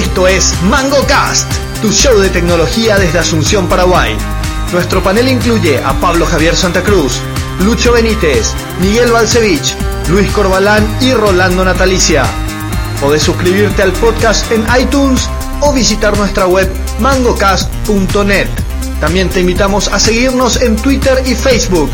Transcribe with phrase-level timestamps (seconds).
[0.00, 4.16] Esto es MangoCast, tu show de tecnología desde Asunción, Paraguay.
[4.72, 7.20] Nuestro panel incluye a Pablo Javier Santa Cruz,
[7.62, 9.76] Lucho Benítez, Miguel Balcevich,
[10.08, 12.24] Luis Corbalán y Rolando Natalicia.
[12.98, 15.28] Podés suscribirte al podcast en iTunes
[15.60, 16.66] o visitar nuestra web
[16.98, 18.48] mangocast.net.
[19.00, 21.90] También te invitamos a seguirnos en Twitter y Facebook.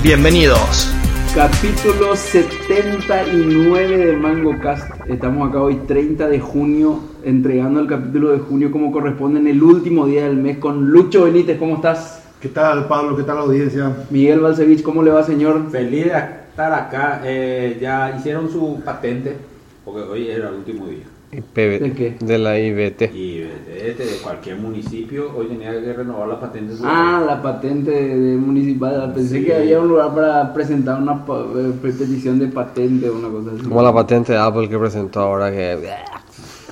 [0.00, 0.92] Bienvenidos.
[1.34, 4.90] Capítulo 79 de Mango Cast.
[5.08, 9.62] Estamos acá hoy 30 de junio, entregando el capítulo de junio como corresponde en el
[9.62, 11.58] último día del mes con Lucho Benítez.
[11.58, 12.24] ¿Cómo estás?
[12.40, 13.16] ¿Qué tal, Pablo?
[13.16, 13.92] ¿Qué tal la audiencia?
[14.10, 15.70] Miguel Balcevich, ¿cómo le va, señor?
[15.70, 16.12] Feliz de
[16.50, 17.20] estar acá.
[17.24, 19.36] Eh, ya hicieron su patente,
[19.84, 21.04] porque hoy era el último día.
[21.30, 22.16] IPV, ¿De qué?
[22.24, 23.12] De la IBT.
[23.14, 26.72] Y de, cualquier municipio, hoy tenía que renovar la patente.
[26.72, 29.12] de su- Ah, la patente de, de municipal.
[29.14, 29.44] Pensé Sí.
[29.44, 33.62] que había un lugar para presentar una eh, petición de patente o una cosa así.
[33.68, 35.76] Como la patente de Apple que presentó ahora que...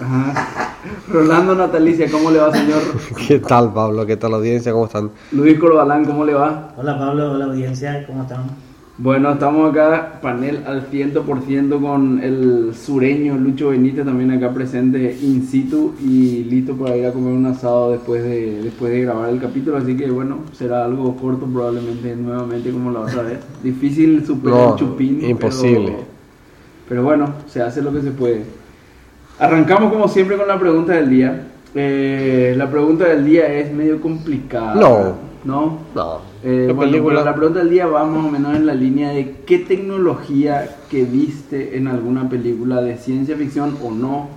[0.00, 0.68] Ajá.
[1.08, 2.80] Rolando Natalicia, ¿cómo le va, señor?
[3.28, 4.04] ¿Qué tal, Pablo?
[4.06, 4.72] ¿Qué tal, audiencia?
[4.72, 5.10] ¿Cómo están?
[5.32, 6.74] Luis Corbalán, ¿cómo le va?
[6.76, 8.44] Hola Pablo, hola audiencia, ¿cómo están?
[8.98, 15.46] Bueno, estamos acá, panel al 100% con el sureño Lucho Benítez también acá presente in
[15.46, 19.38] situ y listo para ir a comer un asado después de, después de grabar el
[19.38, 23.38] capítulo, así que bueno, será algo corto probablemente nuevamente como la otra vez.
[23.62, 25.16] Difícil superar No, el chupín.
[25.18, 25.96] pero- imposible.
[26.88, 28.44] Pero, bueno, se hace lo que se puede.
[29.38, 31.46] Arrancamos como siempre con la pregunta del día.
[31.74, 34.74] Eh, la pregunta del día es medio complicada.
[34.74, 35.26] No.
[35.44, 35.78] ¿No?
[35.94, 36.20] No.
[36.42, 39.10] Eh, ¿Qué bueno, pero la pregunta del día va más o menos en la línea
[39.10, 44.28] de qué tecnología que viste en alguna película de ciencia ficción o no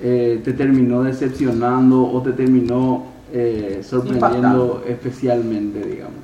[0.00, 4.84] eh, te terminó decepcionando o te terminó eh, sorprendiendo Impactando.
[4.86, 6.14] especialmente, digamos.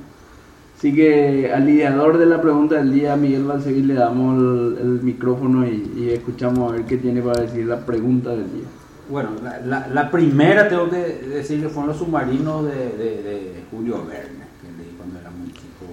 [0.83, 5.01] Así que al ideador de la pregunta del día, Miguel Balcevil, le damos el, el
[5.01, 8.65] micrófono y, y escuchamos a ver qué tiene para decir la pregunta del día.
[9.09, 13.63] Bueno, la, la- la primera tengo que decir que fueron los submarinos de, de- de
[13.71, 15.87] Julio Verne, que leí cuando era muy chico.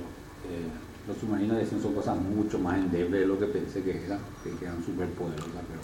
[0.50, 0.66] Eh,
[1.06, 4.64] los submarinos decían son cosas mucho más endebles de lo que pensé que eran, que
[4.64, 5.46] eran súper poderosas.
[5.68, 5.80] Pero...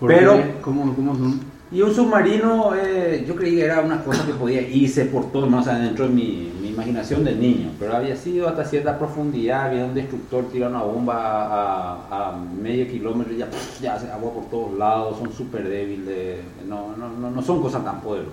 [0.00, 0.60] ¿Por Pero-?
[0.60, 1.38] ¿Cómo, ¿Cómo son?
[1.70, 5.46] Y un submarino, eh, yo creí que era una cosa que podía irse por todo,
[5.48, 5.58] ¿no?
[5.60, 9.66] o sea, dentro de mi, mi imaginación del niño, pero había sido hasta cierta profundidad,
[9.66, 13.48] había un destructor tira una bomba a, a medio kilómetro y ya,
[13.82, 16.36] ya hace agua por todos lados, son súper débiles,
[16.68, 18.32] no, no, no, no son cosas tan poderosas.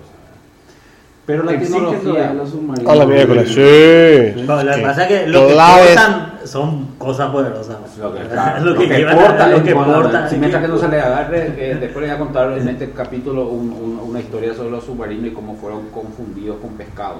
[1.26, 2.34] Pero la ¿Existen todavía tecnología...
[2.34, 2.92] los submarinos?
[2.92, 4.42] A la miércoles, sí.
[4.46, 5.86] No, lo que pasa es que lo que Claves.
[5.88, 7.76] portan son cosas poderosas.
[7.98, 10.28] Lo que, claro, lo que, porta, lo que bueno, porta.
[10.28, 12.90] si mientras que no se le agarre, eh, después le voy a contar en este
[12.92, 17.16] capítulo un- un- una historia sobre los submarinos y cómo fueron confundidos con pescado,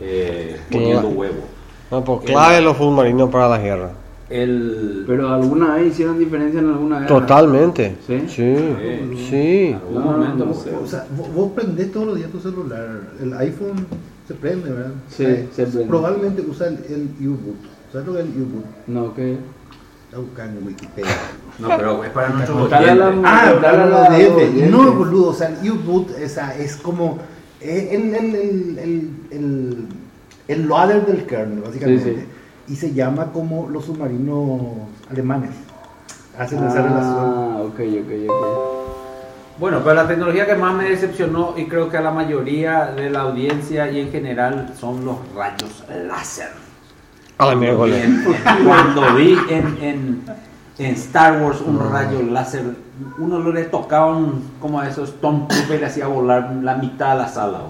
[0.00, 1.42] eh, poniendo huevo.
[1.90, 3.90] No, pues clave los submarinos para la guerra.
[4.28, 7.08] El, Pero alguna vez hicieron diferencia en alguna guerra.
[7.08, 7.96] Totalmente.
[8.06, 8.20] ¿Sí?
[8.28, 8.56] Sí.
[8.56, 9.26] Sí.
[9.28, 9.76] Sí.
[9.92, 10.70] No, momento, no sé.
[10.76, 13.00] O sea, vos, vos prendés todos los días tu celular.
[13.20, 13.86] El iPhone
[14.28, 14.92] se prende, ¿verdad?
[15.08, 15.86] Sí, Eh, se prende.
[15.88, 17.56] Probablemente usa el, el U-Boot.
[17.92, 18.64] ¿Sabes lo que es el U-Boot?
[18.86, 19.32] No, que.
[20.06, 21.10] Está buscando Wikipedia.
[21.58, 23.30] no, pero es para nuestros Contale a la- oyentes.
[23.32, 24.48] Ah, para la los oyentes.
[24.48, 24.66] oyente.
[24.68, 25.28] No, boludo.
[25.30, 27.18] O sea, el U-Boot esa, es como
[27.60, 29.86] el, el, el, el, el,
[30.48, 32.04] el loader del kernel, básicamente.
[32.04, 32.72] Sí, sí.
[32.72, 34.60] Y se llama como los submarinos
[35.10, 35.50] alemanes.
[36.38, 37.16] Hacen esa relación.
[37.18, 38.80] Ah, ok, ok, ok.
[39.58, 43.10] Bueno, pero la tecnología que más me decepcionó y creo que a la mayoría de
[43.10, 46.48] la audiencia y en general son los rayos láser.
[47.36, 47.92] A la Cuando vi
[48.64, 50.22] Cuando vi en, en,
[50.80, 52.62] en Star Wars un rayo láser,
[53.18, 56.74] uno lo le tocaba un, como a esos Tom Cruise y le hacía volar la
[56.76, 57.60] mitad de la sala.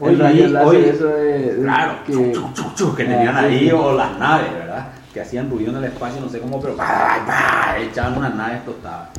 [0.00, 3.38] El rayo láser, hoy- eso de- de- claro, que- chu, chu, chu, que Ah, tenían
[3.38, 4.86] sí, ahí, o las naves, ¿verdad?
[5.12, 7.78] Que hacían ruido en el espacio, no sé cómo, pero ¡bah, bah!
[7.78, 9.10] echaban una nave explotada.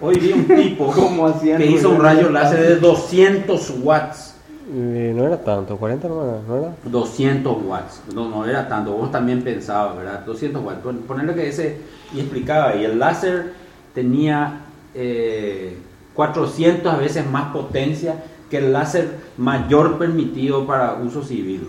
[0.00, 2.88] Hoy vi un tipo ¿Cómo hacían que hizo un rayo láser de espacio?
[2.90, 4.33] 200 watts.
[4.74, 6.74] Y no era tanto, 40 no era, ¿no era?
[6.84, 10.24] 200 watts, no, no era tanto, vos también pensabas, ¿verdad?
[10.26, 11.78] 200 watts, Pon- ponerle que ese,
[12.12, 13.52] y explicaba, y el láser
[13.94, 14.62] tenía
[14.94, 15.78] eh,
[16.14, 21.68] 400 veces más potencia que el láser mayor permitido para uso civil,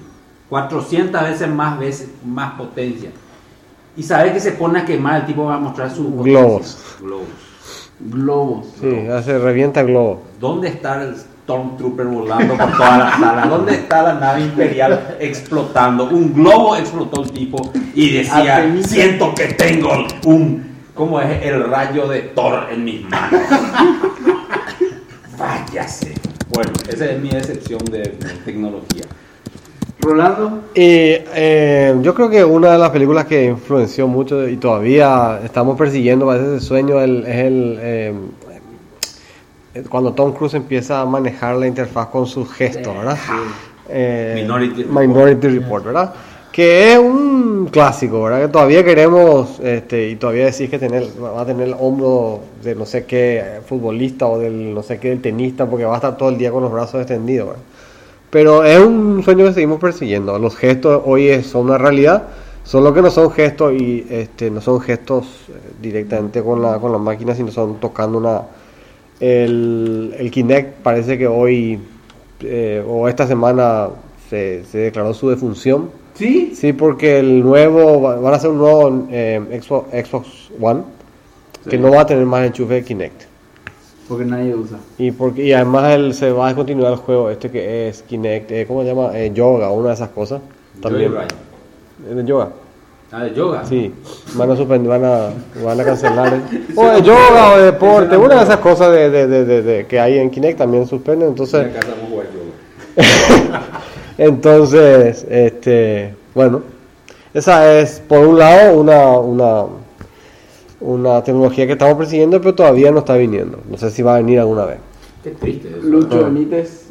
[0.50, 3.12] 400 veces más veces más potencia.
[3.96, 6.40] Y sabes que se pone a quemar, el tipo va a mostrar su potencia.
[6.42, 6.78] Globos.
[7.00, 7.28] Globos.
[8.00, 8.66] Globos.
[8.82, 10.24] Sí, hace revienta el globo.
[10.40, 11.16] ¿Dónde está el
[11.46, 13.46] Stormtrooper volando por toda la sala?
[13.48, 16.06] ¿Dónde está la nave imperial explotando?
[16.10, 19.92] Un globo explotó el tipo y decía, siento que tengo
[20.26, 20.66] un,
[20.96, 21.44] ¿cómo es?
[21.44, 23.42] El rayo de Thor en mis manos.
[25.38, 26.14] Váyase.
[26.54, 29.04] Bueno, esa es mi decepción de, de tecnología.
[30.00, 30.64] Rolando.
[30.76, 35.78] Y eh, yo creo que una de las películas que influenció mucho y todavía estamos
[35.78, 37.78] persiguiendo para ese sueño el- es el...
[37.82, 38.14] eh,
[39.90, 43.18] cuando Tom Cruise empieza a manejar la interfaz con sus gestos, ¿verdad?
[43.90, 45.02] Eh, Minority Report.
[45.02, 46.14] Minority Report, ¿verdad?
[46.52, 48.42] Que es un clásico, ¿verdad?
[48.44, 52.76] Que todavía queremos, este, y todavía decís que tener, va a tener el hombro de
[52.76, 56.18] no sé qué futbolista o del no sé qué del tenista, porque va a estar
[56.18, 57.64] todo el día con los brazos extendidos, ¿verdad?
[58.30, 60.38] Pero es un sueño que seguimos persiguiendo.
[60.40, 62.24] Los gestos hoy son una realidad,
[62.64, 66.92] solo que no son gestos y este, no son gestos eh, directamente con la, con
[66.92, 68.42] la máquina, sino son tocando una...
[69.20, 71.80] El, el Kinect parece que hoy
[72.42, 73.90] eh, o esta semana
[74.30, 75.90] se, se declaró su defunción.
[76.16, 76.54] ¿Sí?
[76.56, 80.28] Sí, porque el nuevo, va- van a hacer un nuevo eh, Xbox, Xbox
[80.62, 80.82] One
[81.70, 83.24] que no va a tener más enchufe de Kinect.
[84.08, 84.78] Porque nadie usa.
[85.00, 88.52] Y, porque, y además el, se va a descontinuar el juego este que es Kinect,
[88.52, 89.18] eh, ¿cómo se llama?
[89.18, 90.42] Eh, yoga, una de esas cosas.
[90.82, 91.12] También.
[91.12, 91.28] Joyride.
[92.12, 92.50] ¿Es de yoga?
[93.18, 93.64] Ah, de yoga.
[93.66, 93.94] Sí,
[94.34, 95.30] van a suspender, van a,
[95.64, 96.34] van a cancelar.
[96.52, 99.62] el- o de yoga o de deporte, una de esas cosas de, de, de, de-
[99.62, 101.30] de- que hay en Kinect también suspenden.
[101.30, 101.66] Entonces,
[104.18, 106.62] entonces, este, bueno,
[107.34, 109.64] esa es por un lado una, una,
[110.80, 113.60] una tecnología que estamos persiguiendo, pero todavía no está viniendo.
[113.70, 114.78] No sé si va a venir alguna vez.
[115.24, 115.88] Qué triste eso.
[115.88, 116.30] Lucho Ah.
[116.30, 116.82] Benítez.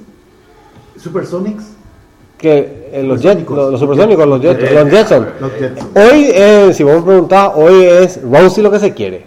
[0.97, 1.65] Supersonics,
[2.45, 5.27] Que eh, los, jet, los, los supersónicos, los, jet, los Jetson.
[5.95, 9.25] Hoy, eh, si vos me preguntás, hoy es Rosie lo que se quiere.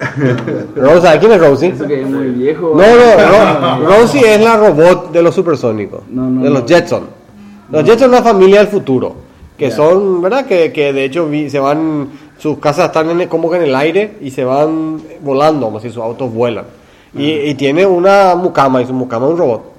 [0.74, 1.68] Rosie, ¿sabes quién es Rosie?
[1.68, 2.72] Eso que es muy viejo.
[2.74, 6.66] No, no, Ro- Rosie es la robot de los supersónicos, No, no, de los no.
[6.66, 7.02] Jetson.
[7.70, 9.14] Los Jetson es una familia del futuro,
[9.56, 10.44] que son, ¿verdad?
[10.44, 12.08] Que, que de hecho vi- se van,
[12.38, 15.90] sus casas están en como que en el aire y se van volando, como si
[15.90, 16.64] sus autos vuelan.
[17.16, 19.77] Y, y tiene una mucama, y su mucama es un robot.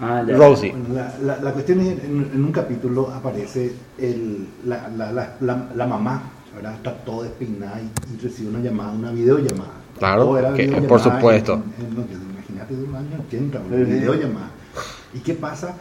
[0.00, 0.36] Ah, ya.
[0.36, 0.70] Rosie.
[0.72, 5.34] Bueno, la, la, la cuestión es, en, en un capítulo aparece el, la, la, la,
[5.40, 6.22] la, la mamá,
[6.54, 6.74] ¿verdad?
[6.74, 9.72] Está todo despeinada y, y recibe una llamada, una videollamada.
[9.98, 11.54] Claro, que- videollamada por supuesto.
[11.54, 14.50] en- en- en- imagínate de un año 80, una videollamada.
[15.14, 15.74] ¿Y qué pasa?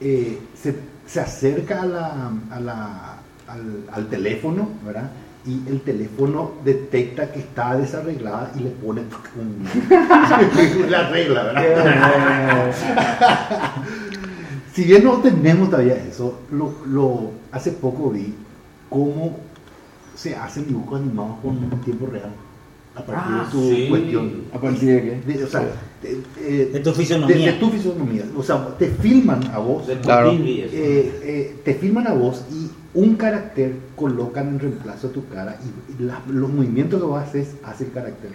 [0.00, 3.16] Eh, se, se acerca a la, a la,
[3.48, 5.10] al, al teléfono, ¿verdad?
[5.46, 9.02] Y el teléfono detecta que está desarreglada y le pone
[9.38, 9.64] un,
[10.90, 12.72] la regla, ¿verdad?
[14.74, 18.34] Si bien no tenemos todavía eso, lo, lo- hace poco vi
[18.90, 19.36] cómo
[20.14, 22.30] se hacen dibujos animados con tiempo real.
[22.94, 23.86] A partir Ah, de tu sí.
[23.88, 24.32] cuestión.
[24.52, 25.32] ¿A partir de qué?
[25.34, 25.60] De, o sea,
[26.02, 27.36] de, eh, De tu fisonomía.
[27.36, 28.24] De, de tu fisonomía.
[28.36, 29.86] O sea, te filman a vos.
[29.86, 30.32] De Claro.
[30.32, 32.68] Eh, eh, te filman a vos y
[32.98, 35.56] un carácter colocan en reemplazo a tu cara
[35.98, 38.30] y la- los movimientos que vos haces hace el carácter.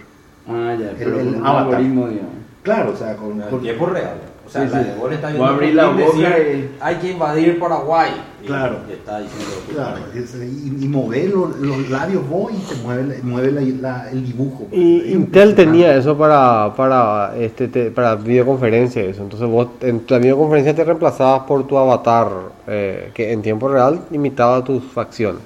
[0.48, 0.92] Ah, ya.
[0.92, 1.68] El- Pero el con un avatar.
[1.76, 2.32] algoritmo, digamos.
[2.64, 4.18] Claro, o sea, con, con- tiempo real.
[4.46, 4.90] O sea, Sí, la sí.
[4.90, 8.12] de vos le está viendo a abrir la boca decir, y- hay que invadir Paraguay.
[8.42, 8.76] Y- Claro.
[8.90, 13.20] Y está diciendo Claro, es- y, y mover los, los labios vos y te mueve,
[13.24, 14.68] mueve la- la- el dibujo.
[14.72, 19.24] Y Intel tenía eso para, para, este, te- para videoconferencia, eso.
[19.24, 22.28] Entonces vos en la videoconferencia te reemplazabas por tu avatar,
[22.68, 25.42] eh, que en tiempo real imitaba tus facciones.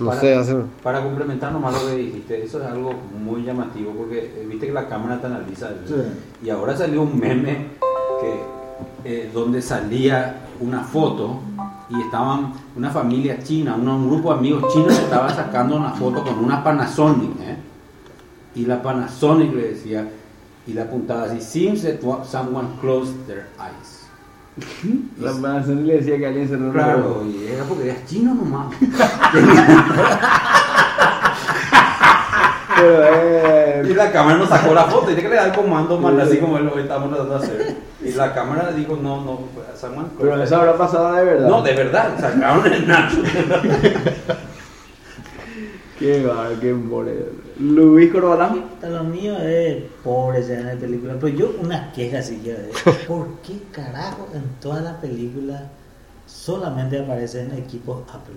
[0.00, 0.62] No Para- sé, hacer...
[0.82, 4.72] Para complementar nomás lo que dijiste, eso es algo muy llamativo porque eh, viste que
[4.72, 5.68] la cámara te analiza.
[5.86, 5.94] Sí.
[6.44, 7.68] Y ahora salió un meme
[8.20, 8.40] que,
[9.04, 11.40] eh, donde salía una foto
[11.90, 16.24] y estaban una familia china, un grupo de amigos chinos que estaban sacando una foto
[16.24, 17.30] con una Panasonic.
[17.40, 17.56] ¿eh?
[18.54, 20.08] Y la Panasonic le decía,
[20.66, 23.91] y le apuntaba así, seems that someone closed their eyes.
[25.18, 28.74] La Panasonic le decía que alguien cerró el Claro, y era porque eras chino nomás.
[32.76, 35.52] Pero, eh, Y la cámara nos sacó la foto y tiene que le da el
[35.52, 37.76] comando mal así como lo estamos tratando de hacer.
[38.02, 39.40] Y la cámara dijo, no, no,
[39.74, 40.06] Samuel.
[40.18, 41.48] pero eso habrá pasado de verdad.
[41.48, 43.18] No, de verdad, sacaron el Nacho.
[45.98, 47.12] Qué va, qué more.
[47.62, 48.64] Luis Corbalán.
[48.90, 53.06] Lo mío es pobre ya en la película, pero yo una queja si quiero decir.
[53.06, 55.62] ¿Por qué carajo en todas las películas
[56.26, 58.34] solamente aparecen equipos Apple?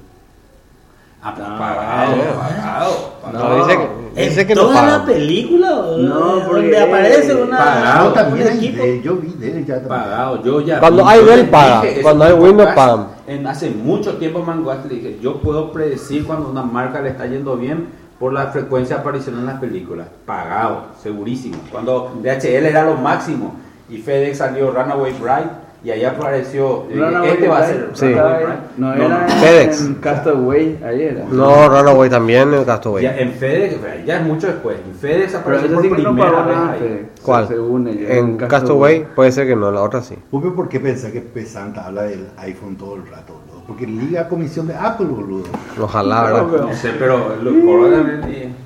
[1.27, 2.91] Ah, pagado, pagado,
[3.23, 3.65] No, pagado.
[3.65, 4.99] dice que, ¿En dice que no toda pagan.
[4.99, 5.69] la película?
[5.97, 8.83] No, porque- aparece una, Pagado también un equipo.
[8.83, 9.81] de- yo vi de él ya.
[9.87, 10.79] Pagado, yo ya.
[10.79, 11.83] Cuando vi, hay Dell, paga.
[12.03, 13.07] Cuando en hay Windows, pagan.
[13.25, 17.09] En hace mucho tiempo en Manguast le dije, yo puedo predecir cuando una marca le
[17.09, 17.87] está yendo bien
[18.19, 20.07] por la frecuencia de aparición en las películas.
[20.25, 21.57] Pagado, segurísimo.
[21.71, 23.55] Cuando DHL era lo máximo
[23.89, 28.11] y FedEx salió Runaway Bride y ahí apareció, Runaway este va a ser Sí.
[28.11, 28.57] Runaway Bride.
[28.77, 29.81] No, era en, FedEx.
[29.81, 31.25] en Castaway, ahí era.
[31.29, 33.03] No, Runaway también, el Castaway.
[33.03, 34.77] Ya en FedEx, ya es mucho después.
[34.83, 36.79] En FedEx apareció por sí no primera pagó vez ahí.
[36.79, 37.47] FedEx, ¿Cuál?
[37.47, 38.09] Según ellos.
[38.09, 40.15] En Castaway puede ser que no, la otra sí.
[40.31, 43.35] ¿por qué pensás que Pesanta habla del iPhone todo el rato?
[43.67, 45.45] Porque liga a comisión de Apple, boludo.
[45.81, 46.43] Ojalá, No, ¿verdad?
[46.51, 47.51] pero- No sé, pero lo
[47.91, 48.23] también.
[48.31, 48.65] y-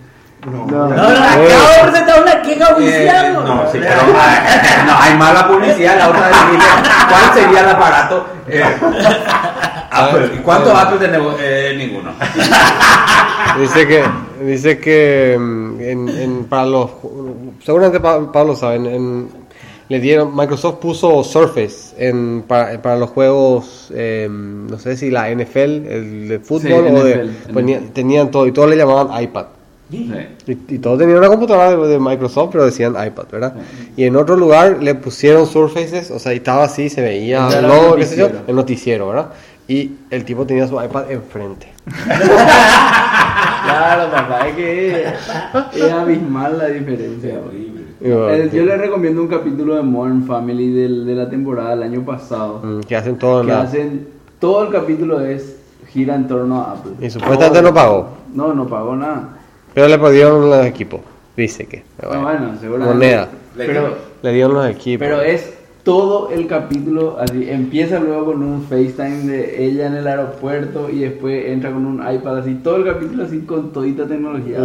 [0.49, 0.97] No, No, no, Eh.
[0.97, 3.33] acabo de presentar una queja Eh, oficial.
[3.33, 4.39] no, sí, pero ah,
[4.87, 5.97] no, hay mala publicidad.
[5.97, 6.65] La otra dijiste,
[7.09, 8.25] ¿cuál sería el aparato?
[8.47, 8.63] Eh,
[9.91, 10.31] Apple.
[10.35, 11.35] ¿Y cuántos Apple tenemos?
[11.39, 12.11] Eh, ninguno.
[13.59, 14.03] Dice que,
[14.45, 16.91] dice que mm, en, en- para los,
[17.63, 19.29] seguramente Pa- Pablo sabe, en-
[19.89, 25.29] le dieron, Microsoft puso Surface en, para, para los juegos, eh, no sé si la
[25.31, 29.21] NFL, el de fútbol Sí, o de, NFL, ponía- tenían todo y todos le llamaban
[29.21, 29.45] iPad.
[29.91, 30.11] Sí.
[30.45, 33.53] Y, y todos tenían una computadora de, de Microsoft, pero decían iPad, ¿verdad?
[33.97, 37.55] Y en otro lugar le pusieron Surfaces, o sea, y estaba así, se veía el
[37.65, 38.43] el logo, qué sé yo, noticiero.
[38.47, 39.29] el noticiero, ¿verdad?
[39.67, 41.67] Y el tipo tenía su iPad enfrente.
[43.63, 45.03] Claro, papá, es que
[45.75, 47.35] es abismal la diferencia.
[47.53, 52.01] Y Yo les recomiendo un capítulo de Modern Family del- de la temporada del año
[52.05, 52.61] pasado.
[52.63, 53.61] mm, que hacen todo Que la...
[53.61, 54.07] hacen,
[54.39, 55.57] todo el capítulo es
[55.89, 56.91] gira en torno a Apple.
[57.01, 58.07] Y supuestamente no pagó.
[58.33, 59.37] No, no pagó nada.
[59.73, 61.01] Pero le perdieron los equipos,
[61.35, 61.83] dice que.
[61.97, 62.39] pero Ah, bueno.
[62.39, 62.93] bueno, seguramente.
[62.93, 63.27] Moneda.
[63.57, 65.05] Pero, Le dieron los equipos.
[65.07, 67.49] pero es todo el capítulo así.
[67.49, 71.95] Empieza luego con un FaceTime de ella en el aeropuerto y después entra con un
[72.13, 72.55] iPad así.
[72.55, 74.59] Todo el capítulo así con todita tecnología.
[74.59, 74.63] La-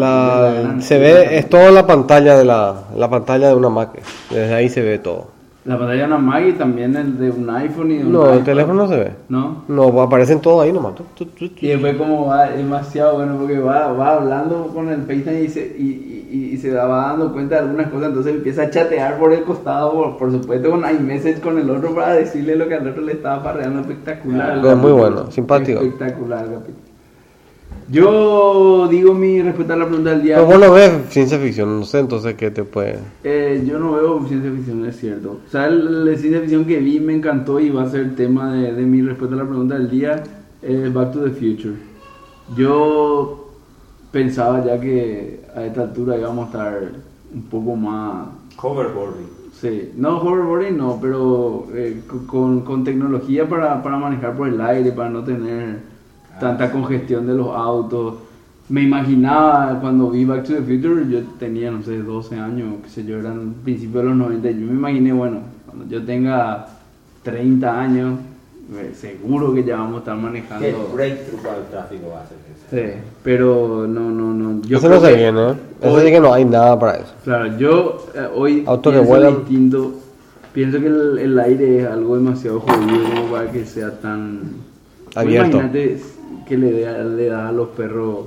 [0.55, 3.91] La gran- se ve, es toda la pantalla de la, la pantalla de una Mac.
[4.31, 5.34] Desde ahí se ve todo.
[5.65, 8.31] La pantalla de una Mac y también el de un iPhone y de un No,
[8.35, 9.11] el teléfono no se ve.
[9.31, 9.65] ¿No?
[9.69, 10.95] No, aparecen todos ahí nomás.
[10.95, 11.65] Tu, tu, tu, tu.
[11.65, 15.61] Y después como va demasiado bueno porque va, va hablando con el FaceTime y se,
[15.79, 19.33] y, y- y se va dando cuenta de algunas cosas, entonces empieza a chatear por
[19.33, 22.87] el costado, por, por supuesto con iMessage con el otro para decirle lo que al
[22.87, 24.61] otro le estaba parreando espectacular.
[24.63, 25.81] Ah, muy bueno, simpático.
[25.81, 26.84] Espectacular capítulo.
[27.91, 30.37] Yo digo mi respuesta a la pregunta del día.
[30.37, 32.99] Pero vos no ves ciencia ficción, no sé entonces qué te puede.
[33.23, 35.39] Eh, yo no veo ciencia ficción, es cierto.
[35.47, 38.15] O sea, el, el ciencia ficción que vi me encantó y va a ser el
[38.15, 40.23] tema de, de mi respuesta a la pregunta del día,
[40.63, 41.75] eh, Back to the Future.
[42.57, 43.51] Yo
[44.11, 46.83] pensaba ya que a esta altura íbamos a estar
[47.35, 48.29] un poco más...
[48.63, 49.27] Hoverboarding.
[49.53, 54.61] Sí, no hoverboarding no, pero eh, co- con, con tecnología para, para manejar por el
[54.61, 55.94] aire, para no tener
[56.41, 58.15] tanta congestión de los autos.
[58.69, 62.89] Me imaginaba cuando vi Back to the Future, yo tenía, no sé, 12 años, qué
[62.89, 64.51] sé yo, eran principios de los 90.
[64.51, 66.67] Yo me imaginé, bueno, cuando yo tenga
[67.23, 68.19] 30 años,
[68.75, 70.65] eh, seguro que ya vamos a estar manejando.
[70.67, 72.95] ¿Qué breakthrough para el tráfico va a ser ese?
[72.95, 74.63] Sí, pero no, no, no.
[74.63, 75.55] Yo Eso creo no se que viene, ¿eh?
[75.83, 77.13] Eso hoy- sí que no hay nada para eso.
[77.23, 79.39] Claro, yo eh, hoy Autos que pienso vuelan.
[79.41, 79.93] distinto.
[80.55, 84.41] Pienso que el, el aire es algo demasiado jodido como para que sea tan
[85.15, 85.57] Abierto.
[85.59, 85.99] Imagínate
[86.47, 88.27] que le, dé- le da a los perros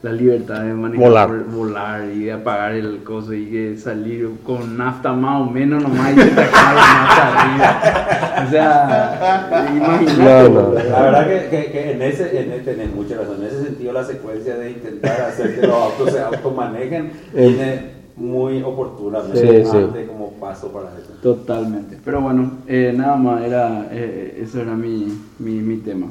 [0.00, 1.30] la libertad de manejar, Volar.
[1.50, 6.12] volar y de apagar el coso y que salir con nafta más o menos nomás
[6.12, 8.44] y se te acaba la nafta arriba.
[8.46, 10.50] O sea, imagínate.
[10.50, 10.72] No.
[10.72, 13.38] La verdad que, que, que en ese, en, tenés mucha razón.
[13.40, 17.94] En ese sentido, la secuencia de intentar hacer que los autos se automanejen Eh.
[18.18, 19.76] Muy oportunamente Sí, sí.
[19.76, 21.12] antes como paso para eso.
[21.22, 21.98] Totalmente.
[22.04, 26.06] Pero bueno, eh, nada más, era, eh, eso era mi, mi, mi tema.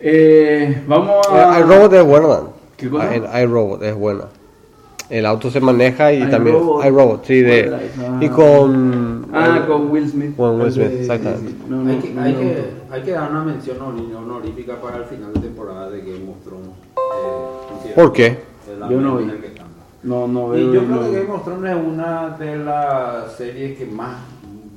[0.00, 1.58] Eh, vamos a...
[1.58, 2.40] El iRobot es buena, man.
[2.76, 3.08] ¿Qué cosa?
[3.10, 4.24] Ah, El iRobot es buena.
[5.10, 6.30] El auto se maneja y iRobot.
[6.30, 8.24] también iRobot, sí, de ¿Cuál era esa?
[8.24, 10.36] y con Ah, con Will Smith.
[10.36, 11.50] con Will Smith, Sí, sí, exactamente.
[11.50, 11.56] sí.
[11.68, 12.38] No, no, hay, que, no, hay, no.
[12.40, 16.30] que, hay que dar una mención honor- honorífica para el final de temporada de Game
[16.30, 16.68] of Thrones.
[16.96, 18.38] Eh, ¿Por qué?
[18.90, 19.26] Yo no vi.
[20.02, 20.74] No, no Y veo.
[20.74, 24.16] yo no- creo que Game of Thrones es una de las series que más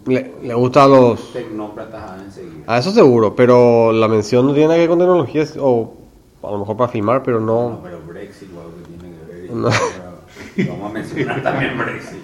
[0.06, 2.04] Le, le gusta a los tecnócratas
[2.68, 5.94] a eso seguro, pero la mención no tiene nada que ver con tecnologías o
[6.44, 7.80] a lo mejor para filmar, pero No, no.
[7.84, 9.52] pero Brexit o algo que tiene que ver.
[9.52, 9.70] No.
[10.56, 12.20] Pero Vamos a mencionar también Brexit.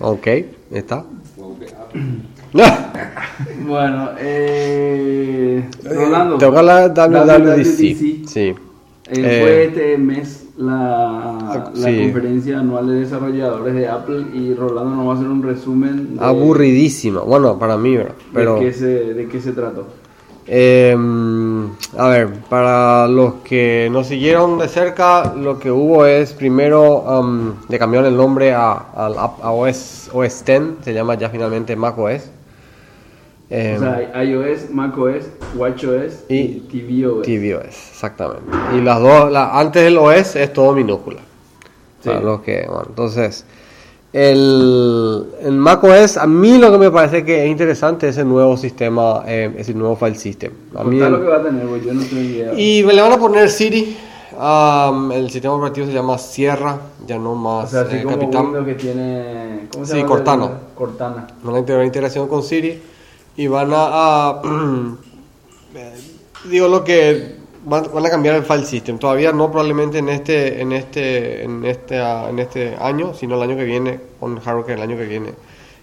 [0.00, 0.26] Ok,
[0.72, 1.04] está.
[3.66, 6.38] Bueno, eh, Rolando.
[6.38, 7.64] Tengo que hablar de WWDC.
[7.64, 8.28] WWDC.
[8.28, 8.40] Sí.
[8.40, 8.54] Eh,
[9.10, 11.98] Eh, fue este mes la, Ah, la sí.
[12.02, 16.24] conferencia anual de desarrolladores de Apple y Rolando nos va a hacer un resumen de,
[16.24, 17.20] Aburridísima.
[17.20, 18.14] Bueno, para mí, ¿verdad?
[18.32, 19.86] Pero de, qué se, de qué se trató.
[20.46, 20.94] Eh,
[21.96, 27.52] a ver, para los que nos siguieron de cerca, lo que hubo es primero um,
[27.68, 31.98] le cambiaron el nombre a, app- a OS, OS X, se llama ya finalmente Mac
[31.98, 32.30] OS.
[33.50, 35.24] Eh, o sea, iOS, macOS,
[35.54, 36.60] WatchOS y, y
[37.02, 37.22] tvOS.
[37.26, 38.42] tvOS, exactamente.
[38.76, 41.20] Y las dos, la, antes del OS es todo minúscula.
[42.02, 42.08] Sí.
[42.08, 43.44] Para los que, bueno, entonces,
[44.12, 48.56] el, el macOS, a mí lo que me parece que es interesante es el nuevo
[48.56, 50.52] sistema, eh, es el nuevo file system.
[50.76, 52.54] A mí el- lo que va a tener, yo no tengo idea.
[52.54, 53.96] y le van a poner Siri.
[54.38, 58.04] am, el sistema operativo se llama Sierra, ya no o más sea, así eh,
[58.64, 59.68] que tiene...
[59.72, 60.08] ¿Cómo se Sí, llama?
[60.08, 60.50] Cortana.
[60.74, 61.26] Cortana.
[61.42, 62.82] Van a integrar integración con Siri
[63.36, 63.86] y van a,
[64.30, 64.42] a,
[66.50, 68.98] digo lo que van, van a cambiar el file system.
[68.98, 73.56] Todavía no probablemente en este, en este, en este, en este año, sino el año
[73.56, 75.30] que viene, con hardware que el año que viene.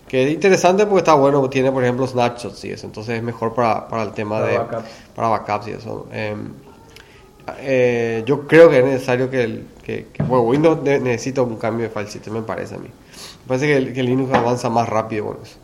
[0.07, 3.53] Que es interesante porque está bueno, tiene por ejemplo snapshots y eso, entonces es mejor
[3.53, 4.57] para, para el tema Para de
[5.15, 6.07] para backups y eso.
[6.11, 6.35] Eh,
[7.59, 11.55] eh, yo creo que es necesario que, el, que, que- bueno, Windows ne- necesita un
[11.57, 12.87] cambio de file system, me parece a mí.
[12.87, 15.55] Me parece que, el- que Linux avanza más rápido con eso.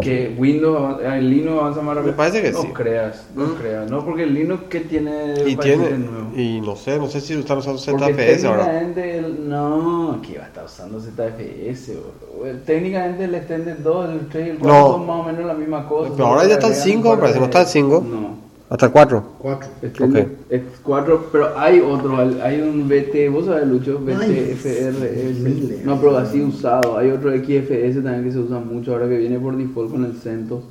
[0.00, 2.12] Que Windows, avanza- eh, Linux avanza más rápido.
[2.12, 2.68] Me parece que no sí.
[2.68, 3.54] creas, no ¿Mm?
[3.54, 3.90] creas.
[3.90, 6.30] No, porque el Linux que tiene Y tiene, nuevo.
[6.36, 8.64] y no sé, no sé si están usando ZFS ahora.
[8.64, 11.92] técnicamente el- no, aquí va a estar usando ZFS.
[11.94, 12.46] bro.
[12.46, 14.92] El- Técnicamente el Extended 2, el 3 y el 4 No.
[14.92, 16.10] son más o menos la misma cosa.
[16.14, 18.04] Pero ahora ya está el Agregan 5, un par parece, ¿no de- está el 5?
[18.08, 18.49] No.
[18.70, 19.24] Hasta el 4.
[19.38, 19.68] Cuatro.
[20.00, 20.16] Ok.
[20.48, 25.84] es 4, pero hay otro, hay un BT, vos sabés Lucho, BTFRS, miles.
[25.84, 29.40] no, pero así usado, hay otro XFS también que se usa mucho ahora que viene
[29.40, 30.62] por default con el CentOS.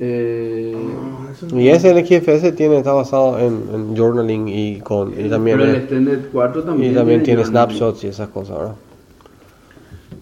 [0.00, 5.10] Eh, Ah, eso no- Y ese NXFS tiene, está basado en, en journaling y con
[5.10, 7.76] y también, pero el Extended 4 también, y también tiene journaling.
[7.76, 8.74] snapshots y esas cosas, ¿verdad?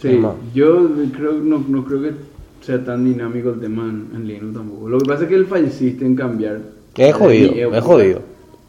[0.01, 0.21] Sí,
[0.55, 2.13] yo creo, no, no creo que
[2.67, 4.89] sea tan dinámico el tema en, en Linux tampoco.
[4.89, 6.59] Lo que pasa es que el file system cambiar.
[6.97, 8.21] Es jodido, Eh, es jodido.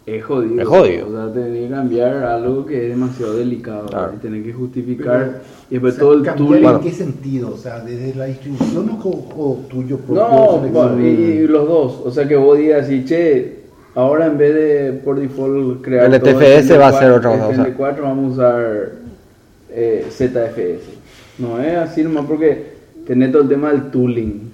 [0.05, 0.61] Es jodido.
[0.61, 1.07] Es jodido.
[1.07, 3.87] O sea, tenés que cambiar algo que es demasiado delicado.
[3.87, 4.13] Claro.
[4.15, 5.41] Y tenés que justificar.
[5.69, 6.75] y O después sea, todo el ¿cambiar.
[6.75, 7.53] ¿En qué sentido?
[7.53, 10.15] O sea, desde la distribución o, o tuyo propio.
[10.23, 12.01] No, bueno, y, y los dos.
[12.05, 13.63] O sea, que vos digas así, che,
[13.95, 16.05] ahora en vez de por default crear.
[16.05, 17.63] En el TFS va a ser TFS4, otra cosa, o sea.
[17.63, 18.91] En el 4 vamos a usar
[19.71, 21.39] eh, ZFS.
[21.39, 22.76] No es así nomás porque
[23.07, 24.51] tenés todo el tema del tooling.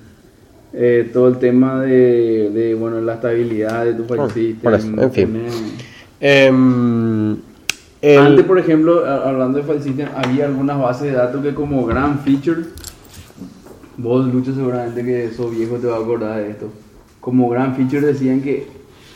[0.76, 4.60] eh, todo el tema de, de, bueno, la estabilidad de tu file Bueno, system.
[4.62, 5.42] por eso, en fin.
[6.20, 7.36] Em,
[8.02, 11.86] el- Antes, por ejemplo, hablando de file system, había algunas bases de datos que como
[11.86, 12.62] gran feature,
[13.98, 16.70] vos Lucho seguramente que sos viejo te va a acordar de esto,
[17.20, 18.66] como gran feature decían que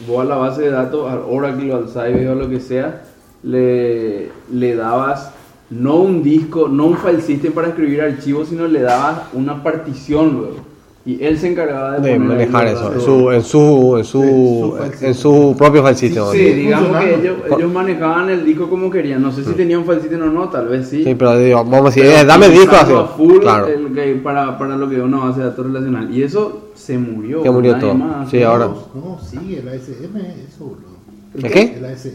[0.08, 3.01] vos a la base de datos, al Oracle al Sybase o lo que sea,
[3.44, 5.32] le, le dabas
[5.69, 10.33] no un disco, no un file system para escribir archivos, sino le dabas una partición
[10.33, 10.67] luego.
[11.05, 14.77] Y él se encargaba de, de manejar eso en su, en su, en Sí, su,
[15.00, 16.24] su en su propio file system.
[16.33, 16.55] Sí, ¿no?
[16.55, 19.22] digamos que ellos, ellos manejaban el disco como querían.
[19.22, 21.05] No sé si tenían file system o no, tal vez sí.
[21.05, 22.92] Sí, pero digo, vamos a decir, Pero eh, dame el disco así.
[23.15, 23.68] full Claro.
[23.68, 26.13] el que- para, para lo que es una base de datos relacional.
[26.13, 27.42] Y eso se murió.
[27.42, 27.94] Se murió todo.
[27.94, 28.29] más.
[28.29, 28.65] Sí, ahora.
[28.65, 30.98] No, sí, el ASM, eso, boludo.
[31.35, 31.75] ¿El qué?
[31.77, 32.09] El ASM.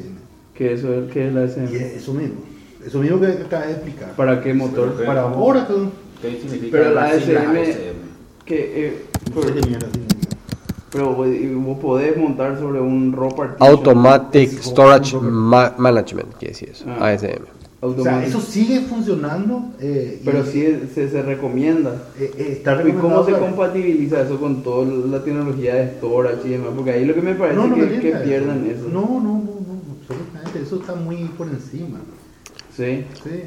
[0.54, 1.64] Que eso es, que es la Y SM.
[1.76, 2.34] es eso mismo.
[2.86, 4.12] Eso mismo que acabas de explicar.
[4.16, 4.94] ¿Para qué motor?
[4.98, 5.04] Sí.
[5.06, 5.88] Para Oracle.
[6.20, 7.54] ¿Qué significa Pero la ASM?
[8.44, 9.78] Que, eh, sé pero, qué
[10.90, 13.68] pero vos podés montar sobre un raw partition.
[13.70, 17.08] Automatic Storage Ma- Management, quiere decir eso, Ah.
[17.08, 17.44] ASM.
[17.84, 19.64] O sea, eso sigue funcionando.
[19.80, 20.64] eh, y- Pero sí
[20.94, 21.96] se, se recomienda.
[22.18, 26.50] eh, eh, está ¿Y cómo se compatibiliza eso con toda la tecnología de storage y
[26.52, 26.70] demás?
[26.76, 28.84] Porque ahí lo que me parece No, no que, calienta que pierdan eso.
[28.88, 30.62] No, no, no, no, absolutamente.
[30.62, 31.98] Eso está muy por encima.
[32.76, 33.04] Sí.
[33.22, 33.42] Sí.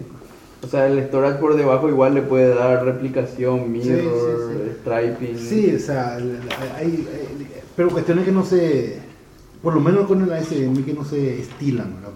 [0.64, 4.72] O sea, el storage por debajo igual le puede dar replicación, mirror, sí, sí.
[4.82, 5.38] striping.
[5.38, 6.28] Sí, o sea, hay,
[6.78, 7.08] hay-
[7.76, 9.00] pero cuestiones que no se,
[9.62, 11.94] por lo menos con el ASM, que no se estilan.
[11.96, 12.10] ¿verdad?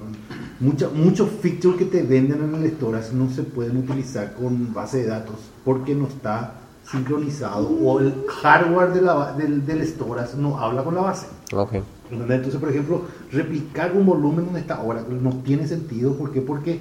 [0.61, 4.99] Mucha- muchos features que te venden en el storage no se pueden utilizar con base
[4.99, 6.55] de datos porque no está
[6.89, 11.27] sincronizado o el hardware de la del, del storage no habla con la base.
[11.53, 11.73] Ok.
[12.11, 12.37] ¿entendés?
[12.37, 16.13] Entonces, por ejemplo, replicar un volumen donde está Oracle no tiene sentido.
[16.15, 16.41] ¿Por qué?
[16.41, 16.79] Porque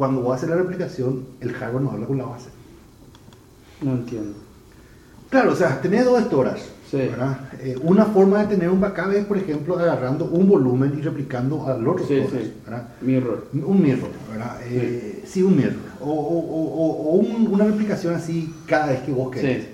[0.00, 2.48] cuando vos haces la replicación, el hardware no habla con la base.
[3.82, 4.32] No entiendo.
[5.28, 6.22] Claro, o sea, tenés dos.
[6.90, 6.96] Sí.
[6.96, 7.38] ¿verdad?
[7.60, 11.66] Eh, una forma de tener un backup es, por ejemplo, agarrando un volumen y replicando
[11.66, 12.52] al otro Sí, storage, sí.
[13.02, 13.48] Mirror.
[13.52, 14.56] Un mirror, ¿verdad?
[14.64, 15.42] Eh, sí.
[15.42, 15.74] un mirror.
[16.00, 19.66] O, o- o- o un- una replicación así cada vez que vos querés.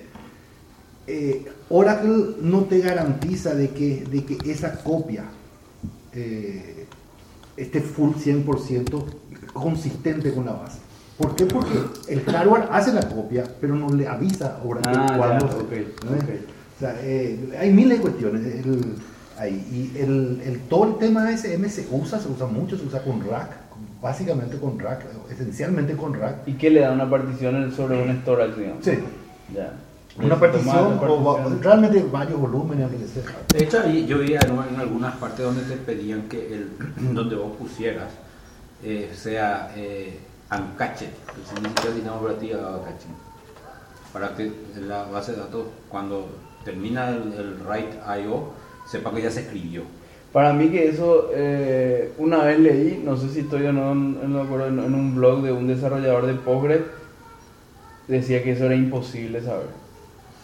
[1.07, 5.23] Eh, Oracle no te garantiza de que, de que esa copia
[6.11, 6.85] eh,
[7.55, 9.05] esté full 100%
[9.61, 10.79] consistente con la base.
[11.17, 11.45] ¿Por qué?
[11.45, 11.73] Porque
[12.09, 15.55] el hardware hace la copia, pero no le avisa a Oracle Ah, ya, cuándo se-
[15.57, 15.71] ok,
[16.05, 16.11] ¿no?
[16.11, 16.29] ok.
[16.75, 18.95] O sea, eh, hay miles de cuestiones el-
[19.39, 19.91] ahí.
[19.95, 23.01] Y el, el- todo el tema de SM se usa, se usa mucho, se usa
[23.03, 23.49] con rack,
[24.01, 26.47] básicamente con rack, esencialmente con rack.
[26.47, 28.85] ¿Y qué le da una partición sobre un storage, digamos?
[28.85, 28.91] Sí,
[29.55, 29.73] Ya.
[30.17, 33.23] una Tomar partición, o va- realmente varios volúmenes, lo que sea.
[33.57, 34.41] De hecho, ahí yo vi en,
[34.73, 36.69] en algunas partes donde te pedían que el,
[37.15, 38.09] donde vos pusieras
[38.83, 40.17] eh, sea eh,
[41.49, 43.09] significa el sistema operativo uncatched,
[44.13, 44.51] para que
[44.87, 46.27] la base de datos cuando
[46.63, 48.53] termina el, el write IO
[48.89, 49.83] sepa que ya se escribió.
[50.33, 54.41] Para mí que eso, eh, una vez leí, no sé si estoy o no, no
[54.41, 56.81] acuerdo, en, en un blog de un desarrollador de Postgres,
[58.07, 59.67] decía que eso era imposible saber.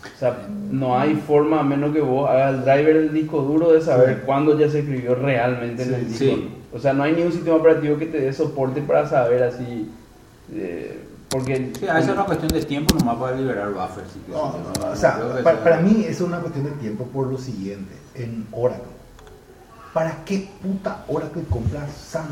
[0.04, 3.72] O sea, no hay forma, a menos que vos hagas el driver del disco duro,
[3.72, 4.22] de saber Sí.
[4.26, 6.26] cuándo ya se escribió realmente en el disco.
[6.26, 6.50] Sí.
[6.74, 9.92] O sea, no hay ni un sistema operativo que te dé soporte para saber así.
[10.52, 11.72] eh, porque.
[11.80, 14.16] Sí, a veces es una cuestión de tiempo nomás para liberar buffers.
[14.16, 17.06] y que No, no, no, o sea, para, para mí es una cuestión de tiempo
[17.06, 17.94] por lo siguiente.
[18.16, 18.84] En Oracle,
[19.94, 22.26] ¿para qué puta Oracle compra SAM?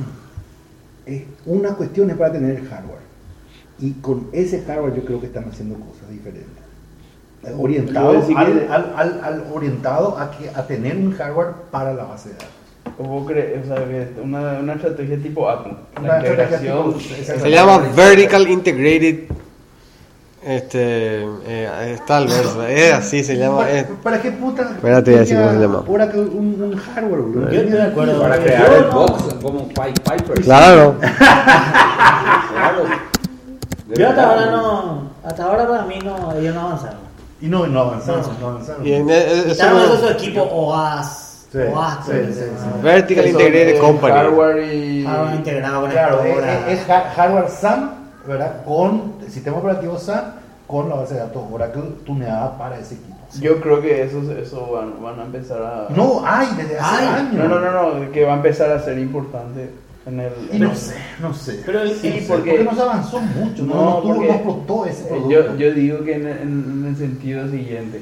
[1.06, 3.02] Es una cuestión es para tener el hardware.
[3.80, 6.48] Y con ese hardware yo creo que están haciendo cosas diferentes.
[7.58, 11.54] Orientado, Yo decía al, que- al- al- al- orientado a, que, a tener un hardware
[11.72, 12.50] para la base de datos.
[13.02, 13.64] ¿Cómo crees?
[13.64, 15.74] O sea, que una, una estrategia tipo Apple.
[16.00, 16.94] Una La integración.
[16.98, 19.20] tipo- Se llama Vertical Integrated.
[20.44, 21.24] Este.
[21.46, 22.64] eh, verso.
[22.68, 23.58] Es así se llama.
[23.60, 24.64] ¿Para, es- para qué puta?
[24.64, 25.84] Espérate, voy a decir cómo se llama.
[25.88, 27.52] Oracle un, un hardware, boludo.
[27.52, 28.22] Yo estoy de acuerdo.
[28.22, 30.42] Para crear el box como Pi- Piper.
[30.44, 30.96] Claro.
[32.52, 32.84] Claro.
[33.96, 35.10] Yo hasta ahora no.
[35.24, 36.34] Hasta ahora para mí no.
[36.36, 37.00] Ellos no avanzaron.
[37.42, 38.40] Y no, no avanzamos, No.
[38.40, 38.86] no avanzamos.
[38.86, 41.21] Y en e- eso- Quitaron eso su equipo OAS.
[41.52, 41.60] Sí,
[42.34, 42.82] sí, sí.
[42.82, 44.14] Vertical Eso, Integrated eh, Company.
[44.14, 45.04] Hardware y.
[45.06, 47.90] Hardware integrado con Claro, es, es- es ha- hardware SAM,
[48.28, 48.64] ¿verdad?
[48.66, 50.24] Con el sistema operativo SAM,
[50.68, 53.18] con la base de datos Oracle tuneada para ese equipo.
[53.40, 55.94] Yo creo que eso, eso van, van a empezar a.
[55.94, 57.34] No, hay desde hace Ay, años.
[57.36, 59.70] No, no, no, no, que va a empezar a ser importante
[60.06, 60.32] en el.
[60.54, 61.62] Y no el- sé, no sé.
[61.66, 64.28] Pero el- Sí, sí, porque, porque- no se avanzó mucho, no, No, no, tuvo- porque-
[64.30, 65.30] no explotó ese producto.
[65.30, 66.40] Yo, yo digo que en, en-
[66.82, 68.02] en el sentido siguiente.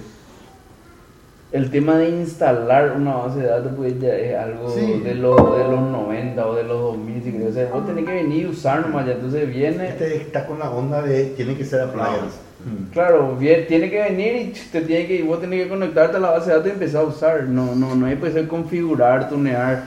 [1.52, 5.00] El tema de instalar una base de datos pues ya es algo Sí.
[5.04, 7.48] de, los, de los 90 o de los 2000, si querés.
[7.50, 9.14] O sea, vos tenés que venir y usar nomás ya.
[9.14, 12.38] Entonces viene, Este está con la onda de tiene que ser appliance.
[12.64, 12.92] Mm.
[12.92, 16.20] claro, vie- tiene que venir y te tiene que, y vos tenés que conectarte a
[16.20, 17.44] la base de datos y empezar a usar.
[17.46, 19.84] No, no, no hay pues ser configurar, tunear.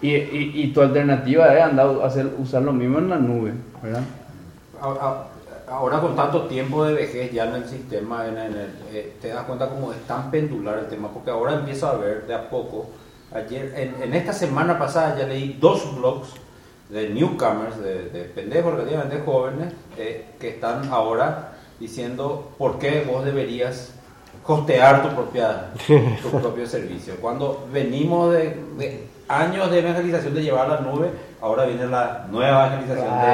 [0.00, 3.52] Y, y, y tu alternativa es andar a hacer, usar lo mismo en la nube,
[3.82, 4.00] ¿verdad?
[4.80, 5.26] Ahora-
[5.72, 9.44] Ahora con tanto tiempo de vejez ya en el sistema, en el- eh, te das
[9.44, 12.86] cuenta cómo es tan pendular el tema, porque ahora empiezo a ver de a poco.
[13.34, 16.28] Ayer, en, en esta semana pasada ya leí dos blogs
[16.90, 23.24] de newcomers, de, de pendejos relativamente jóvenes, eh, que están ahora diciendo por qué vos
[23.24, 23.94] deberías
[24.44, 25.70] costear tu propia
[26.22, 27.14] tu propio servicio.
[27.20, 31.10] Cuando venimos de, de años de evangelización de llevar a la nube,
[31.42, 33.26] ahora viene la nueva evangelización de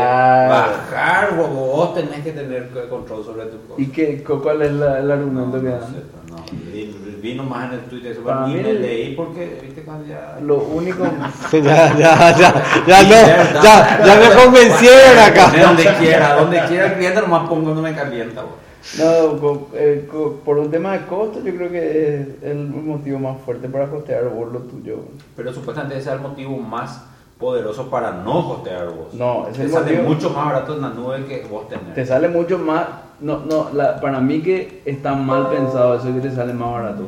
[0.48, 3.80] bajar, vos, tenés que tener control sobre tu cosa.
[3.80, 5.92] ¿Y qué, cu- cuál es la- el No, argumento que no dan?
[6.30, 6.36] no,
[6.72, 10.06] vi- vino más en el Twitter, eso, Para ni mí me leí porque, viste, cuando
[10.06, 10.38] ya...
[10.42, 11.04] Lo único...
[11.52, 12.54] ya, ya, ya,
[12.86, 15.50] ya, no, ya, ya me convencieron acá.
[15.50, 18.42] De donde quiera, donde quiera el cliente nomás pongo no me calienta.
[18.42, 18.52] vos.
[18.96, 20.08] No, eh,
[20.44, 24.24] por un tema de costo, yo creo que es el motivo más fuerte para costear
[24.30, 25.00] vos lo tuyo.
[25.36, 27.02] Pero supuestamente ese es el motivo más
[27.38, 29.14] poderoso para no hostear vos.
[29.14, 31.94] No, es Te el sale motivo- mucho más barato en la nube que vos tenés.
[31.94, 32.84] Te sale mucho más.
[33.20, 37.04] No, no, la- para mí que está mal pensado eso que te sale más barato.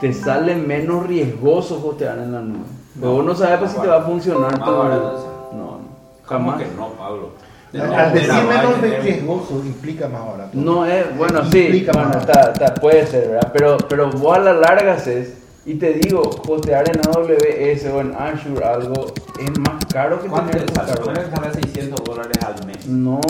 [0.00, 2.64] Te sale menos riesgoso hostear en la nube.
[2.94, 4.66] Pero No, vos no sabes pues, si te va a funcionar Más sí.
[4.66, 5.78] No, no.
[6.26, 6.56] ¿Cómo Jamás.
[6.62, 7.28] que no, Pablo?
[7.72, 10.50] No Al decir menos de riesgoso implica más barato.
[10.52, 13.50] No es, bueno, sí, Implica bueno, más está, está- puede ser, ¿verdad?
[13.52, 18.14] Pero, pero vos a la larga haces, y te digo, hostear en AWS o en
[18.16, 19.06] Azure algo
[19.40, 20.92] es más caro que ¿Cuánto tener te sale?
[20.92, 21.16] hardware.
[21.16, 22.86] Suele salir 600 dólares al mes.
[22.86, 23.20] No,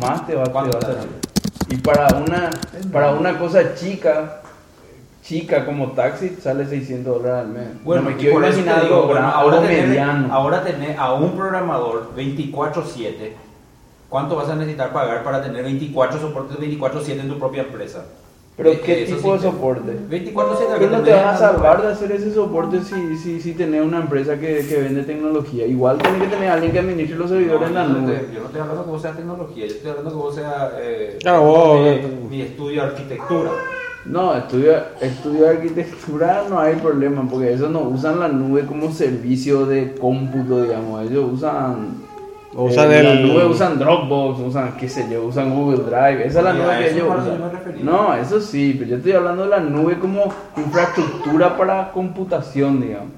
[0.00, 1.08] más te va, te va ¿Cuánto a te salir.
[1.68, 2.50] Y para una,
[2.92, 4.40] para una cosa chica,
[5.22, 7.84] chica como taxi, sale 600 dólares al mes.
[7.84, 10.32] Bueno, no me quiero te imaginar digo, algo, bueno, ahora algo tener, mediano.
[10.32, 13.32] ahora tener a un programador 24/7,
[14.08, 18.04] ¿cuánto vas a necesitar pagar para tener 24 soportes 24/7 en tu propia empresa?
[18.56, 19.92] Pero Eh, ¿qué eso tipo de soporte?
[20.08, 23.52] 24/7 Pero no te tenés vas a salvar de hacer ese soporte si, si, si
[23.52, 25.66] tenés una empresa que, que vende tecnología.
[25.66, 28.14] Igual tiene que tener alguien que administre los servidores No, en la nube.
[28.14, 30.72] te- Yo no estoy hablando que vos seas tecnología, yo estoy hablando que vos seas
[30.78, 33.50] eh, Claro, vos, mi, eh, mi estudio de arquitectura.
[34.06, 38.90] No, estudio, estudio de arquitectura no hay problema, porque ellos no usan la nube como
[38.92, 41.10] servicio de cómputo, digamos.
[41.10, 42.06] Ellos usan.
[42.56, 46.26] Usan eh, la nube, usan Dropbox, usan, qué sé yo, usan Google Drive.
[46.26, 47.38] Esa es la nube que ellos usan.
[47.78, 47.84] yo.
[47.84, 53.10] No, eso sí, pero yo estoy hablando de la nube como infraestructura para computación, digamos.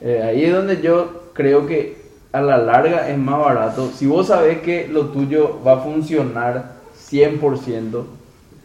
[0.00, 2.00] Eh, ahí es donde yo creo que
[2.32, 3.90] a la larga es más barato.
[3.94, 6.72] Si vos sabés que lo tuyo va a funcionar
[7.10, 8.04] 100%,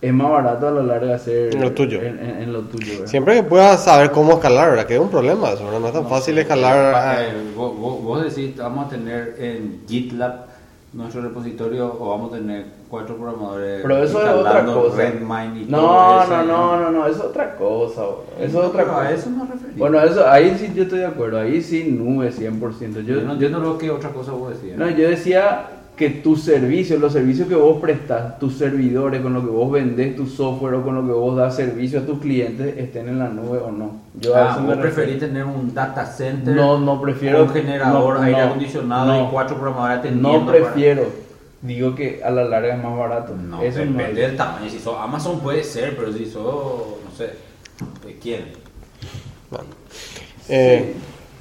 [0.02, 2.00] es más barato a la larga hacer En lo tuyo.
[2.02, 3.08] En, en- en lo tuyo ¿verdad?
[3.08, 4.86] Siempre que puedas saber cómo escalar, ¿verdad?
[4.86, 5.80] Que es un problema eso, ¿verdad?
[5.80, 7.20] No es tan fácil escalar.
[7.22, 10.46] Eh, vos, vos- vos decís, vamos a tener en GitLab
[10.94, 13.82] nuestro repositorio o vamos a tener cuatro programadores.
[13.82, 14.96] Pero eso es otra cosa.
[14.98, 18.02] Redmine y No, todo eso, no, no, no, no, es otra cosa.
[18.02, 18.24] bro.
[18.40, 19.02] Eso es otra cosa.
[19.02, 19.76] A eso me refería.
[19.78, 21.38] Bueno, eso, ahí sí yo estoy de acuerdo.
[21.40, 23.02] Ahí sí nube 100%.
[23.02, 24.78] yo Yo, no yo, entiendo lo que otra cosa vos decías.
[24.78, 29.42] no, yo decía que tus servicios, los servicios que vos prestas, tus servidores, con lo
[29.42, 32.78] que vos vendés tu software o con lo que vos das servicio a tus clientes,
[32.78, 33.92] estén en la nube o no.
[34.20, 34.96] Yo a Ah, eso me vos refiero.
[34.96, 37.44] preferís tener un data center, No, no prefiero.
[37.44, 39.28] un generador, no, aire acondicionado no.
[39.28, 40.40] y cuatro programadores atendiendo.
[40.40, 41.26] No para- prefiero.
[41.62, 43.34] Digo que a la larga es más barato.
[43.36, 44.28] No, eso no depende es.
[44.28, 44.70] del tamaño.
[44.70, 47.32] Si sos Amazon puede ser, pero si sos, no sé,
[48.06, 48.42] ¿de quién?
[50.48, 50.94] Eh,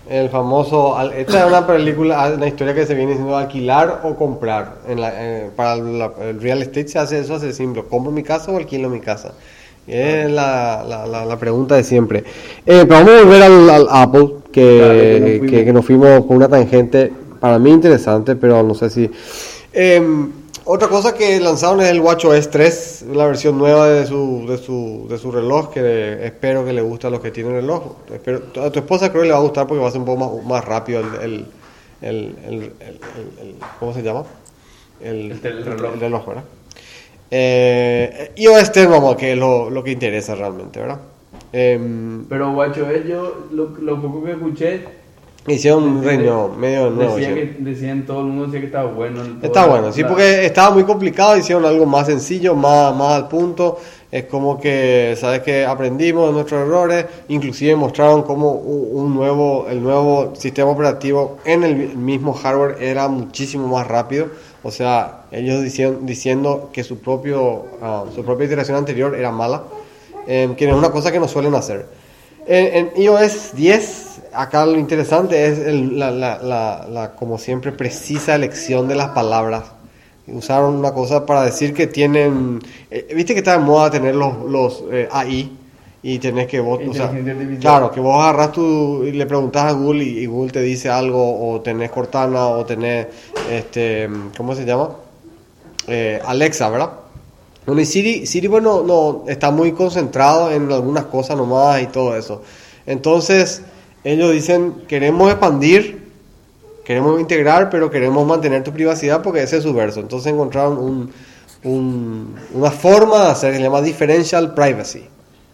[0.08, 0.96] el famoso.
[1.12, 4.76] Esta es una película, una historia que se viene diciendo alquilar o comprar.
[4.88, 7.84] En la- eh, para la- el real estate se hace eso, hace simple.
[7.88, 9.32] ¿Compro mi casa o alquilo mi casa?
[9.86, 12.20] Es la, la, la, pregunta de siempre.
[12.64, 15.64] Eh, pero vamos a volver al, al Apple, que, Claro, que nos que, fuimos.
[15.64, 19.10] que nos fuimos con una tangente para mí interesante, pero no sé si.
[19.72, 20.30] Em,
[20.66, 25.06] otra cosa que lanzaron es el WatchOS 3, la versión nueva de su, de su,
[25.08, 27.96] de su reloj, que espero que le guste a los que tienen reloj.
[28.12, 30.06] Espero, a tu esposa creo que le va a gustar porque va a ser un
[30.06, 31.46] poco más, más rápido el, el,
[32.02, 32.68] el, el- el-
[33.40, 34.24] el- ¿Cómo se llama?
[35.02, 35.92] El, reloj.
[35.94, 36.44] el reloj, ¿verdad?
[37.30, 41.00] Eh, iOS 10, vamos, que es lo, lo que interesa realmente, ¿verdad?
[41.52, 44.84] Em, Pero WatchOS yo lo, lo poco que escuché
[45.46, 47.16] hicieron un reino medio nuevo.
[47.16, 47.54] decía hicieron.
[47.56, 49.20] que decían todo el mundo decía que estaba bueno.
[49.42, 53.12] Está la- bueno, sí, la- porque estaba muy complicado, hicieron algo más sencillo, más, más
[53.12, 53.78] al punto.
[54.10, 59.82] Es como que, ¿sabes que Aprendimos de nuestros errores, inclusive mostraron cómo un nuevo, el
[59.82, 64.28] nuevo sistema operativo en el mismo hardware era muchísimo más rápido.
[64.62, 69.64] O sea, ellos diciendo, diciendo que su, propio, ah, su propia iteración anterior era mala,
[70.28, 71.84] eh, que es una cosa que no suelen hacer.
[72.46, 77.72] En, en iOS 10, acá lo interesante es el- la, la- la- la, como siempre,
[77.72, 79.64] precisa elección de las palabras.
[80.26, 82.60] Usaron una cosa para decir que tienen...
[82.90, 85.52] eh, Viste que está de moda tener los, los eh, AI
[86.02, 86.80] y tenés que vos...
[86.88, 87.10] o sea,
[87.60, 89.04] claro, que vos agarras tu...
[89.04, 92.64] y le preguntas a Google y, y Google te dice algo o tenés Cortana o
[92.64, 93.06] tenés...
[93.50, 94.90] este ¿Cómo se llama?
[95.86, 96.90] Eh, Alexa, ¿verdad?
[97.66, 102.16] Bueno, y Siri, Siri, bueno, no, está muy concentrado en algunas cosas nomás y todo
[102.16, 102.42] eso.
[102.86, 103.62] Entonces,
[104.04, 106.02] ellos dicen, queremos expandir,
[106.84, 110.00] queremos integrar, pero queremos mantener tu privacidad porque ese es su verso.
[110.00, 111.10] Entonces encontraron un,
[111.64, 115.06] un- una forma de hacer que se llama differential privacy.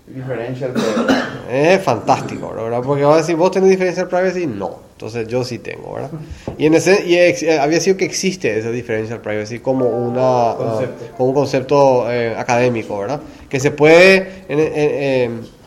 [0.08, 1.06] Differential, pero-
[1.48, 2.80] Es fantástico, ¿verdad?
[2.84, 4.90] Porque ahora si vos tenés differential privacy, no.
[4.92, 6.10] Entonces yo sí tengo, ¿verdad?
[6.58, 10.56] Y, en ese, y ex- eh, había sido que existe ese differential privacy como, una,
[10.56, 11.04] Concepto.
[11.08, 13.20] ah, como un concepto eh, académico, ¿verdad?
[13.48, 14.44] Que se puede...
[14.48, 15.59] en- en- en-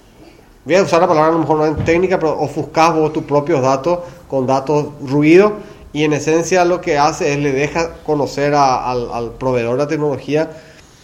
[0.65, 3.23] voy a usar la palabra a lo mejor no en técnica, pero ofuscás vos tus
[3.23, 3.99] propios datos
[4.29, 5.53] con datos ruido
[5.91, 9.83] y en esencia lo que hace es le deja conocer a- al, al proveedor de
[9.83, 10.49] la tecnología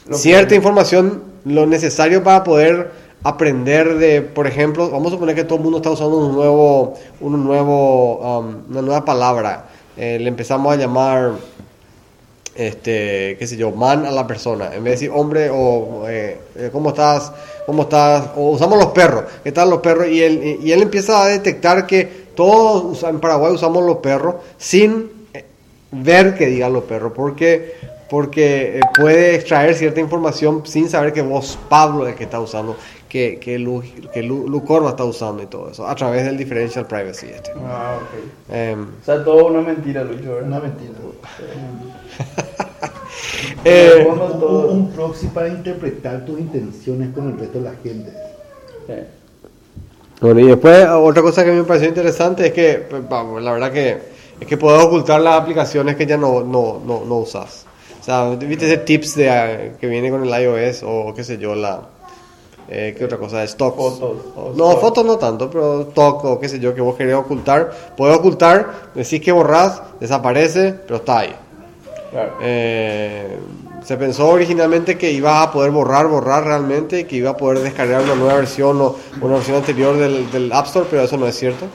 [0.08, 2.92] Lo que- cierta información, lo necesario para poder
[3.24, 6.94] aprender de, por ejemplo, vamos a suponer que todo el mundo está usando un nuevo,
[7.20, 9.66] un nuevo, um, una nueva palabra,
[10.02, 11.32] Eh, le empezamos a llamar,
[12.60, 16.38] este, qué sé yo, man a la persona, en vez de decir hombre o eh,
[16.58, 17.32] eh, cómo estás,
[17.66, 21.24] cómo estás, o usamos los perros, qué tal los perros, y él, y él empieza
[21.24, 25.46] a detectar que todos en Paraguay usamos los perros sin eh,
[25.92, 27.76] ver que digan los perros, porque
[28.10, 32.76] porque puede extraer cierta información sin saber que vos, Pablo, es el que está usando,
[33.10, 36.38] que, que, Lu, que Lu, Lu Corva está usando y todo eso, a través del
[36.38, 37.28] differential privacy.
[37.28, 37.52] Este.
[37.66, 38.54] Ah, ok.
[38.54, 40.48] Em, O sea, todo una mentira, Lucho, ¿verdad?
[40.48, 40.92] Una mentira.
[43.66, 48.12] eh, Un, un- proxy para interpretar tus intenciones con el resto de la gente.
[48.88, 48.94] Sí.
[50.22, 53.42] Bueno, y después otra cosa que a mí me pareció interesante es que, pues, vamos,
[53.42, 53.98] la verdad que
[54.40, 57.66] es que puedes ocultar las aplicaciones que ya no, no, no, no usas.
[58.00, 61.38] O sea, viste ese tips de, eh, que viene con el iOS o qué sé
[61.38, 61.82] yo, la...
[62.72, 63.46] Eh, ¿Qué otra cosa?
[63.48, 63.76] Stocks.
[63.78, 64.18] Fotos.
[64.36, 67.72] O- no, fotos no tanto, pero stock o qué sé yo, que vos querés ocultar.
[67.98, 71.36] Puedes ocultar, decís que borrás, desaparece, pero está ahí.
[72.12, 72.34] Claro.
[72.42, 73.38] Eh,
[73.84, 78.02] se pensó originalmente que ibas a poder borrar, borrar realmente, que iba a poder descargar
[78.04, 81.36] una nueva versión o una versión anterior del, del App Store, pero eso no es
[81.38, 81.66] cierto.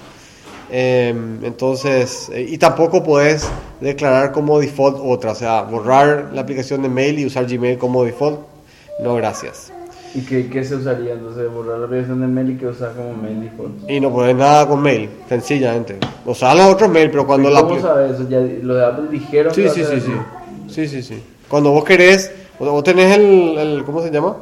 [0.71, 1.09] Eh,
[1.43, 3.49] entonces, y tampoco puedes
[3.81, 8.05] declarar como default otra, o sea, borrar la aplicación de mail y usar Gmail como
[8.05, 8.41] default.
[9.01, 9.73] No, gracias.
[10.15, 11.51] ¿Y qué, qué se usaría entonces?
[11.53, 13.91] Borrar la aplicación de mail y que usar como mail default.
[13.91, 15.99] Y no pones nada con mail, sencillamente.
[16.25, 18.29] O sea, los otros mail, pero cuando ¿Y la ¿Cómo sabes eso?
[18.29, 20.13] Ya los de Apple dijeron Sí, que sí, sí, sí.
[20.69, 21.23] Sí, sí, sí.
[21.49, 24.37] Cuando vos querés, o vos tenés el, el- ¿cómo se llama?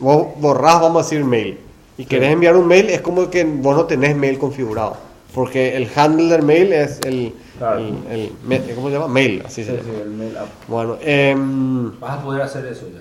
[0.00, 1.58] Vos borrás, vamos a decir, mail.
[1.98, 4.96] Y querés enviar un mail, es como que vos no tenés mail configurado.
[5.34, 7.80] Porque el handle del mail es el, Claro.
[7.80, 9.08] el, el ¿cómo se llama?
[9.08, 10.02] Mail, así Sí, se sí, llama.
[10.04, 10.46] el mail app.
[10.68, 13.00] Bueno, em, Vas a poder hacer eso ya.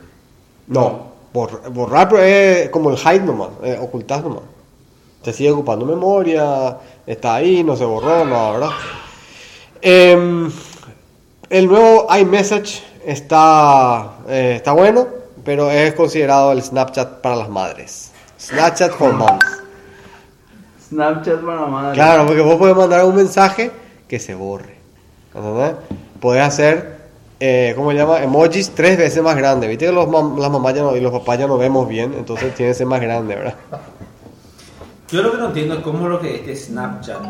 [0.68, 1.07] no,
[1.72, 4.44] borrar, es como el hide nomás, eh, ocultar nomás.
[5.22, 8.70] Te sigue ocupando memoria, está ahí, no se borró, nada, ¿verdad?
[9.82, 10.52] Em,
[11.50, 15.08] El nuevo iMessage está, eh, está bueno,
[15.46, 18.12] pero es considerado el Snapchat para las madres.
[18.38, 19.46] Snapchat for moms.
[20.90, 21.94] Snapchat para madre.
[21.94, 23.72] Claro, porque vos podés mandar un mensaje
[24.10, 24.76] que se borre.
[25.34, 25.76] ¿Entendés?
[26.20, 26.97] Podés hacer,
[27.40, 28.22] eh, ¿cómo se llama?
[28.24, 29.70] Emojis tres veces más grandes.
[29.70, 32.14] Viste que los mam- las mamás ya no- y los papás ya no vemos bien,
[32.14, 33.56] entonces tiene que ser más grande, ¿verdad?
[35.12, 37.22] Yo lo que no entiendo es cómo lo que este Snapchat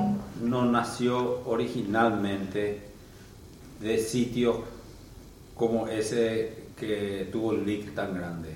[0.42, 2.82] no nació originalmente
[3.80, 4.58] de sitios
[5.56, 8.50] como ese que tuvo el leak tan grande.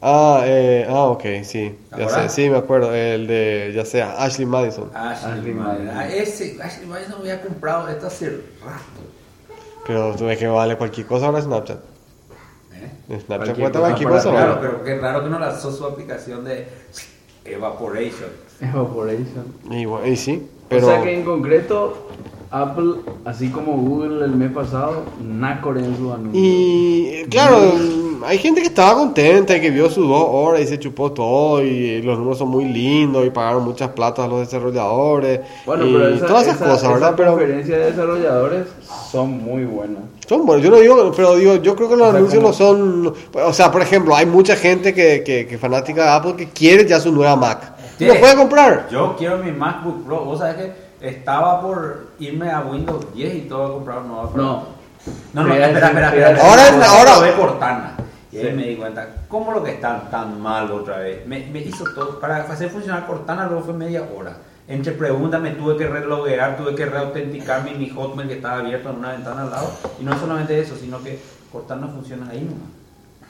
[0.00, 1.74] Ah, eh, ah, ok, sí.
[1.96, 2.94] Ya sé, sí, me acuerdo.
[2.94, 4.90] El de, ya sea, Ashley Madison.
[4.94, 5.86] Ashley, Ashley Madison.
[5.86, 5.96] Madison.
[5.96, 8.30] Ah, ese, Ashley Madison había comprado esto hace
[8.64, 9.07] rato.
[9.88, 11.78] Pero tú ves que vale cualquier cosa ahora Snapchat.
[13.08, 13.20] ¿eh?
[13.24, 14.60] Snapchat cosa cualquier cosa claro, ahora.
[14.60, 16.68] Claro, pero qué raro que no lanzó su aplicación de
[17.46, 18.28] Evaporation.
[18.60, 19.46] Evaporation.
[19.70, 20.86] Y sí, pero...
[20.86, 22.10] O sea que en concreto,
[22.50, 26.40] Apple, así como Google el mes pasado, nácore en su anuncio.
[26.42, 27.72] Y claro,
[28.24, 31.62] hay gente que estaba contenta y que vio sus dos horas y se chupó todo
[31.62, 35.92] y los números son muy lindos y pagaron muchas platas a los desarrolladores Bueno, y
[35.92, 37.14] pero esa, todas esas esa- cosas, esa ¿verdad?
[37.16, 38.66] Pero conferencia de desarrolladores
[39.10, 40.02] son muy buenas.
[40.26, 42.48] son buenos, yo no digo, pero digo, yo creo que los O sea, anuncios como-
[42.48, 43.14] no son,
[43.46, 46.86] o sea, por ejemplo, hay mucha gente que, que, que fanática de Apple que quiere
[46.88, 47.74] ya su nueva Mac.
[47.98, 48.06] ¿Qué?
[48.06, 48.88] ¿Lo puede comprar?
[48.90, 50.24] Yo quiero mi MacBook Pro.
[50.24, 54.32] Vos sabés que estaba por irme a Windows 10 y todo a comprar un nuevo.
[54.34, 54.78] No.
[55.32, 56.28] No, no, espera, espera, espera.
[56.42, 57.94] Ahora- Ahora, ahora- Cortana.
[58.30, 58.52] Y ahí Sí.
[58.56, 61.26] me di cuenta, ¿cómo lo que están tan mal otra vez?
[61.26, 64.36] Me, me hizo todo, para hacer funcionar Cortana luego fue media hora.
[64.66, 68.96] Entre preguntas me tuve que reloguear, tuve que reautenticarme mi Hotmail que estaba abierto en
[68.96, 69.70] una ventana al lado.
[69.98, 71.18] Y no solamente eso, sino que
[71.50, 72.68] Cortana funciona ahí nomás.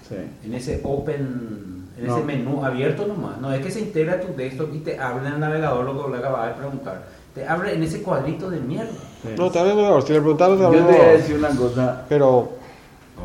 [0.08, 0.16] Sí.
[0.44, 2.16] En ese open, en No.
[2.16, 3.38] ese menú abierto nomás.
[3.38, 6.06] No es que se integra a tu desktop y te abre en el navegador lo
[6.06, 7.02] que le acabas de preguntar.
[7.38, 8.90] Te abre en ese cuadrito de mierda.
[9.22, 9.28] sí.
[9.36, 12.04] No, te hablo si le preguntaron, Yo te voy a decir una cosa.
[12.08, 12.50] Pero,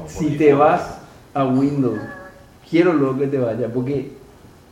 [0.06, 1.00] Si te vas
[1.34, 2.00] a Windows,
[2.70, 4.12] quiero luego que te vaya, porque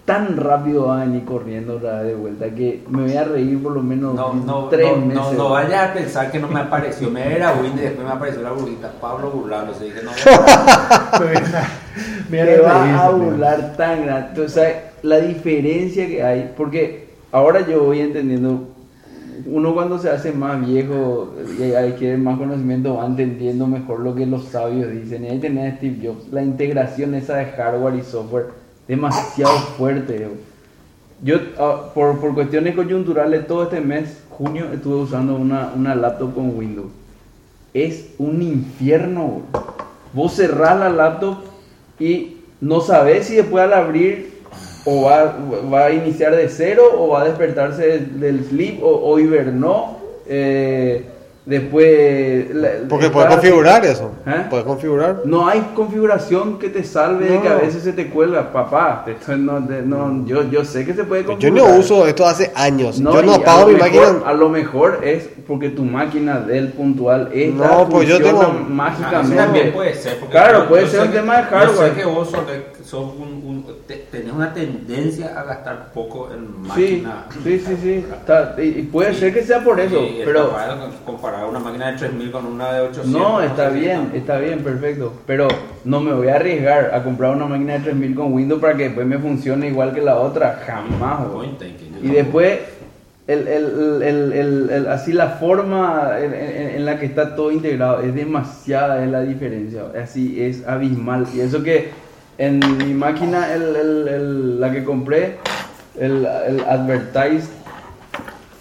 [0.05, 3.61] tan rápido va a venir corriendo otra vez de vuelta que me voy a reír
[3.63, 5.23] por lo menos No, no, tres no, meses.
[5.23, 7.09] no, no vayas a pensar que no me apareció.
[7.09, 8.91] Me era Windows y después me apareció la burrita.
[9.01, 9.85] Pablo burlándose.
[9.85, 10.11] Dije, no,
[12.29, 14.27] Mira, te va a burlar tan grande.
[14.29, 14.75] Entonces, ¿sabes?
[15.01, 18.67] la diferencia que hay, porque ahora yo voy entendiendo,
[19.45, 24.25] uno cuando se hace más viejo y adquiere más conocimiento va entendiendo mejor lo que
[24.25, 25.25] los sabios dicen.
[25.25, 28.47] Y ahí tenés a Steve Jobs, la integración esa de hardware y software
[28.87, 30.27] demasiado fuerte.
[31.23, 36.33] Yo, ah, por, por cuestiones coyunturales, todo este mes, junio, estuve usando una, una laptop
[36.33, 36.91] con Windows.
[37.73, 39.41] Es un infierno.
[40.13, 41.37] Vos cerrás la laptop
[41.99, 44.30] y no sabés si después al abrir
[44.85, 45.35] o va,
[45.71, 49.97] va a iniciar de cero o va a despertarse del, del sleep o, o hibernó.
[50.27, 51.05] eh,
[51.43, 52.53] después.
[52.55, 54.11] la- porque puedes configurar eso.
[54.27, 54.45] ¿Eh?
[54.49, 55.21] Puedes configurar.
[55.25, 57.41] no hay configuración que te salve de No.
[57.41, 59.03] que a veces se te cuelga, papá.
[59.07, 61.69] Esto no, de- no, yo, yo sé que se puede Yo configurar.
[61.71, 62.99] no uso esto hace años.
[62.99, 64.29] yo y no apago mi mejor- máquina.
[64.29, 68.53] A lo mejor es porque tu máquina del puntual esta No, pues yo Ah, eso
[68.69, 69.35] mágicamente.
[69.35, 70.17] también puede ser.
[70.29, 71.89] Claro, yo- puede yo ser un tema de Yo hardware.
[71.89, 76.29] sé que vos sos, de- sos un, un- te- tenés una tendencia a gastar poco
[76.33, 77.25] en máquina.
[77.41, 77.93] sí, sí, sí.
[78.11, 80.51] Está- y, y puede ser que sea por eso, pero
[81.05, 83.07] comparar una máquina de 3000 con una de 800.
[83.21, 85.13] no, está sé bien, está- está bien, perfecto.
[85.25, 85.47] Pero
[85.85, 88.83] no me voy a arriesgar a comprar una máquina de 3000 con Windows para que
[88.83, 91.21] después me funcione igual que la otra, jamás.
[92.03, 92.59] Y después,
[93.27, 97.51] el, el- el- el- el- así la forma en, en- en la que está todo
[97.53, 101.25] integrado, es demasiada es la diferencia, así es abismal.
[101.33, 102.10] Y eso que
[102.47, 105.37] en mi máquina, el- el- el- la que compré,
[105.99, 107.49] el, el advertised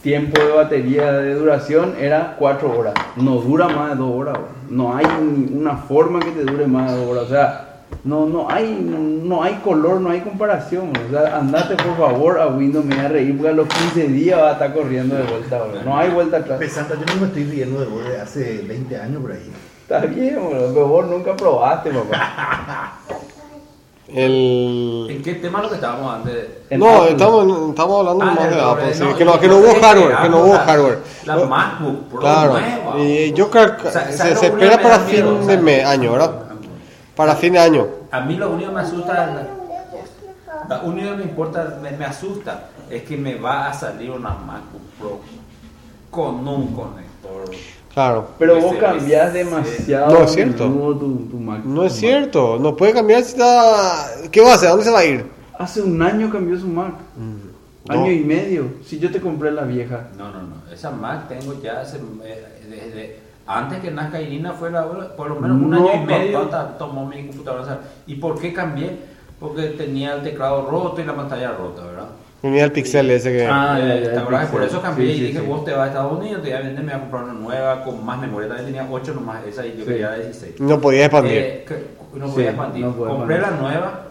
[0.02, 2.94] tiempo de batería de duración era 4 horas.
[3.16, 4.38] No dura más de 2 horas.
[4.68, 5.06] No hay
[5.52, 7.24] una forma que te dure más de 2 horas.
[7.24, 7.66] O sea,
[8.04, 8.66] no, no, hay,
[9.24, 10.92] no hay color, no hay comparación.
[11.08, 14.08] O sea, andate por favor a Windows, me voy a reír porque a los 15
[14.08, 15.58] días va a estar corriendo de vuelta.
[15.58, 15.82] bro.
[15.84, 16.58] No hay vuelta atrás.
[16.58, 19.50] Pesanta, yo no me estoy riendo de vos de hace 20 años por ahí.
[19.82, 22.98] Está bien, bro, pero vos nunca probaste, papá.
[24.14, 25.06] El...
[25.10, 26.48] ¿En qué tema lo que estábamos antes?
[26.70, 29.80] No, estamos, estamos hablando Ah, más de Apple, sí, no, que, no, que no hubo
[29.80, 30.98] hardware, que no hubo la- hardware.
[31.26, 32.98] La No, MacBook Pro Claro, nueva.
[33.00, 35.08] y yo creo que O sea, se, ¿sabes se espera para miedo?
[35.10, 36.32] fin O de sea, mes, año, ¿verdad?
[37.14, 37.86] Para fin de año.
[38.10, 39.46] A mí lo único que me asusta,
[40.68, 44.30] lo único que me importa, me, me asusta, es que me va a salir una
[44.30, 45.20] MacBook Pro
[46.10, 47.44] con un conector.
[47.92, 48.28] Claro.
[48.38, 50.64] Pero vos cambiás demasiado No, es cierto.
[50.68, 51.64] tu, tu Mac.
[51.64, 54.06] No es cierto, no puede cambiar si está...
[54.30, 54.68] ¿Qué va a hacer?
[54.68, 55.26] ¿A dónde se va a ir?
[55.58, 56.94] Hace un año cambió su Mac.
[57.16, 57.92] No.
[57.92, 58.64] Año y medio.
[58.84, 60.08] Si yo te compré la vieja.
[60.16, 60.72] No, no, no.
[60.72, 64.86] Esa Mac tengo ya hace, eh, desde Antes que nazca Irina fue la
[65.16, 66.78] por lo menos un No, año y medio papá.
[66.78, 67.80] tomó mi computadora.
[68.06, 68.96] ¿Y por qué cambié?
[69.40, 72.08] Porque tenía el teclado roto y la pantalla rota, ¿verdad?
[72.42, 73.46] Tenía el pixel ese que...
[73.46, 75.46] Ah, ya, ya, el Por eso cambié Sí, y sí, dije, sí.
[75.46, 77.32] vos te vas a Estados Unidos, te voy a vender, me voy a comprar una
[77.34, 78.48] nueva con más memoria.
[78.48, 79.90] También tenía 8 nomás, esa y yo Sí.
[79.90, 80.60] quería 16.
[80.60, 81.32] No podía expandir.
[81.36, 82.84] Eh, que- no Sí, podía expandir.
[82.86, 83.40] no Compré expandir.
[83.40, 84.06] la nueva,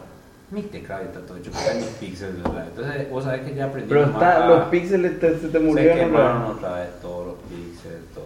[0.52, 2.44] mi teclado está todo hecho, está en mis píxeles.
[2.44, 2.66] ¿verdad?
[2.68, 3.90] Entonces, vos sabés que ya aprendí.
[3.90, 5.98] Pero está, los píxeles te, se te Se murieron.
[5.98, 6.48] quemaron ¿no?
[6.50, 8.26] otra vez todos los píxeles, todo.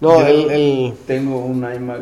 [0.00, 0.20] ¿no?
[0.20, 2.00] No, el, el, Tengo un iMac.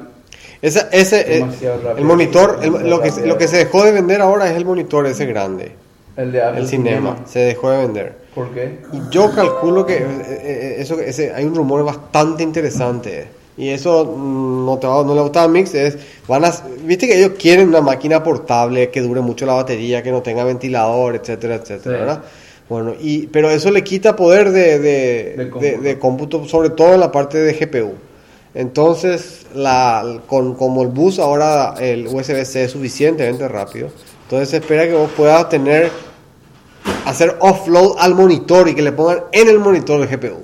[0.63, 1.97] esa- ese, eh, rápido.
[1.97, 3.27] el monitor, el- lo, que, rápido.
[3.29, 5.73] lo que se dejó de vender ahora es el monitor ese grande,
[6.19, 8.13] El de Apple el cinema, se dejó de vender.
[8.35, 8.81] ¿Por qué?
[8.93, 10.03] Y yo calculo que eh,
[10.43, 13.29] eh, eso, ese, hay un rumor bastante interesante.
[13.57, 15.75] Y eso mm, no, te va- no le gusta a Mix.
[15.75, 15.97] Es,
[16.29, 16.53] van a,
[16.85, 20.45] Viste que ellos quieren una máquina portable que dure mucho la batería, que no tenga
[20.45, 21.81] ventilador, etcétera, etcétera.
[21.83, 21.89] Sí.
[22.01, 22.23] ¿verdad?
[22.69, 25.83] Bueno, y, pero eso le quita poder de, de, De de- cómputo.
[25.83, 27.95] de cómputo, sobre todo en la parte de GPU.
[28.55, 33.89] Entonces, la, con, como el bus ahora el USB-C es suficientemente rápido,
[34.25, 35.91] entonces se espera que vos puedas tener
[37.07, 40.39] hacer offload al monitor y que le pongan en el monitor el GPU.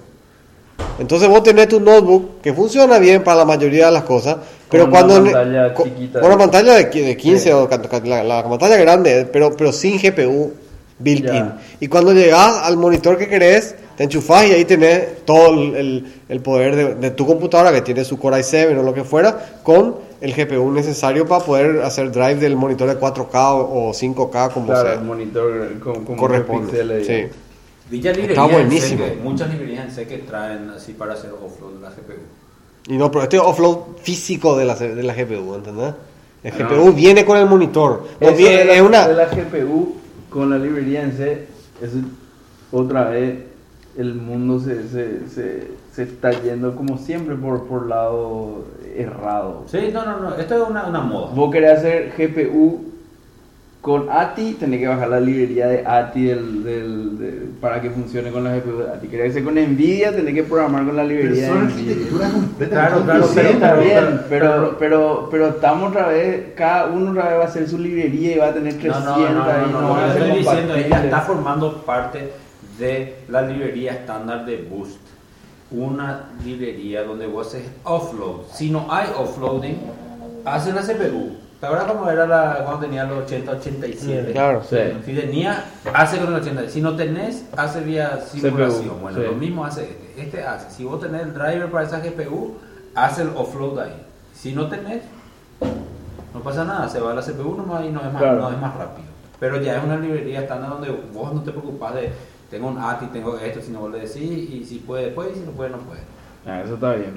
[0.98, 4.36] Entonces vos tenés tu notebook que funciona bien para la mayoría de las cosas,
[4.70, 6.20] pero Con cuando una pantalla con, chiquita.
[6.20, 7.50] con una pantalla de, qui- de 15 Sí.
[7.50, 7.68] o
[8.04, 10.52] la, la pantalla grande, pero pero sin GPU
[10.98, 11.36] built Ya.
[11.36, 11.52] in.
[11.80, 16.12] Y cuando llegas al monitor que querés, te enchufás y ahí tenés todo el, el-
[16.28, 19.56] el poder de, de tu computadora que tiene su Core i7 o lo que fuera
[19.62, 24.52] con el GPU necesario para poder hacer drive del monitor de 4K o, o 5K
[24.52, 24.94] como Claro, sea.
[24.94, 27.04] el monitor con, con corresponde.
[27.04, 27.96] Sí.
[27.98, 29.04] Está en buenísimo.
[29.22, 32.22] Muchas librerías en C que traen así para hacer offload de la GPU.
[32.88, 35.94] Y no, pero este offload físico de la, de la GPU, ¿entendés?
[36.42, 36.68] El Ah.
[36.68, 38.04] GPU viene con el monitor.
[38.20, 39.08] No viene- de, la, es una...
[39.08, 39.96] de la GPU
[40.30, 41.46] con la librería en C,
[41.82, 41.96] eso
[42.72, 43.38] otra vez
[43.96, 48.64] el mundo se, se, se, se está yendo como siempre por, por lado
[48.96, 49.62] errado.
[49.70, 51.30] Sí, no, no, no, esto es una, una moda.
[51.34, 52.92] Vos querés hacer GPU
[53.80, 58.30] con ATI, tenés que bajar la librería de ATI del, del- de- para que funcione
[58.30, 59.08] con la GPU de ATI.
[59.08, 61.90] Querés hacer con NVIDIA, tenés que programar con la Pero librería son de NVIDIA.
[61.92, 66.08] arquitecturas completamente Claro, claro, Sí, pero- está pero- bien, pero- pero, pero, pero estamos otra
[66.08, 69.04] vez, cada uno otra vez va a hacer su librería y va a tener 300
[69.04, 72.30] No, no, no, no, y no, no, yo ser estoy diciendo, ella está formando parte
[72.78, 75.03] de la librería estándar de Boost.
[75.70, 78.42] Una librería donde vos haces offload.
[78.52, 79.78] Si no hay offloading,
[80.44, 81.36] hace la CPU.
[81.60, 84.32] ¿Te acuerdas cómo era la, cuando tenía los 80, 87?
[84.32, 84.62] Claro.
[84.68, 84.76] Sí.
[85.06, 86.68] Si tenía, hace con el 80.
[86.68, 88.88] Si no tenés, hace vía simulación.
[88.88, 89.24] CPU, bueno, sí.
[89.24, 90.22] lo mismo hace este.
[90.22, 90.70] Este hace.
[90.70, 92.54] Si vos tenés el driver para esa GPU,
[92.94, 94.02] hace el offload ahí.
[94.34, 95.02] Si no tenés,
[96.34, 98.42] no pasa nada, se va a la CPU nomás y no es más, Claro.
[98.42, 99.08] no es más rápido.
[99.40, 102.12] Pero ya es una librería estándar donde vos no te preocupas de
[102.54, 104.14] tengo un ATI, tengo esto, si no vos le decís,
[104.50, 106.00] y si puede, puede, y si no puede, no puede.
[106.46, 107.14] Ah, eso está bien.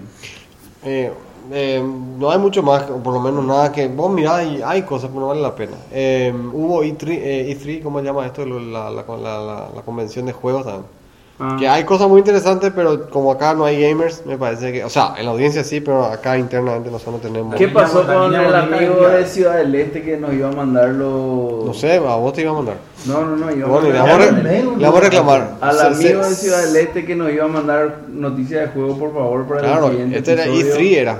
[0.83, 1.11] Eh,
[1.51, 1.83] eh,
[2.17, 3.87] no hay mucho más, o por lo menos nada que...
[3.87, 5.77] Vos mirá y hay cosas que no vale la pena.
[5.91, 8.45] Eh, hubo E3, eh, E3, ¿cómo se llama esto?
[8.45, 10.85] La, la, la- la convención de juegos también.
[11.39, 11.55] Ah.
[11.59, 14.83] Que hay cosas muy interesantes, pero como acá no hay gamers, me parece que...
[14.83, 17.55] O sea, en la audiencia sí, pero acá internamente nosotros no tenemos...
[17.55, 19.09] ¿Qué pasó con Niña el amigo Niña.
[19.09, 21.63] de Ciudad del Este que nos iba a mandar los...
[21.65, 22.77] No sé, a vos te iba a mandar.
[23.05, 25.51] No, no, no, iba a le vamos re- le vamos a reclamar.
[25.61, 28.97] Al amigo se- de Ciudad del Este que nos iba a mandar noticias de juego,
[28.97, 30.75] por favor, para Claro, el siguiente este era episodio.
[30.75, 31.19] E3 era.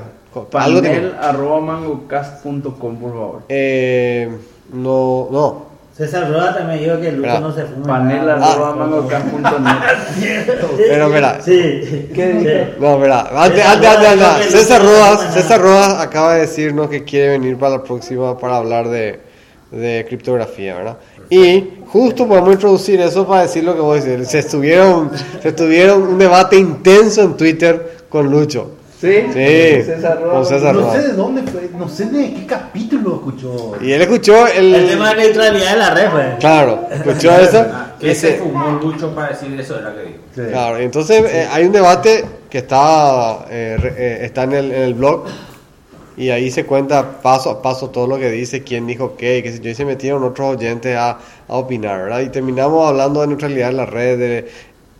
[0.54, 3.42] Algo Panel arroba mangocast.com, por favor.
[3.50, 4.30] Eh,
[4.74, 5.67] no, no.
[5.98, 7.48] César Roda también dijo que el Lucho Espera.
[7.48, 7.88] no se fuma.
[7.88, 8.54] Panel nada.
[8.54, 10.58] arroba mangocast.net.
[10.78, 11.42] Pero mira.
[11.42, 12.10] Sí.
[12.14, 12.80] ¿Qué Sí.
[12.80, 14.52] No, espera, antes, antes, antes, antes.
[14.52, 15.60] César Rodas, César.
[15.60, 19.20] Rodas acaba de decirnos que quiere venir para la próxima para hablar de,
[19.72, 20.98] de criptografía, ¿verdad?
[21.32, 24.28] Y justo podemos introducir eso para decir lo que vos decís.
[24.28, 25.10] Se estuvieron,
[25.42, 28.77] se estuvieron un debate intenso en Twitter con Lucho.
[29.00, 29.14] ¿Sí?
[29.32, 33.76] Sí, César No sé de dónde fue, no sé de qué capítulo escuchó.
[33.80, 34.74] Y él escuchó el...
[34.74, 36.26] El tema de neutralidad de la red, pues.
[36.40, 37.66] Claro, escuchó eso.
[37.72, 40.18] Ah, que se fumó mucho para decir eso era que dijo.
[40.36, 40.42] Sí.
[40.50, 44.82] Claro, entonces eh, hay un debate que está, eh, re- eh, está en, el, en
[44.82, 45.26] el blog
[46.16, 49.44] y ahí se cuenta paso a paso todo lo que dice, quién dijo qué, y
[49.44, 51.12] qué sé yo, y se metieron otros oyentes a,
[51.48, 52.22] a opinar, ¿verdad?
[52.22, 54.48] Y terminamos hablando de neutralidad en la red, de-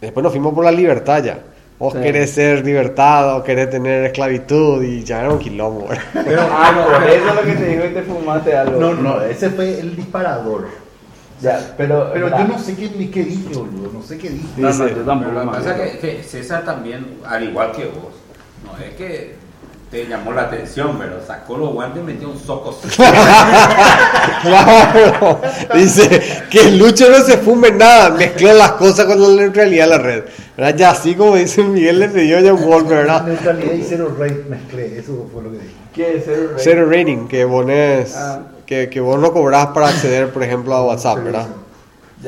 [0.02, 1.40] después nos fuimos por la libertad ya.
[1.80, 2.00] Vos Sí.
[2.00, 6.04] querés ser libertad o querés tener esclavitud y ya era un quilombo, ¿verdad?
[6.26, 8.80] Pero, Ah, por eso es lo que te dijo y te fumaste algo.
[8.80, 10.68] No, no, ese fue el disparador.
[11.40, 12.10] Ya, pero...
[12.14, 13.92] Pero yo no sé qué, ni qué dije, boludo.
[13.94, 14.48] No sé qué dije.
[14.58, 15.30] No, no, yo tampoco.
[15.32, 18.16] Pero lo que pasa es que César también, al igual que vos,
[18.66, 19.36] no es que
[19.92, 22.78] te llamó la atención, pero sacó los guantes y metió un soco.
[24.42, 25.42] Claro.
[25.74, 29.90] Dice que el Lucho no se fume nada, mezcló las cosas con la neutralidad de
[29.90, 30.24] la red.
[30.56, 30.76] ¿Verdad?
[30.76, 33.24] Ya así como dice Miguel le pidió ya un golpe, ¿verdad?
[33.26, 35.74] Neutralidad y cero rate mezclé, eso fue lo que dije.
[35.94, 36.64] ¿Qué es cero rate?
[36.64, 38.40] Zero rating, que pones, Ah.
[38.66, 41.48] que, que vos no cobrás para acceder, por ejemplo, a WhatsApp, ¿verdad?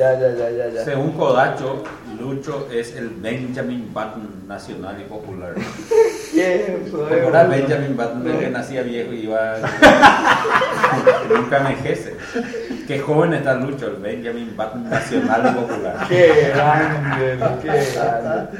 [0.00, 0.82] Ya, ya, ya, ya, ya.
[0.84, 1.84] Según Kodacho,
[2.18, 5.52] Lucho es el Benjamin Button nacional y popular.
[6.34, 6.78] ¿Qué?
[6.90, 9.56] ¿Te acuerdas Benjamin Button el que nacía viejo y iba.
[11.36, 12.14] nunca envejece.
[12.86, 15.96] Qué joven está Lucho, el Benjamin Button nacional y popular.
[16.08, 18.58] Qué grande, qué grande.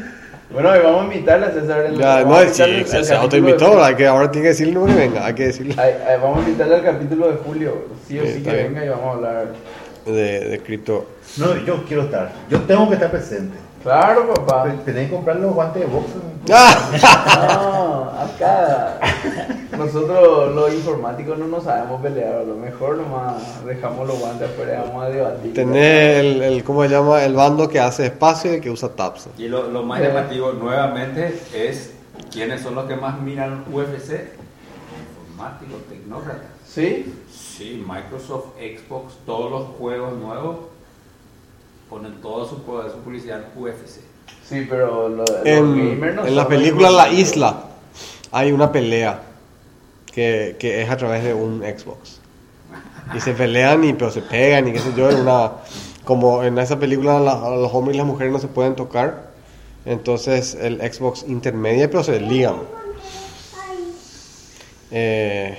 [0.52, 1.86] Bueno, y vamos a invitarle a César.
[1.86, 4.74] el- Ya, vamos a no, sí, invitarle al se, se autoinvitó, ahora tiene que decirle
[4.74, 7.84] no que venga, hay que decirle Ay, ay, vamos a invitarle al capítulo de julio.
[8.06, 8.74] Sí o Sí, sí que bien.
[8.74, 9.46] venga y vamos a hablar.
[10.04, 11.06] de, de cripto.
[11.36, 13.56] No, yo quiero estar, yo tengo que estar presente.
[13.82, 14.74] Claro, papá.
[14.84, 16.20] Tenés que comprar los guantes de boxeo.
[16.52, 16.90] ¡Ah!
[17.62, 18.98] No, acá.
[19.76, 22.34] Nosotros los informáticos no nos sabemos pelear.
[22.34, 25.54] A lo mejor nomás dejamos los guantes afuera y vamos a debatir.
[25.54, 27.24] Tenés el, el, ¿cómo se llama?
[27.24, 29.28] El bando que hace espacio y que usa tabs.
[29.38, 31.94] Y lo, lo más llamativo nuevamente es
[32.30, 34.34] quiénes son los que más miran UFC.
[35.30, 36.50] Informáticos, tecnócratas.
[36.66, 37.14] ¿Sí?
[37.32, 40.56] Sí, Microsoft, Xbox, todos los juegos nuevos
[41.90, 44.00] ponen toda su, su publicidad en UFC.
[44.48, 47.08] Sí, pero lo, En, no en la película La.
[47.10, 47.64] Isla
[48.32, 49.20] hay una pelea
[50.12, 52.20] que, que es a través de un Xbox.
[53.14, 55.50] Y se pelean y pero se pegan y qué sé yo, en una
[56.04, 59.30] como en esa película la- los hombres y las mujeres no se pueden tocar.
[59.84, 62.56] Entonces el Xbox intermedia pero se ligan.
[64.90, 65.58] Eh,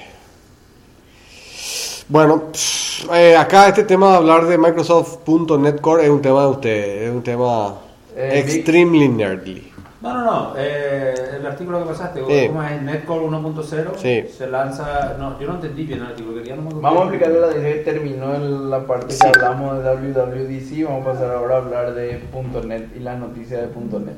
[2.12, 6.47] bueno, pff, eh, acá este tema de hablar de Microsoft.NET Core es un tema de
[6.47, 7.76] usted, es un tema
[8.16, 9.72] Eh, extremely nerdly.
[10.01, 10.53] No, no, no.
[10.57, 12.47] eh, el artículo que pasaste, Sí.
[12.47, 12.82] ¿cómo es?
[12.82, 14.24] Netcore 1.0 Sí.
[14.36, 15.16] se lanza.
[15.20, 16.38] No, yo no entendí bien el artículo.
[16.38, 16.64] Quería no.
[16.82, 19.20] Vamos a explicarle a la idea que terminó en la parte Sí.
[19.22, 20.84] que hablamos de WWDC.
[20.86, 22.20] Vamos a pasar ahora a hablar de
[22.66, 23.68] .NET y las noticias de
[23.99, 24.16] .NET.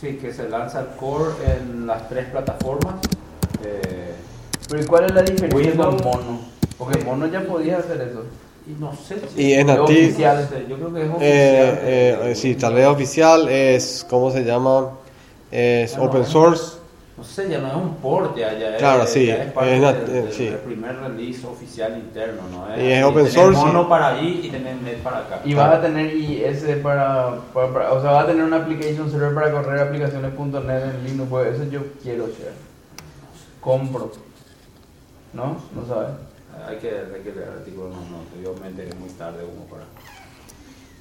[0.00, 2.94] Sí, que se lanza el core en las tres plataformas.
[3.64, 4.14] Eh,
[4.70, 6.04] Pero ¿y cuál es la diferencia con Windows.
[6.04, 6.51] Mono?
[6.84, 8.24] Porque Mono ya podía hacer eso.
[8.66, 9.42] y no sé si.
[9.42, 9.84] Y es Es nativo.
[9.84, 10.48] oficial.
[10.68, 11.20] Yo creo que es oficial.
[11.20, 14.90] Eh, eh, eh, sí, tal vez oficial es, ¿cómo se llama?
[15.50, 16.78] Es no, open es- source.
[17.14, 19.76] No sé, ya no es un port, ya, ya Claro, es, sí, ya es parte
[19.76, 20.44] es nat- del, eh, del- sí.
[20.46, 22.82] del primer release oficial interno, ¿no?
[22.82, 23.88] Y es open source, mono sí.
[23.90, 25.40] para ahí y tenés net para acá.
[25.44, 29.10] Y vas a tener IS para, para, para- O sea, vas a tener una application
[29.10, 31.28] server para correr aplicaciones.net en Linux.
[31.30, 32.54] Pues eso yo quiero share.
[33.60, 34.10] Compro.
[35.34, 35.56] ¿No?
[35.74, 36.08] No sabes.
[36.68, 39.64] Hay que, hay que leer el artículo, no, no, yo me enteré muy tarde como
[39.66, 39.84] para...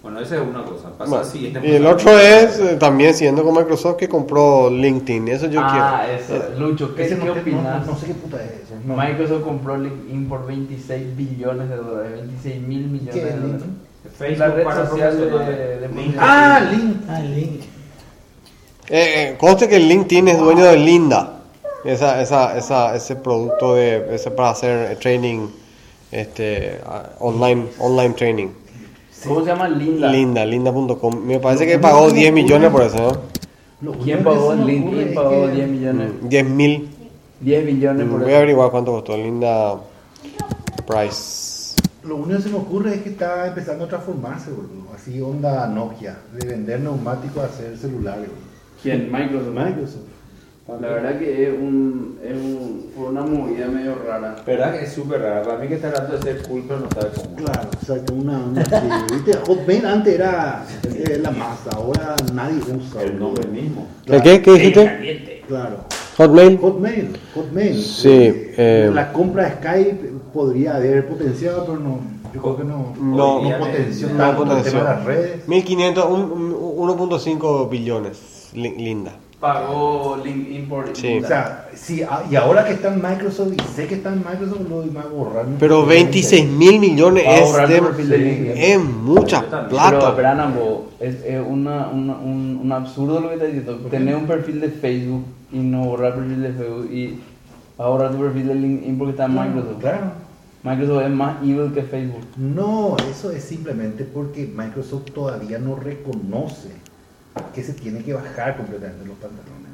[0.02, 0.89] Bueno, esa es una cosa.
[0.97, 1.54] Pasa Bueno, así.
[1.64, 5.28] y el otro es eh, también siguiendo con Microsoft que compró LinkedIn.
[5.28, 6.39] Eso yo ah, quiero.
[6.43, 6.60] eso.
[6.60, 7.86] Lucho, ¿qué, Ese ¿qué no, sé- no- opinas?
[7.86, 8.74] no sé qué puta es eso.
[8.84, 8.95] No.
[8.97, 13.62] Microsoft compró LinkedIn por 26 billones de dólares, 26 mil millones ¿Qué de es dólares.
[13.62, 13.82] LinkedIn?
[14.18, 15.82] Facebook la red para social de- profesionales.
[15.82, 16.16] de- Link.
[16.20, 16.95] Ah, Link.
[17.08, 17.62] Ah, Link.
[18.89, 21.40] Eh, eh, conste que LinkedIn es dueño de Linda.
[21.84, 25.47] Esa, esa, esa, ese producto de, ese para hacer eh, training
[26.11, 28.47] este, ah, online, online training.
[29.27, 29.69] ¿Cómo se llama?
[29.69, 30.07] Linda.
[30.11, 31.25] Linda, linda.com.
[31.25, 33.21] Me parece que pagó 10 millones por eso,
[33.82, 33.93] ¿no?
[33.93, 34.53] ¿Quién pagó?
[34.53, 36.11] LinkedIn es pagó que 10 millones.
[36.21, 36.89] 10 mil.
[37.39, 39.17] 10 billones por Voy a averiguar cuánto costó.
[39.17, 39.75] Linda
[40.86, 41.75] Price.
[42.03, 44.93] Lo único que se me ocurre es que está empezando a transformarse, boludo.
[44.95, 48.27] Así onda Nokia, de vender neumáticos a hacer celulares.
[48.27, 48.51] boludo.
[48.82, 49.11] ¿Quién?
[49.11, 49.53] Microsoft.
[49.53, 50.11] Microsoft.
[50.68, 54.36] La verdad que es, un, es un, fue una movida medio rara.
[54.45, 55.43] ¿Verdad que es súper raro?
[55.45, 57.36] Para mí que está tratando de ser cool, pero no sabe cómo.
[57.36, 58.39] Claro, o sea, que una,
[59.12, 59.34] ¿viste?
[59.47, 63.03] Hotmail antes era eh, la masa, ahora nadie usa.
[63.03, 63.88] El nombre mismo.
[64.05, 65.43] ¿Qué, qué, qué dijiste?
[65.47, 65.78] Claro.
[66.18, 66.57] Hotmail.
[66.59, 67.82] Hotmail, Hotmail.
[67.82, 71.99] Sí, Eh, eh, la compra de Skype podría haber potenciado, pero no,
[72.34, 74.72] yo creo que no, No, no potenció no tanto el potenció.
[74.80, 75.47] tema de las redes.
[75.47, 78.49] 1500, un- un- 1.5 billones.
[78.53, 79.12] Lin- Linda.
[79.41, 81.17] Pagó LinkedIn por Sí.
[81.17, 84.19] O sea, sí, ah, y ahora que está en Microsoft, y sé que está en
[84.19, 85.47] Microsoft, lo iba a borrar.
[85.47, 88.53] mi Pero perfil de 26 mil millones es, de- tu perfil de LinkedIn.
[88.55, 89.41] es mucha.
[89.49, 90.09] Pero, plata.
[90.09, 93.77] espera, Nambo, es, es una, una- un, un absurdo lo que estás diciendo.
[93.89, 97.19] Tener un perfil de Facebook y no borrar el perfil de Facebook y
[97.79, 99.79] ahora tu perfil de LinkedIn porque está en Microsoft.
[99.81, 100.11] Claro.
[100.63, 102.21] Microsoft es más evil que Facebook.
[102.37, 106.69] No, eso es simplemente porque Microsoft todavía no reconoce
[107.53, 109.71] que se tiene que bajar completamente los pantalones.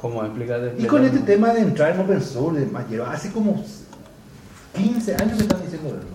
[0.00, 0.74] ¿Cómo explicaste?
[0.78, 3.64] Y con este tema de entrar en open source demás, lleva hace como
[4.76, 6.06] 15 años que están diciendo eso.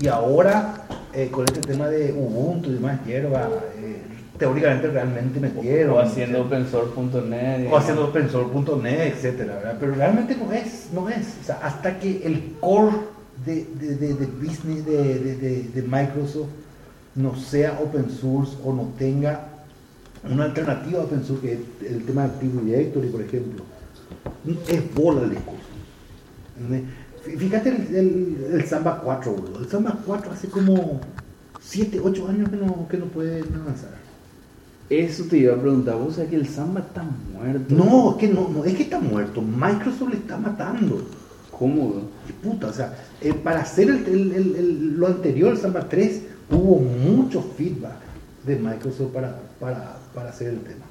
[0.00, 3.48] Y ahora, eh, con este tema de Ubuntu y demás, hierba,
[3.78, 4.00] eh,
[4.38, 5.96] teóricamente realmente metieron.
[5.96, 7.68] O haciendo opensource.net.
[7.70, 9.76] o haciendo opensource.net, etcétera, ¿verdad?
[9.78, 11.26] Pero realmente no es, no es.
[11.42, 12.96] O sea, hasta que el core
[13.44, 16.48] de, de, de, de business de- de Microsoft
[17.16, 19.48] no sea open source o no tenga
[20.30, 23.64] una alternativa open source, que es el tema de Active Directory, por ejemplo,
[24.68, 25.62] es bola de discurso.
[27.38, 29.58] Fíjate el, el, el Samba 4, boludo.
[29.60, 31.00] El Samba 4 hace como
[31.60, 33.96] 7, 8 años que no, que no puede avanzar.
[34.88, 35.96] Eso te iba a preguntar.
[35.96, 37.74] ¿Vos sabés que el Samba está muerto?
[37.74, 39.42] No, es que no, no, es que está muerto.
[39.42, 41.02] Microsoft le está matando.
[41.50, 42.02] ¿Cómo?
[42.42, 46.22] puta, o sea, eh, para hacer el- el- el- el- lo anterior, el Samba 3,
[46.50, 47.96] hubo mucho feedback
[48.44, 50.84] de Microsoft para, para, para hacer el tema.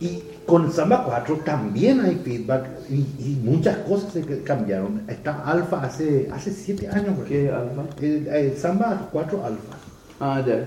[0.00, 5.02] Y con Samba 4 también hay feedback y, y muchas cosas se cambiaron.
[5.08, 7.14] Está Alpha hace, hace 7 años.
[7.28, 7.82] ¿Qué alfa?
[8.00, 9.76] El, el Samba 4 Alpha.
[10.18, 10.64] Ah, ya.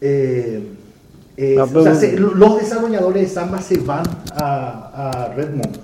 [0.00, 0.68] Eh,
[1.36, 4.04] eh, Ah, o sea, pero- se- los desarrolladores de Samba se van
[4.36, 5.76] a, a Redmond.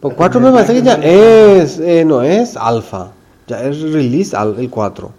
[0.00, 3.12] Por 4 me parece que ya es, eh, no es alfa,
[3.46, 5.10] ya es release al, el 4.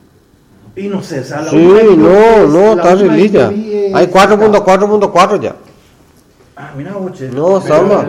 [0.78, 5.56] Y no sé, o sea, la Sí, no, es- no, está es- Hay 4.4.4 ya.
[6.56, 7.30] Ah, mira, boche.
[7.34, 8.06] No, Samba.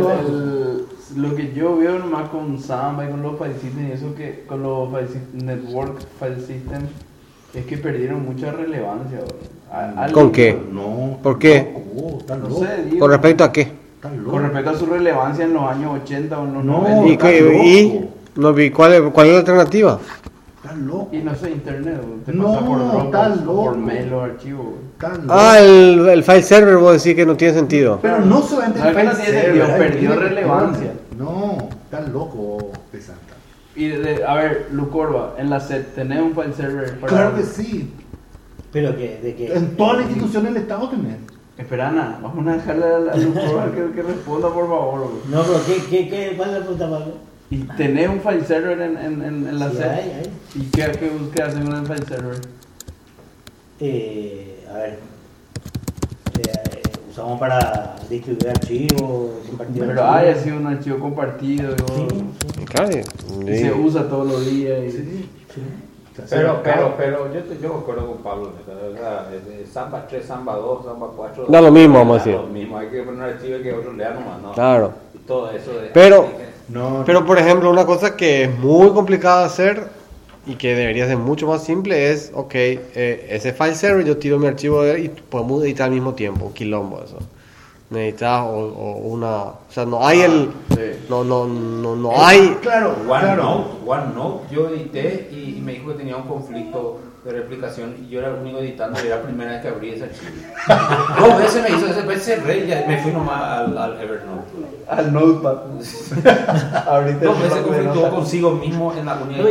[1.16, 4.44] Lo que yo veo nomás con Samba y con los file systems y eso que
[4.46, 6.90] con los file network file systems
[7.54, 9.20] es que perdieron mucha relevancia.
[9.72, 10.56] al- ¿Con qué?
[10.72, 11.18] No.
[11.22, 11.74] ¿Por qué?
[12.28, 13.68] No loco, sé, digo, ¿Con respecto a qué?
[14.00, 17.08] con respecto a su relevancia en los años 80 o en los No, 90.
[17.12, 18.08] ¿Y, qué- y
[18.40, 19.98] no vi cuál es, cuál es la alternativa?
[20.68, 21.08] Estás loco.
[21.12, 23.64] Y no sé, internet, te No, pasa por Dropbox o loco.
[23.64, 24.66] por mail los archivos.
[24.66, 24.74] bro.
[24.92, 25.34] Estás loco.
[25.38, 27.98] Ah, el, el file server vos decís que no tiene sentido.
[28.02, 29.78] Pero no solamente No, el file server, sentido, ¿eh?
[29.78, 30.92] perdió relevancia.
[31.16, 33.22] No, estás loco, pesanta.
[33.74, 37.12] Y de- a ver, Lucorba, en la set, ¿tenés un file server para.?
[37.12, 37.92] Claro que sí.
[38.72, 39.54] Pero que, de que.
[39.54, 41.16] En todas las instituciones del Estado tenés.
[41.56, 44.98] Espera, Ana, vamos a dejarle a, a Lucorba que, que responda, por favor.
[45.00, 45.12] bro.
[45.30, 47.27] No, pero ¿qué, qué, qué, ¿cuál es la pregunta, Pablo?
[47.50, 50.32] ¿Y tenés un file server en, en, en, en la Sí, hay, hay.
[50.54, 52.36] ¿Y qué, qué, hacen con el file server?
[53.80, 54.98] Eh, a ver.
[56.40, 60.16] Eh, usamos para distribuir archivos, compartir Pero archivos.
[60.16, 62.90] hay así un archivo compartido Sí, y, sí, Claro,
[63.46, 64.80] y se usa todos los días.
[64.84, 65.32] Y, Sí.
[66.30, 70.04] Pero, pero, pero yo, te- yo me acuerdo con Pablo, o sea, de- de Samba
[70.08, 71.46] 3, Samba 2, Samba 4.
[71.46, 72.40] Da lo mismo, vamos a da decir.
[72.40, 74.52] lo mismo, hay que poner un archivo que otro lea nomás, ¿no?
[74.52, 74.92] Claro.
[75.14, 75.90] Y todo eso de.
[75.94, 76.28] Pero-
[76.68, 79.88] No, Pero por ejemplo, una cosa que es muy complicada de hacer
[80.46, 84.38] y que debería ser mucho más simple es, ok, eh, ese file server yo tiro
[84.38, 87.18] mi archivo de él y podemos editar al mismo tiempo, quilombo eso.
[87.90, 91.04] Necesitas o, o una, o sea, no hay el, sí.
[91.08, 93.42] no, no, no, no hay, Claro, claro.
[93.42, 96.98] OneNote, OneNote, yo edité y, y me dijo que tenía un conflicto
[97.28, 99.90] de replicación y yo era el único editando y era la primera vez que abrí
[99.90, 100.30] ese archivo.
[101.20, 104.48] Dos veces me hizo, ese vez cerré y ya me fui nomás al, al Evernote.
[104.88, 105.56] Al Notepad.
[106.86, 108.10] Ahorita Dos veces nota.
[108.10, 109.42] consigo mismo en la tenía.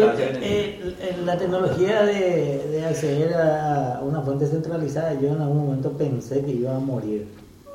[0.41, 5.91] eh, eh, la tecnología de, de acceder a una fuente centralizada, yo en algún momento
[5.91, 7.27] pensé que iba a morir.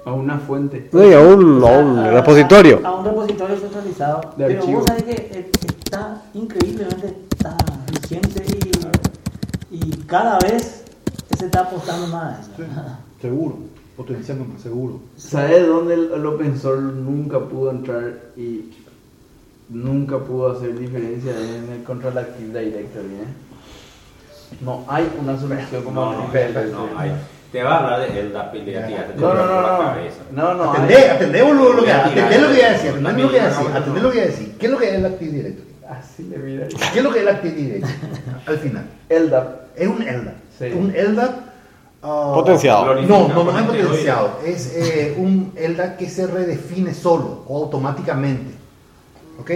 [0.04, 0.88] A una fuente.
[0.90, 2.80] no hay a un, a un A- repositorio.
[2.84, 4.20] A, un repositorio centralizado.
[4.36, 4.78] De pero archivo.
[4.80, 5.50] vos sabés que eh,
[5.84, 7.56] está increíblemente está
[8.00, 8.44] vigente
[9.70, 10.84] y, y cada vez
[11.38, 12.44] se está apostando más.
[12.54, 12.62] Sí,
[13.22, 13.56] seguro,
[13.96, 15.00] potenciando más, seguro.
[15.16, 18.70] ¿Sabes dónde el, open source nunca pudo entrar y
[19.70, 23.06] nunca pudo hacer diferencia en el Control Active Directory?
[23.06, 24.60] ¿eh?
[24.60, 27.12] No hay una solución como No, no, no, hay.
[27.50, 29.96] Te va a hablar de ya te No, no, no, la
[30.32, 30.42] no.
[30.42, 30.72] No, no.
[30.72, 33.48] Atendé, atendé lo, lo que, atendé lo iba a decir, atendé lo que iba a
[33.48, 34.56] decir, ya, ya, atendé lo que iba a decir.
[34.58, 35.71] ¿Qué es lo que es el Active Directory?
[36.22, 36.68] Así le mira.
[36.92, 37.92] ¿Qué es lo que es el Active Directory?
[38.46, 38.84] Al final.
[39.10, 39.48] LDAP.
[39.76, 40.34] Es un LDAP.
[40.58, 40.64] Sí.
[40.76, 41.34] Un LDAP.
[42.02, 42.94] ah, Potenciado.
[43.02, 44.38] No, no, no es potenciado.
[44.44, 48.52] Es eh, un LDAP que se redefine solo o automáticamente.
[49.40, 49.50] ¿Ok?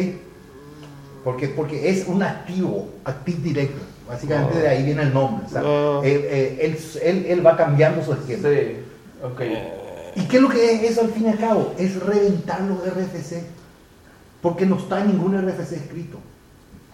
[1.24, 3.84] Porque, porque es un activo, Active Directory.
[4.08, 5.46] Básicamente de ahí viene el nombre.
[5.46, 6.00] o sea, Ah.
[6.04, 8.48] eh, eh, él, él- él va cambiando su esquema.
[8.48, 8.76] Sí.
[9.24, 9.40] Ok.
[10.14, 11.74] ¿Y qué es lo que es eso al fin y al cabo?
[11.76, 13.42] Es reventar los RFC.
[14.40, 16.18] Porque no está ningún RFC escrito.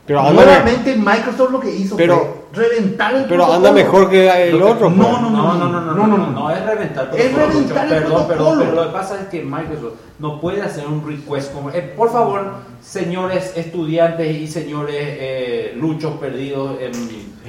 [0.07, 4.11] Pero anda, me- Nuevamente Microsoft lo que hizo Pero- fue reventar el pero anda mejor
[4.11, 4.91] que el otro.
[4.91, 5.21] no, pues.
[5.23, 7.11] no, No, no, no, no, no, no, no, es reventar.
[7.17, 10.87] Es reventar el perdón, perdón, pero lo que pasa es que Microsoft no puede hacer
[10.87, 12.43] un request como, eh, por favor,
[12.83, 16.93] señores estudiantes y señores eh, luchos perdidos en,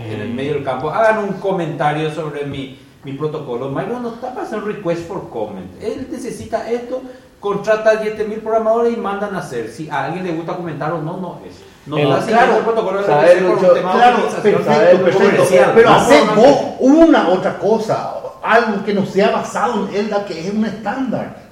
[0.01, 3.69] en el medio del campo, hagan un comentario sobre mi, mi protocolo.
[3.69, 5.69] Microsoft no está para hacer un request for comment.
[5.81, 7.01] Él necesita esto,
[7.41, 9.69] contrata a 10.000 programadores y mandan a hacer.
[9.69, 11.55] Si a alguien le gusta comentar o no, no es.
[11.85, 13.73] No claro, el protocolo de ¿sabes, RFC por Lucho?
[13.73, 15.43] Claro, perfecto, perfecto.
[15.75, 18.13] Pero No, hace no, una otra cosa.
[18.41, 21.43] algo que no sea basado en LDAP, que es un estándar.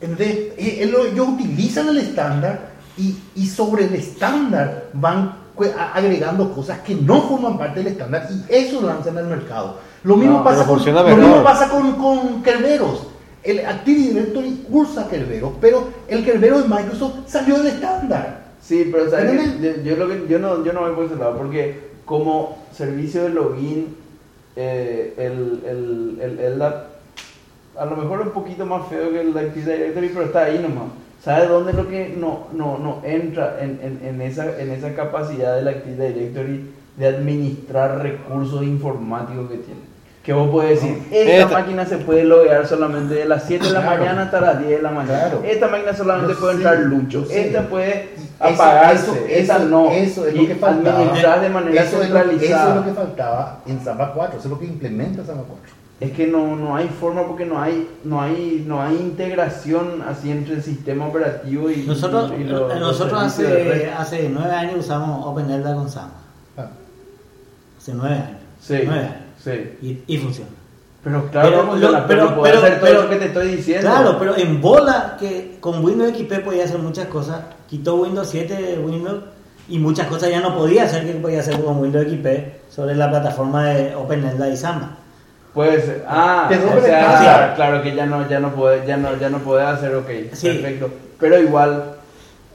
[0.00, 2.60] Entonces, eh, ellos utilizan el estándar
[2.96, 5.34] y, y sobre el estándar van
[5.78, 9.78] a- agregando cosas que no forman parte del estándar y eso lo lanzan al mercado.
[10.04, 13.06] Lo mismo No, pasa, con, lo mismo pasa con, con Kerberos.
[13.42, 18.45] El Active Directory usa Kerberos, pero el Kerberos de Microsoft salió del estándar.
[18.66, 19.04] Sí, pero.
[19.04, 19.84] ¿Entiendes?
[19.84, 23.22] yo, yo lo que, yo, no, yo no voy por ese lado, porque como servicio
[23.22, 23.96] de login,
[24.56, 26.86] eh, el, el, el, LDAP,
[27.78, 30.58] a lo mejor es un poquito más feo que el Active Directory, pero está ahí
[30.58, 30.90] nomás.
[31.22, 34.94] ¿Sabes dónde es lo que no, no, no entra en, en, en, esa, en esa
[34.94, 39.95] capacidad del Active Directory de administrar recursos informáticos que tiene?
[40.26, 43.72] Que vos puedes decir, esta Esta- máquina se puede loguear solamente de las 7 de
[43.72, 43.98] la Claro.
[44.00, 45.18] mañana hasta las 10 de la mañana.
[45.20, 45.42] Claro.
[45.44, 47.24] Esta máquina solamente puede entrar Lucho.
[47.30, 48.08] Esta puede
[48.40, 49.38] apagarse.
[49.40, 49.90] eso- no.
[49.92, 50.98] Eso es Y lo que faltaba.
[51.38, 54.38] de manera eso es lo- eso es lo que faltaba en Samba 4.
[54.40, 55.76] Eso es lo que implementa Samba 4.
[56.00, 60.32] Es que no, no hay forma porque no hay, no hay, no hay integración así
[60.32, 65.24] entre el sistema operativo y Nosotros, y los- los nosotros hace, hace nueve años usamos
[65.24, 66.16] OpenLDA con Samba.
[66.58, 66.66] Ah,
[67.78, 68.28] Hace nueve años.
[68.60, 69.25] Sí, Nueve años.
[69.46, 69.78] Sí.
[70.08, 70.50] Y, y funciona.
[71.04, 73.88] Pero claro, Pero pero, pero- hacer todo lo que te estoy diciendo.
[73.88, 78.54] Claro, pero en bola que con Windows XP podía hacer muchas cosas, quitó Windows 7
[78.54, 79.22] de Windows
[79.68, 82.26] y muchas cosas ya no podía hacer que podía hacer con Windows XP
[82.72, 84.96] sobre la plataforma de OpenLDA y Samba.
[85.54, 86.04] Puede ser.
[86.08, 89.62] Ah, o sea, claro que ya no, ya no puede, ya no, ya no puede
[89.62, 90.48] hacer, ok, Sí.
[90.48, 90.90] perfecto.
[91.18, 91.94] Pero igual,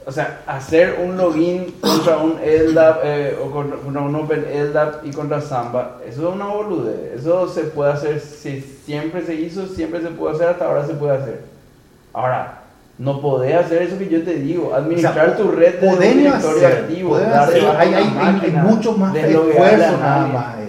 [0.06, 5.06] o sea, hacer un login contra un LDAP eh, o contra, contra un Open LDAP
[5.06, 7.20] y contra Samba, eso es una boludez.
[7.20, 10.94] Eso se puede hacer, si siempre se hizo, siempre se puede hacer, hasta ahora se
[10.94, 11.40] puede hacer.
[12.12, 12.58] Ahora,
[12.98, 16.66] no podés hacer eso que yo te digo, administrar O sea, tu red de directorio
[16.66, 19.96] hacer, activo, podemos dar de hacer, baja hay, hay, hay- hay máquina, mucho más esfuerzo
[19.98, 20.56] nada más.
[20.58, 20.68] eh.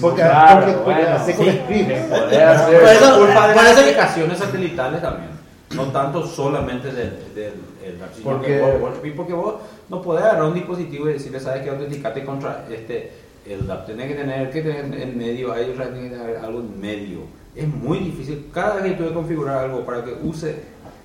[0.00, 1.50] Porque, claro, porque, porque bueno, hace con sí.
[1.50, 5.30] hacer- Por eso- de por las eso- aplicaciones satelitales también.
[5.74, 7.52] No tanto solamente del, del,
[7.82, 9.54] del sino Porque- que vos, vos- porque vos
[9.88, 13.12] no podés agarrar un dispositivo y decirle, sabes que autenticate contra este
[13.48, 13.86] el DAP.
[13.86, 17.20] Tenés que tener que tener en medio, hay otra tiene que haber algo en medio.
[17.56, 18.46] Es muy difícil.
[18.52, 20.56] Cada vez que tuve que configurar algo para que use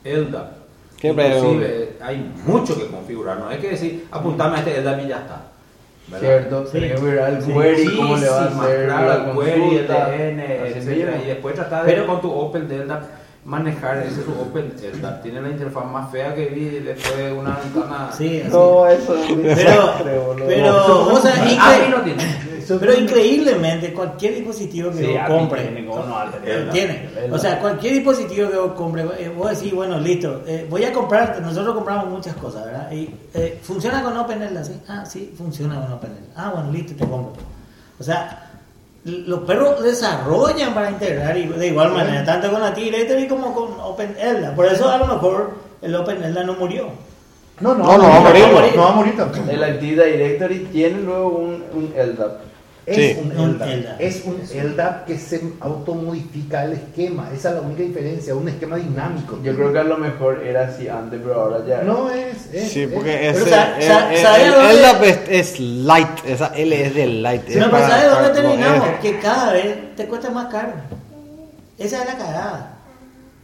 [0.03, 0.51] el DAP,
[1.01, 3.39] inclusive hay mucho que configurar.
[3.39, 5.41] No hay que decir, apuntame a este LDAP y ya está.
[6.07, 6.19] ¿verdad?
[6.27, 6.71] Cierto, Sí.
[6.73, 7.51] tenés que ver al Sí.
[7.51, 11.55] query, cómo le va a hacer claro, la el query, el DN, etcétera, y después
[11.55, 13.01] tratar de Pero- con tu Open Delta
[13.45, 14.73] manejar ese su Open.
[15.21, 18.09] Tiene la interfaz más fea que vi después de una ventana.
[18.11, 18.51] Sí, así.
[18.51, 19.93] No, eso es Pero,
[20.47, 22.45] pero, o sea, Ah, incre- no tiene.
[22.67, 25.67] Pero increíblemente cualquier dispositivo que Sí, vos compres
[26.71, 30.83] tiene, O sea, cualquier dispositivo que vos compres, eh, vos decís, bueno, listo, eh, voy
[30.83, 32.91] a comprar, nosotros compramos muchas cosas, ¿verdad?
[32.91, 34.81] Y eh, funciona con OpenLDA, ¿sí?
[34.87, 36.21] Ah, sí, funciona con OpenLDA.
[36.35, 37.33] Ah, bueno, listo, te compro.
[37.99, 38.49] O sea,
[39.05, 43.79] los perros desarrollan para integrar y de igual manera, tanto con Active Directory como con
[43.79, 44.55] OpenLDA.
[44.55, 45.51] Por eso a lo mejor
[45.81, 46.87] el OpenLDA no murió.
[47.59, 48.47] No, no, No, no va a morir.
[48.75, 49.49] No va a morir tampoco.
[49.49, 52.31] El Active Directory tiene luego un, un LDAP.
[52.85, 53.17] Es Sí.
[53.19, 53.67] un Un LDAP.
[53.69, 54.01] LDAP.
[54.01, 57.29] Es un LDAP que se automodifica el esquema.
[57.33, 59.39] Esa es la única diferencia, un esquema dinámico.
[59.41, 61.81] Yo creo que a lo mejor era así antes, pero ahora ya.
[61.81, 62.53] No es.
[62.53, 65.19] es Sí, es- porque ese, sa- el, sa- el- ¿sabes el- dónde- el LDAP es,
[65.29, 67.49] es light, esa L es de light.
[67.49, 68.87] es No, pero ¿sabes dónde terminamos?
[68.87, 70.73] es- Que cada vez te cuesta más caro.
[71.79, 72.71] Esa es la cagada.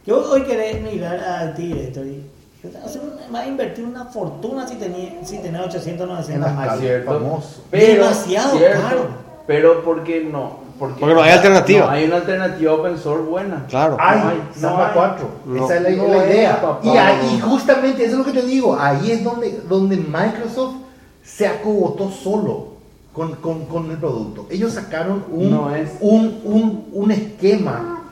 [0.06, 2.22] Yo hoy querés migrar a Active Directory.
[2.62, 5.38] Yo te voy a hacer una- me voy a invertir una fortuna si tenía, si
[5.38, 6.78] tenía 800, 900 En las más.
[6.80, 7.12] cierto.
[7.12, 7.64] famoso.
[7.72, 9.21] Pero, Demasiado cierto, caro.
[9.46, 10.60] Pero porque no.
[10.78, 11.86] Porque, Porque no hay alternativa.
[11.86, 13.66] No hay una alternativa open source buena.
[13.68, 13.96] Claro.
[14.00, 14.92] Hay No hay, no Samba hay.
[14.94, 15.28] 4.
[15.46, 15.64] No.
[15.64, 16.60] Esa es la, No la idea.
[16.60, 18.76] papá, y, ahí- justamente eso es lo que te digo.
[18.78, 20.74] Ahí es donde, donde Microsoft
[21.22, 22.68] se acogotó solo
[23.12, 24.46] con, con- con el producto.
[24.50, 25.90] Ellos sacaron un, No es.
[26.00, 28.02] un, un, un esquema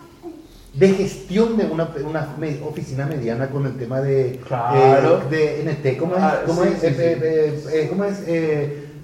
[0.74, 2.28] de gestión de una, una
[2.68, 5.22] oficina mediana con el tema de, Claro.
[5.28, 5.96] eh, de NT.
[5.98, 6.22] ¿Cómo es?
[6.22, 6.80] Ah, ¿Cómo sí, es?
[6.80, 7.68] sí, Eh, sí.
[7.72, 8.18] eh, eh, ¿cómo es?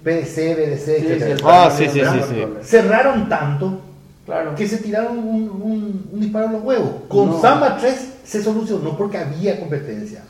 [0.06, 2.44] Eh, BDC, el Ah, sí, sí, es sí.
[2.62, 3.80] Cerraron tanto
[4.24, 4.54] Claro.
[4.54, 6.90] que se tiraron un, un- un disparo a los huevos.
[7.08, 7.40] Con No.
[7.40, 10.22] Samba 3 se solucionó porque había competencia.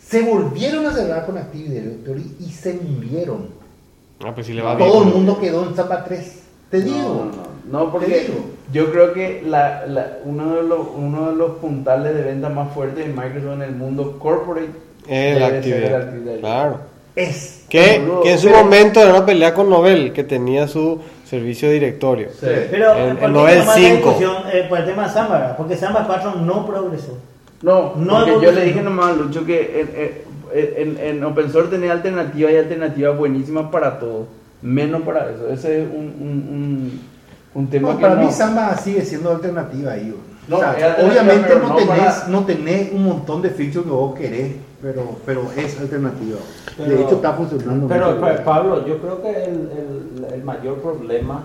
[0.00, 3.48] Se volvieron a cerrar con Active Directory y se murieron.
[4.24, 4.88] Ah, pues sí le va bien.
[4.88, 6.40] Todo el mundo quedó en Samba 3.
[6.70, 7.30] Te digo.
[7.70, 8.44] No, no, Te porque digo.
[8.72, 12.72] yo creo que la, la- uno, de los, uno de los puntales de venta más
[12.72, 14.70] fuertes de Microsoft en el mundo corporate
[15.06, 15.94] ser el actividad.
[16.02, 16.40] Active Directory.
[16.40, 16.93] Claro.
[17.16, 17.64] Es.
[17.68, 21.00] Que, Boludo, que en su pero- momento era una pelea con Nobel, que tenía su
[21.24, 22.28] servicio directorio.
[22.30, 22.46] Sí.
[22.70, 23.94] Pero, El- ¿por el qué Nobel nomás la 5?
[23.96, 25.54] discusión, eh, por el tema de Samba?
[25.56, 27.18] Porque Samba 4 no progresó.
[27.62, 31.50] No, No porque yo le dije nomás a Lucho que en, en, en, en open
[31.50, 34.26] source tenía alternativas y alternativas buenísimas para todo,
[34.60, 35.48] menos para eso.
[35.50, 37.00] Ese es un, un, un,
[37.54, 40.12] Un tema No, que para no- mí Samba sigue siendo alternativa ahí.
[40.46, 43.90] No, O sea, alternativa, obviamente no tenés, para- no tenés un montón de features que
[43.92, 44.52] vos querés,
[44.84, 46.36] pero, pero es alternativa.
[46.76, 47.88] de Pero- hecho está funcionando.
[47.88, 48.44] Pero güey.
[48.44, 51.44] Pablo, yo creo que el, el- el mayor problema,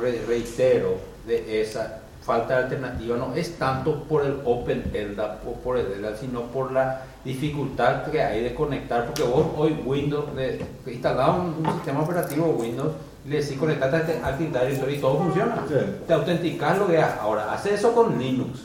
[0.00, 5.52] re- reitero, de esa falta de alternativa no es tanto por el Open LDAP o
[5.54, 10.34] por el LDAP, sino por la dificultad que hay de conectar, porque vos hoy Windows,
[10.36, 12.92] de, instalás un, un sistema operativo Windows,
[13.24, 15.64] y le decís conectate a este actividad y todo funciona.
[15.66, 15.74] Sí.
[16.06, 17.18] Te autenticas lo que haces.
[17.20, 18.60] Ahora, hace eso con Linux.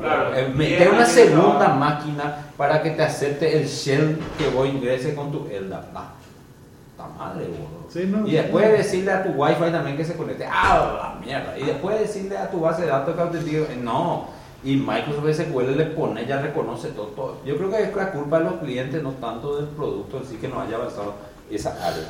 [0.00, 0.34] Claro.
[0.34, 1.74] Eh, meter una así, segunda ¿no?
[1.76, 5.84] máquina para que te acepte el shell que vos ingreses con tu LDAP.
[5.94, 6.12] Ah,
[6.90, 7.86] está madre, boludo.
[7.88, 8.72] Sí, no, y después no.
[8.72, 10.44] decirle a tu wifi también que se conecte.
[10.50, 11.58] Ah, la mierda.
[11.58, 13.58] Y después decirle a tu base de datos que autentique.
[13.62, 14.28] eh, No.
[14.62, 17.36] Y Microsoft SQL le pone, ya reconoce todo, todo.
[17.46, 20.36] Yo creo que es la culpa de los clientes, no tanto del producto en sí
[20.36, 21.14] que no haya avanzado
[21.50, 22.04] esa área.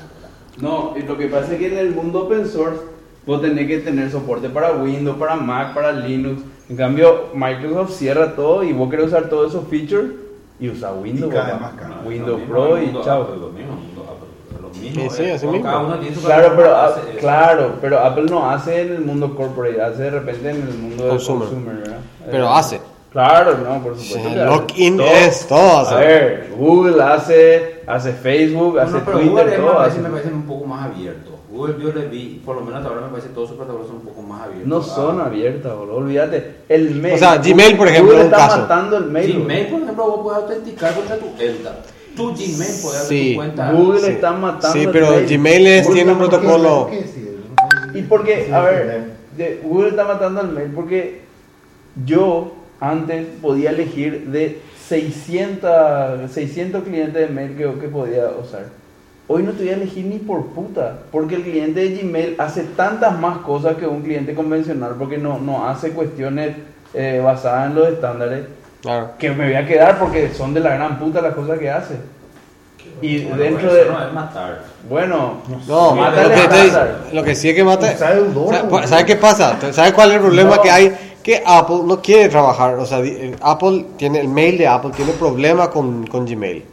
[0.58, 2.80] No, y lo que pasa es que en el mundo open source
[3.24, 6.42] vos tenés que tener soporte para Windows, para Mac, para Linux.
[6.70, 10.12] En cambio, Microsoft cierra todo y vos querés usar todos esos features
[10.60, 11.32] y usa Windows.
[11.32, 11.52] Y cada papá.
[11.52, 12.02] vez más caro.
[12.02, 13.22] No, Windows Pro y chao.
[13.22, 15.80] Apple, lo mismo el mundo Apple, lo mismo, Sí, sí, así cada mismo.
[15.80, 19.00] uno tiene su Claro, plataforma, pero, hace ah, claro, pero Apple no hace en el
[19.00, 21.48] mundo corporate, hace de repente en el mundo del Consumer.
[21.48, 21.98] consumer, ¿verdad?
[22.30, 22.80] Pero Eh, hace.
[23.10, 24.44] Claro, no, por supuesto.
[24.44, 25.06] login Todo.
[25.08, 25.94] es todo hace.
[25.94, 30.42] A ver, Google hace, hace Facebook, hace pero Twitter, Google es todo me parece un
[30.42, 31.29] poco más abierto.
[31.60, 33.88] Google yo le vi, por lo menos hasta ahora me parece que todos sus plataformas
[33.88, 34.66] son un poco más abiertos.
[34.68, 36.54] No son Ah, abiertas, boludo, olvídate.
[36.68, 37.14] El mail.
[37.14, 38.60] O sea, Gmail, por ejemplo, Google es un está caso.
[38.62, 39.32] matando el mail.
[39.42, 39.70] Gmail, boludo.
[39.70, 41.84] por ejemplo, vos puedes autenticar contra tu LDAP.
[42.16, 43.30] Tu Gmail puede abrir Sí.
[43.32, 43.72] tu cuenta.
[43.72, 44.06] Google Sí.
[44.06, 45.26] está matando Sí, el pero mail.
[45.28, 46.88] Gmail es- tiene un protocolo.
[46.88, 47.96] ¿Por?
[47.96, 49.04] Y porque, Sí, a ver,
[49.36, 51.20] de- Google está matando el mail porque
[52.06, 58.66] yo antes podía elegir de 600, 600 clientes de mail que, que podía usar.
[59.32, 62.64] Hoy no te voy a elegir ni por puta, porque el cliente de Gmail hace
[62.64, 66.56] tantas más cosas que un cliente convencional, porque no, no hace cuestiones
[66.94, 68.46] eh, basadas en los estándares,
[68.82, 69.10] Claro.
[69.20, 71.94] que me voy a quedar porque son de la gran puta las cosas que hace.
[73.00, 73.84] Y Bueno, dentro eso de...
[73.92, 74.62] no es matar.
[74.88, 75.34] Bueno,
[75.68, 77.92] No, Mata lo que, te- lo que sí es que mata.
[77.94, 79.56] Usar el dólar, ¿Sabes sabe qué pasa?
[79.72, 80.62] ¿Sabes cuál es el problema No.
[80.62, 80.92] que hay?
[81.22, 82.74] Que Apple no quiere trabajar.
[82.74, 86.64] O sea, eh, Apple tiene el mail de Apple tiene problema con, con Gmail.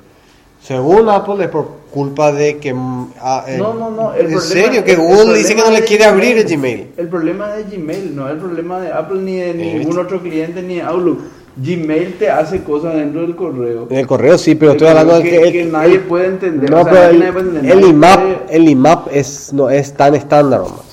[0.63, 1.67] Según Apple es por
[1.97, 2.73] culpa de que.
[2.73, 4.13] mm, ah, eh, No, no, no.
[4.13, 6.89] el en serio, que Google dice que no le quiere abrir el Gmail.
[6.95, 10.21] El problema de Gmail, no es el problema de Apple ni de Eh, ningún otro
[10.21, 11.19] cliente ni de Outlook.
[11.59, 13.87] Gmail te hace cosas dentro del correo.
[13.89, 15.41] En el correo sí, pero El estoy hablando de que.
[15.41, 16.69] que, que nadie puede entender.
[16.69, 17.71] No, o sea, pero el, entender.
[17.71, 20.85] el IMAP, puede- el IMAP es, no es tan estándar, nomás.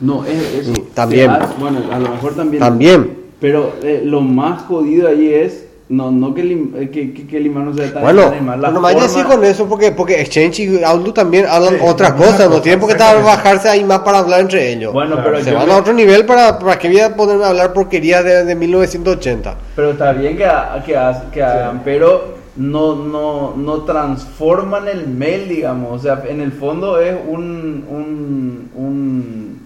[0.00, 0.66] No, es.
[0.66, 1.30] Sí, también.
[1.60, 2.60] Bueno, a lo mejor también.
[2.60, 3.16] También.
[3.40, 5.66] Pero eh, lo más jodido ahí es.
[5.92, 8.32] No, no que el, eh, que, que, que el imán no sea tan Bueno,
[8.72, 12.12] no vaya así forma- con eso porque, porque Exchange y Outlook también hablan Sí, otras
[12.14, 14.90] cosas, no cosa, tienen por qué bajarse ahí más para hablar entre ellos.
[14.92, 17.44] Bueno, Claro, pero Se van me- a otro nivel para, para que voy a ponerme
[17.44, 19.54] a hablar porquería de, de 1980.
[19.76, 20.48] Pero está bien que,
[20.86, 20.98] que,
[21.30, 25.92] que hagan, pero no, no, no transforman el mail, digamos.
[25.92, 27.84] O sea, en el fondo es un...
[27.90, 29.61] un, un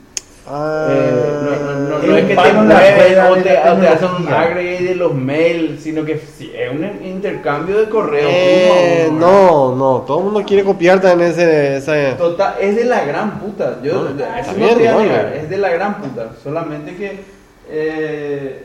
[0.48, 4.94] eh, no, no- no- no el es que te mueven o hacen un agregue de
[4.94, 8.28] los mails, sino que sí, es un intercambio de correo.
[8.30, 12.12] Eh, uno no, no, todo el mundo quiere copiarte en ese...
[12.16, 13.78] Total, es de la gran puta.
[13.82, 16.28] Yo No, eso bien, te voy a negar, es de la gran puta.
[16.42, 17.20] Solamente que
[17.68, 18.64] eh,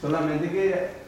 [0.00, 1.05] solamente que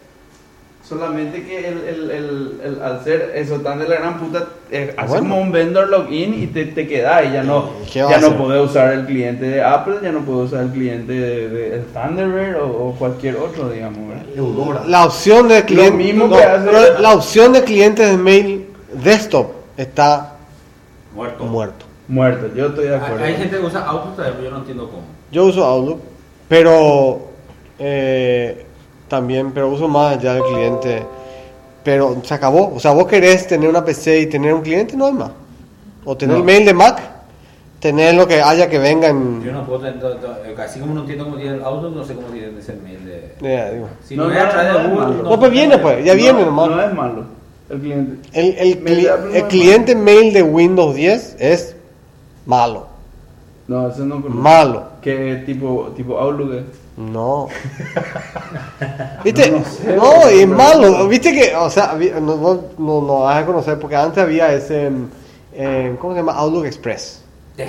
[0.88, 4.94] solamente que el, el, el, el- al ser eso tan de la gran puta eh,
[4.96, 5.28] hace Bueno.
[5.28, 8.36] como un vendor login y te, te queda y ya no ¿Qué va ya no
[8.38, 11.84] puedes usar el cliente de Apple, ya no puedes usar el cliente de, de- el
[11.86, 13.98] Thunderbird o, o cualquier otro, digamos.
[14.08, 14.84] ¿verdad?
[14.86, 15.96] La opción de cliente...
[15.96, 18.66] mismo no, que hace- la opción de clientes de mail
[19.02, 20.36] desktop está
[21.14, 21.44] Muerto.
[21.44, 21.84] muerto.
[22.08, 23.24] Muerto, yo estoy de Hay, acuerdo.
[23.24, 25.02] hay gente que usa Outlook, pero yo no entiendo cómo.
[25.30, 26.00] Yo uso Outlook,
[26.48, 27.28] pero
[27.78, 28.64] eh,
[29.08, 31.02] también, pero uso más ya el cliente.
[31.84, 32.74] Pero se acabó.
[32.74, 35.30] O sea, vos querés tener una PC y tener un cliente, no hay más.
[36.04, 36.40] O tener No.
[36.40, 37.00] el mail de Mac,
[37.80, 39.42] tener lo que haya que venga en.
[39.42, 39.96] Yo no puedo tener,
[40.44, 43.04] eh, así como no entiendo cómo tiene el Outlook, no sé cómo tiene ese mail
[43.04, 43.72] de...
[43.74, 43.88] Digo.
[44.04, 45.38] Si No, no, no, no Google...
[45.38, 46.68] pues viene, pues, ya viene nomás.
[46.68, 47.22] No es malo
[47.70, 48.28] el cliente.
[48.32, 51.76] El, el, Mail cli- el cliente mail de Windows 10 es
[52.46, 52.86] malo.
[53.66, 54.16] No, eso no.
[54.20, 54.84] Malo.
[55.02, 56.62] ¿Qué tipo, tipo Outlook es?
[56.98, 57.48] No.
[59.24, 59.50] ¿Viste?
[59.50, 59.58] No,
[59.94, 61.08] No, no sé, es malo.
[61.08, 65.08] ¿Viste que, o sea, no, no, no, vas a conocer porque antes había ese, mm,
[65.52, 66.32] eh, ¿cómo se llama?
[66.32, 67.22] Outlook Express.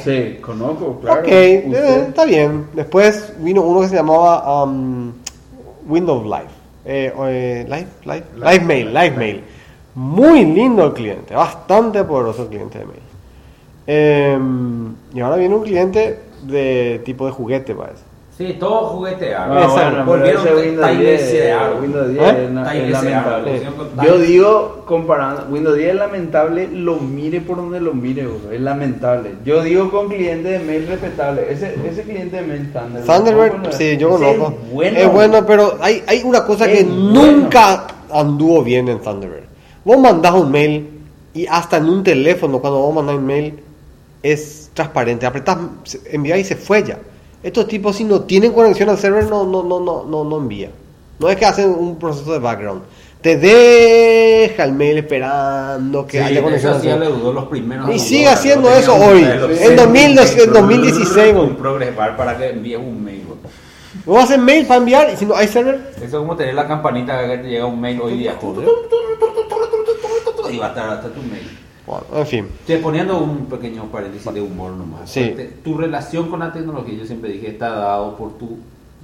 [0.04, 1.22] Sí, conozco, claro.
[1.22, 2.68] ok, eh, está bien.
[2.74, 5.14] Después vino uno que se llamaba um,
[5.88, 6.60] Windows Live.
[6.86, 9.44] Eh, eh, live, live, live Mail, Live Mail.
[9.96, 13.00] Muy lindo el cliente, bastante poderoso el cliente de mail.
[13.86, 18.09] Em, y ahora viene un cliente de tipo de juguete, parece.
[18.40, 19.58] Sí, todo juguetearon.
[19.58, 20.06] Ah, Exacto.
[20.06, 21.82] bueno, ese Windows Time 10, desearon.
[21.82, 22.46] Windows 10 ¿Eh?
[22.46, 23.62] es, lamentable.
[24.02, 28.62] Yo digo, comparando, Windows 10 es lamentable, lo mire por donde lo mire, bro, es
[28.62, 29.34] lamentable.
[29.44, 33.06] Yo digo con cliente de mail respetable, ese, ese cliente de mail Thunderbird.
[33.06, 34.54] Thunderbird, sí, yo conozco.
[34.54, 35.00] Es bueno.
[35.00, 37.22] Es bueno, pero hay, hay una cosa que bueno.
[37.22, 39.48] nunca anduvo bien en Thunderbird.
[39.84, 40.90] Vos mandás un mail
[41.34, 43.60] y hasta en un teléfono, cuando vos mandás un mail,
[44.24, 45.26] es transparente.
[45.26, 45.58] Apretás
[46.10, 47.00] enviar y se fue ya.
[47.42, 50.72] Estos tipos, si no tienen conexión al server, no, no, no, no, no, no envía.
[51.20, 52.82] No es que hacen un proceso de background.
[53.22, 57.20] Te deja el mail esperando que Sí, haya conexión eso al sí ya le server.
[57.22, 57.94] dudó los primeros.
[57.94, 59.24] Y sigue haciendo eso hoy.
[59.24, 63.24] En seis 2000, meses, en 2016, Un bar para que envíes un mail.
[64.06, 66.68] Vos haces mail para enviar y si no hay server, Eso es como tener la
[66.68, 68.36] campanita que te llega un mail hoy día.
[70.52, 71.59] Y va a estar hasta tu mail.
[72.14, 72.48] En fin.
[72.68, 75.10] Te poniendo un pequeño paréntesis de humor nomás.
[75.10, 75.34] Sí.
[75.36, 78.58] Te- Tu relación con la tecnología, yo siempre dije, está dado por tu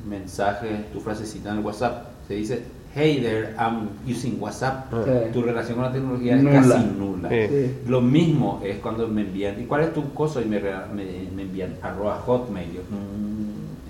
[0.07, 2.05] mensaje, tu frasecita en el WhatsApp.
[2.27, 2.63] Se dice,
[2.93, 4.91] hey there, I'm using WhatsApp.
[5.05, 5.11] Sí.
[5.33, 6.59] Tu relación con la tecnología Nula.
[6.59, 7.29] es casi nula.
[7.29, 7.47] Sí.
[7.49, 7.71] Sí.
[7.87, 10.41] Lo mismo es cuando me envían, ¿y cuál es tu cosa?
[10.41, 11.05] Y me, me,
[11.35, 12.71] me envían arroba hotmail.
[12.73, 13.45] Yo, mm.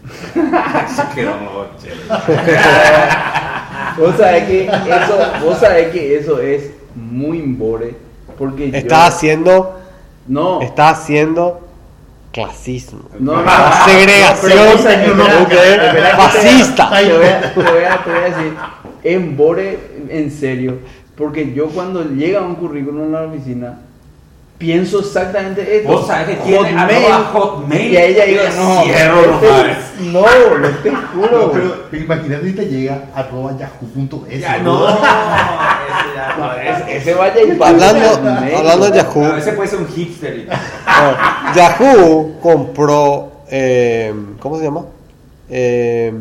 [0.96, 1.34] Se quedó.
[3.98, 7.96] Vos sabés que eso, vos sabés que eso es muy embore,
[8.38, 9.08] porque está yo...
[9.08, 9.80] haciendo.
[10.28, 10.62] No.
[10.62, 11.62] Está haciendo
[12.32, 13.04] clasismo.
[13.20, 14.78] No, la segregación.
[16.18, 16.90] Fascista.
[16.90, 18.54] Te voy a decir,
[19.04, 19.80] en Bore,
[20.10, 20.80] en serio.
[21.16, 23.80] Porque yo cuando llega un currículum a la oficina,
[24.58, 25.90] pienso exactamente esto.
[25.92, 29.78] Vos sabés que tiene arroba Hotmail, y a ella digo, te no, cierro este- nomás.
[30.00, 31.32] no, no te juro.
[31.48, 34.40] No, pero, pero imagínate si te llega arroba yahoo.es.
[34.42, 34.80] Ya, ¿no?
[34.80, 38.56] no, ese ya No, ese, ese vaya y Hablando, Hotmail.
[38.56, 40.36] hablando de No, Yahoo, ese puede ser un hipster.
[40.38, 40.48] y-
[40.88, 44.86] ah, Yahoo compró, eh, ¿cómo se llama?
[45.50, 46.14] Eh,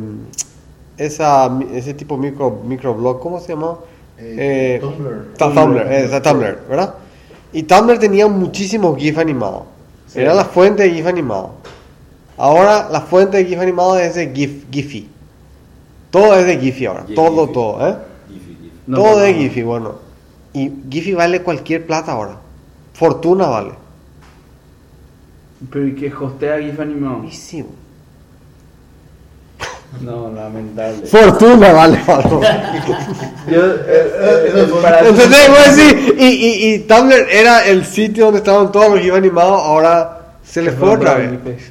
[0.97, 3.77] esa, ese tipo micro microblog, ¿cómo se llama?
[4.19, 5.35] Eh, Eh, Tumblr.
[5.37, 6.95] Tumblr, eh, esa Tumblr, ¿verdad?
[7.55, 9.63] Y Tumblr tenía muchísimos GIF animados.
[10.09, 10.21] Sí.
[10.21, 11.53] Era la fuente de GIF animado.
[12.37, 15.09] Ahora la fuente de GIF animado es de GIF, Giphy.
[16.11, 17.03] Todo es de Giphy ahora.
[17.03, 17.55] Giphy, todo, Giphy.
[17.55, 17.97] todo, ¿eh?
[18.29, 18.73] Giphy, Giphy.
[18.89, 19.39] No, todo no, de no.
[19.39, 19.95] Giphy, bueno.
[20.53, 22.39] Y Giphy vale cualquier plata ahora.
[22.93, 23.71] Fortuna vale.
[25.71, 27.19] Pero ¿y que hostea GIF animado?
[27.19, 27.69] Buenísimo.
[30.01, 31.07] No, lamentable.
[31.07, 32.41] Fortuna vale, Pablo.
[33.51, 34.67] Yo, eh, eh, eh,
[35.67, 40.25] decir, y, y, y Tumblr era el sitio donde estaban todos los GIF animados, ahora
[40.43, 41.71] se les fue otra vez.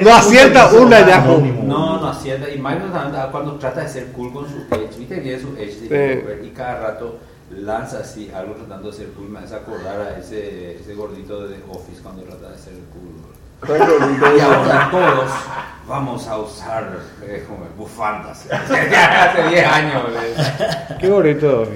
[0.00, 1.20] No, acierta una ya.
[1.20, 2.48] No, no acierta.
[2.50, 6.40] Y Microsoft cuando trata de ser cool con su Edge, viste que tiene su Edge
[6.44, 7.18] y cada rato
[7.50, 9.28] lanza así algo tratando de ser cool.
[9.28, 13.37] Me hace acordar a ese, ese gordito de Office cuando trata de ser cool.
[13.66, 15.30] Y ahora todos
[15.88, 18.46] vamos a usar eh, como bufandas.
[18.52, 20.02] Hace 10 años.
[20.22, 20.96] eh.
[21.00, 21.66] Qué bonito.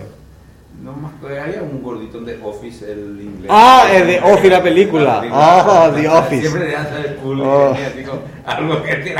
[0.82, 3.48] No más, había un gordito de Office, el inglés.
[3.48, 5.22] Ah, el de Office, la película.
[5.30, 6.40] Ah, The Office.
[6.40, 7.40] Siempre de hacer cool.
[7.40, 7.72] Oh.
[7.76, 9.14] y digo, algo que.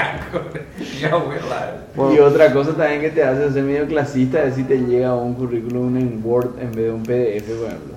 [1.01, 1.77] Ya, abuela.
[2.15, 5.35] Y otra cosa también que te hace ser medio clasista es si te llega un
[5.35, 7.92] currículum en Word en vez de un PDF, por ejemplo.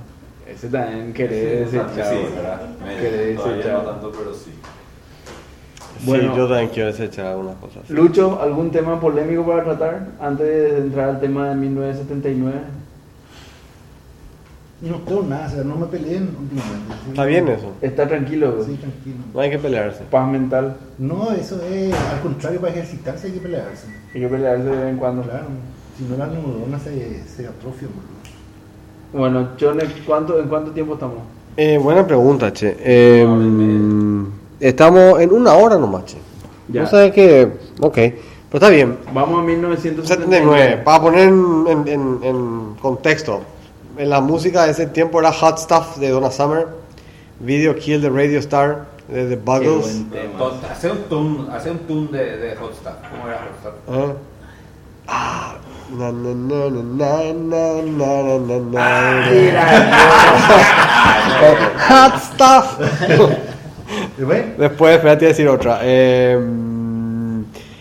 [0.56, 2.16] Ese también querés Sí, desechar.
[2.16, 4.52] sí, tanto, pero sí.
[6.06, 6.32] Bueno.
[6.34, 7.90] sí, yo también quiero desechar algunas cosas.
[7.90, 12.54] Lucho, ¿algún tema polémico para tratar antes de entrar al tema de 1979?
[14.82, 16.94] No tengo nada, o sea, no me peleen últimamente.
[17.10, 17.72] Está bien eso.
[17.82, 18.66] Está tranquilo, güey.
[18.68, 19.16] Sí, tranquilo.
[19.34, 20.04] No hay que pelearse.
[20.12, 20.76] Paz mental.
[20.98, 23.88] No, eso es, al contrario, para ejercitarse hay que pelearse.
[24.14, 25.24] Hay que pelearse de vez en cuando.
[25.24, 25.46] Claro,
[25.98, 27.88] si no la neurona se, se atrofia.
[27.88, 28.15] boludo.
[29.16, 31.18] Bueno, Chone, ¿cuánto, ¿en cuánto tiempo estamos?
[31.58, 32.76] Eh, buena pregunta, che.
[32.80, 33.26] Eh,
[34.60, 36.18] estamos en una hora nomás, che.
[36.68, 36.82] Ya.
[36.82, 37.44] No sabes que.
[37.80, 38.16] Ok, pero
[38.54, 38.98] está bien.
[39.14, 40.58] Vamos a 1979.
[40.64, 40.82] 79.
[40.84, 43.42] Para poner en, en- en- en contexto,
[43.98, 46.68] en la música de ese tiempo era Hot Stuff de Donna Summer,
[47.40, 50.02] Video Kill the Radio Star de The Buggles.
[50.70, 52.94] Hace un tune, hace un tune de, de Hot Stuff.
[53.12, 53.96] ¿Cómo era Hot Stuff?
[53.96, 54.14] ¿Eh?
[55.08, 55.55] Ah,
[55.94, 58.86] la, la, la, la, la, la, la, la,
[61.88, 62.80] Hot stuff.
[64.58, 65.80] Después, espérate a decir otra.
[65.84, 66.36] Eh,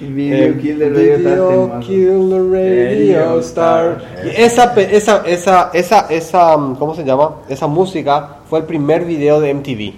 [0.01, 4.05] video, eh, Kill the Radio, Video Kill the Radio Star.
[4.37, 7.37] Esa, esa, esa, esa, esa, ¿cómo se llama?
[7.49, 9.95] Esa música fue el primer video de MTV.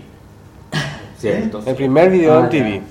[1.19, 1.61] Cierto.
[1.67, 2.83] El primer video de ah, MTV.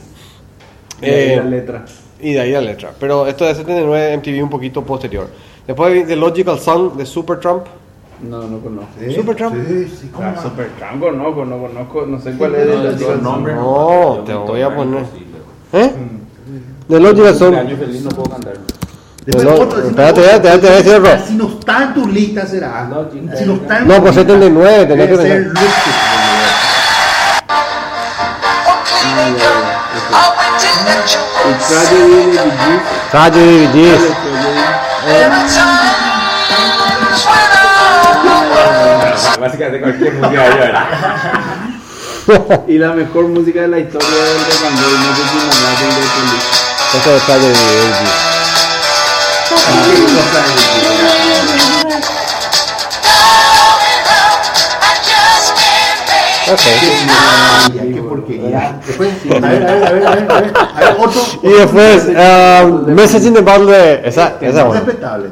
[1.02, 1.86] la eh, letra
[2.26, 2.92] y de ahí la letra.
[3.00, 5.28] Pero esto de 79 MTV un poquito posterior.
[5.68, 7.66] Después de Logical Song de Supertramp.
[8.22, 8.90] No, no conozco.
[9.00, 9.14] ¿Sí?
[9.14, 9.56] Supertramp.
[9.68, 10.42] Sí, sí, ¿cómo Ah, no?
[10.42, 12.74] Supertramp conozco, no conozco, no sé cuál es No,
[13.14, 15.04] el no, nombre no, te voy a poner.
[15.74, 15.92] ¿Eh?
[16.88, 17.54] De Logic son.
[17.54, 18.54] Cumpleaños feliz no puedo cantar.
[19.26, 20.32] Después No, otro, decime espérate, otro.
[20.36, 21.28] espérate, espérate, espérate, espérate.
[21.28, 22.84] Si no está en tu lista será.
[22.86, 25.52] No, Si no está en No, pues lista, 79, tenés que ser
[31.76, 32.26] pensar.
[32.30, 33.74] Lipstick.
[33.74, 33.98] Y.
[39.40, 40.42] Básicamente cualquier música
[42.78, 46.38] la mejor música de la historia del rock and roll, no sé si me de.
[46.98, 48.26] Eso es BGs.
[61.44, 64.82] Y después, um, Message in the Bottle, esa, esa bueno.
[64.86, 65.30] Respetable.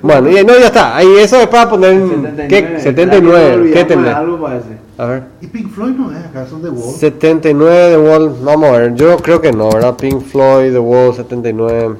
[0.00, 0.96] Bueno, y no, ya está.
[0.96, 1.92] Ahí eso es para poner.
[1.92, 2.76] en- ¿Qué?
[2.80, 3.70] 79.
[3.74, 4.14] ¿Qué tenés?
[4.14, 4.68] Algo parece.
[4.96, 5.22] A ver.
[5.42, 6.94] ¿Y Pink Floyd no es acaso The Wall?
[6.94, 8.34] 79 The Wall.
[8.42, 8.94] Vamos a ver.
[8.94, 9.94] Yo creo que no, ¿verdad?
[9.96, 11.96] Pink Floyd, The Wall, 79.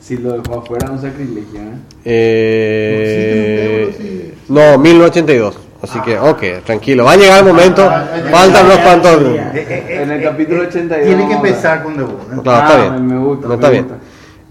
[0.00, 1.72] Si lo dejó afuera, un sacrilegio, ¿eh?
[2.04, 5.58] Eh, No, sí, no, 1982.
[5.82, 7.04] Así que, ok, tranquilo.
[7.04, 7.88] Va a llegar el momento.
[8.30, 9.22] Faltan unos cuantos.
[9.22, 12.12] Eh, eh, eh, En el eh, capítulo eh, 82 Tiene que empezar con The Wall.
[12.12, 12.40] ¿eh?
[12.42, 13.06] Claro, está Ah, bien.
[13.06, 13.84] me gusta, No, me está bien.
[13.84, 13.98] gusta.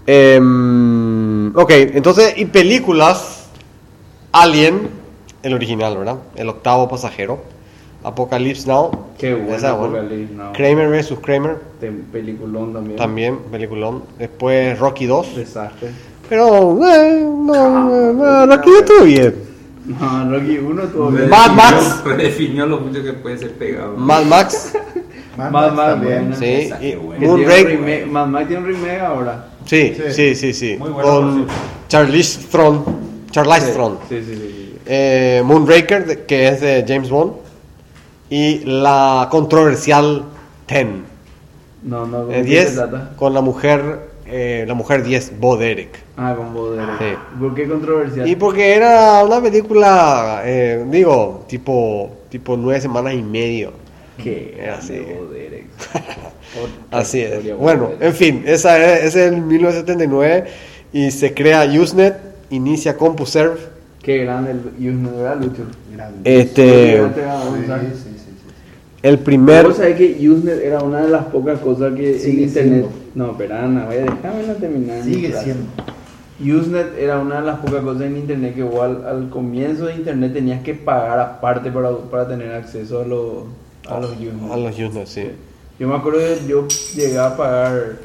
[0.06, 3.36] Em, ok, entonces, y películas.
[4.32, 4.88] Alien,
[5.42, 6.16] el original, ¿verdad?
[6.36, 7.38] El octavo pasajero.
[8.02, 8.90] Apocalypse Now.
[9.18, 9.98] Qué bueno, Esa, bueno.
[9.98, 10.52] Apocalypse Now.
[10.52, 11.14] Kramer vs.
[11.20, 11.56] Kramer.
[11.80, 12.96] De peliculón también.
[12.96, 14.02] También, peliculón.
[14.18, 15.36] Después Rocky 2.
[15.36, 15.90] Desastre.
[16.28, 19.49] Pero, eh, no, no, Rocky estuvo bien.
[19.86, 21.50] No, Rocky 1 tuvo Mad.
[21.52, 22.02] Max.
[22.04, 23.96] Redefinió lo mucho que puede ser pegado.
[23.96, 24.72] Mad Max.
[25.36, 26.34] Mad Mad Max también.
[26.38, 29.46] Sí, y Mad Max tiene un remake ahora.
[29.64, 30.34] Sí, Sí.
[30.34, 30.76] sí, sí.
[30.78, 31.46] Muy bueno, Con.
[31.88, 32.84] Charlize Theron.
[33.30, 33.98] Charlize Theron.
[34.08, 34.74] Sí, sí, sí.
[34.86, 37.32] Eh, Moonraker, que es de James Bond.
[38.28, 40.24] Y la controversial
[40.66, 41.04] Ten.
[41.82, 43.12] No, no, ¿cómo Eh, que 10 se trata?
[43.16, 45.98] con la mujer, eh, la mujer 10, Bo Derek.
[46.16, 46.92] Ah, con Bodere.
[46.98, 47.16] Sí.
[47.38, 48.28] ¿Por qué controversial?
[48.28, 53.72] Y porque era una película, eh, digo, tipo, tipo nueve semanas y medio.
[54.22, 54.70] ¿Qué?
[54.76, 54.98] Así.
[54.98, 55.64] Bodere.
[56.90, 57.56] Así es.
[57.56, 60.44] Bueno, en fin, esa es, ese es el 1979
[60.92, 62.16] y se crea Usenet,
[62.50, 63.58] inicia CompuServe.
[64.02, 65.62] Qué grande el Usenet, ¿verdad, Lucho?
[65.92, 66.40] Grande.
[66.40, 67.10] Este, Yo
[69.02, 69.66] el primer...
[69.66, 72.52] Vos sabés que Usenet era una de las pocas cosas que en internet.
[72.52, 72.90] siendo.
[73.14, 75.04] No, pero Ana, vaya, déjame no terminar.
[75.04, 75.64] mi Sigue siendo.
[76.40, 80.32] Usenet era una de las pocas cosas en internet que igual al comienzo de internet
[80.32, 83.44] tenías que pagar aparte para, para tener acceso a, los
[83.88, 84.50] a los Usenet.
[84.50, 85.26] A los Usenet, sí.
[85.78, 87.96] Yo me acuerdo que yo llegué a pagar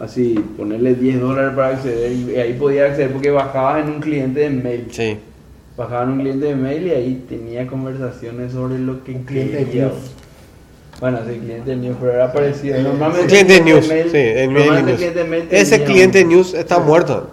[0.00, 4.40] así, ponerle 10 dólares para acceder y ahí podía acceder porque bajabas en un cliente
[4.40, 4.88] de mail.
[4.90, 5.16] Sí.
[5.78, 9.58] Bajaba en un cliente de mail y ahí tenía conversaciones sobre lo que Un cliente
[9.58, 9.84] de quería.
[9.84, 9.94] news.
[11.00, 12.82] Bueno, sí, cliente de news, pero era parecido.
[12.82, 14.96] Normalmente Un cliente de el news, mail- sí, el normalmente mail el news.
[14.96, 17.30] cliente de mail Ese cliente un- news está muerto.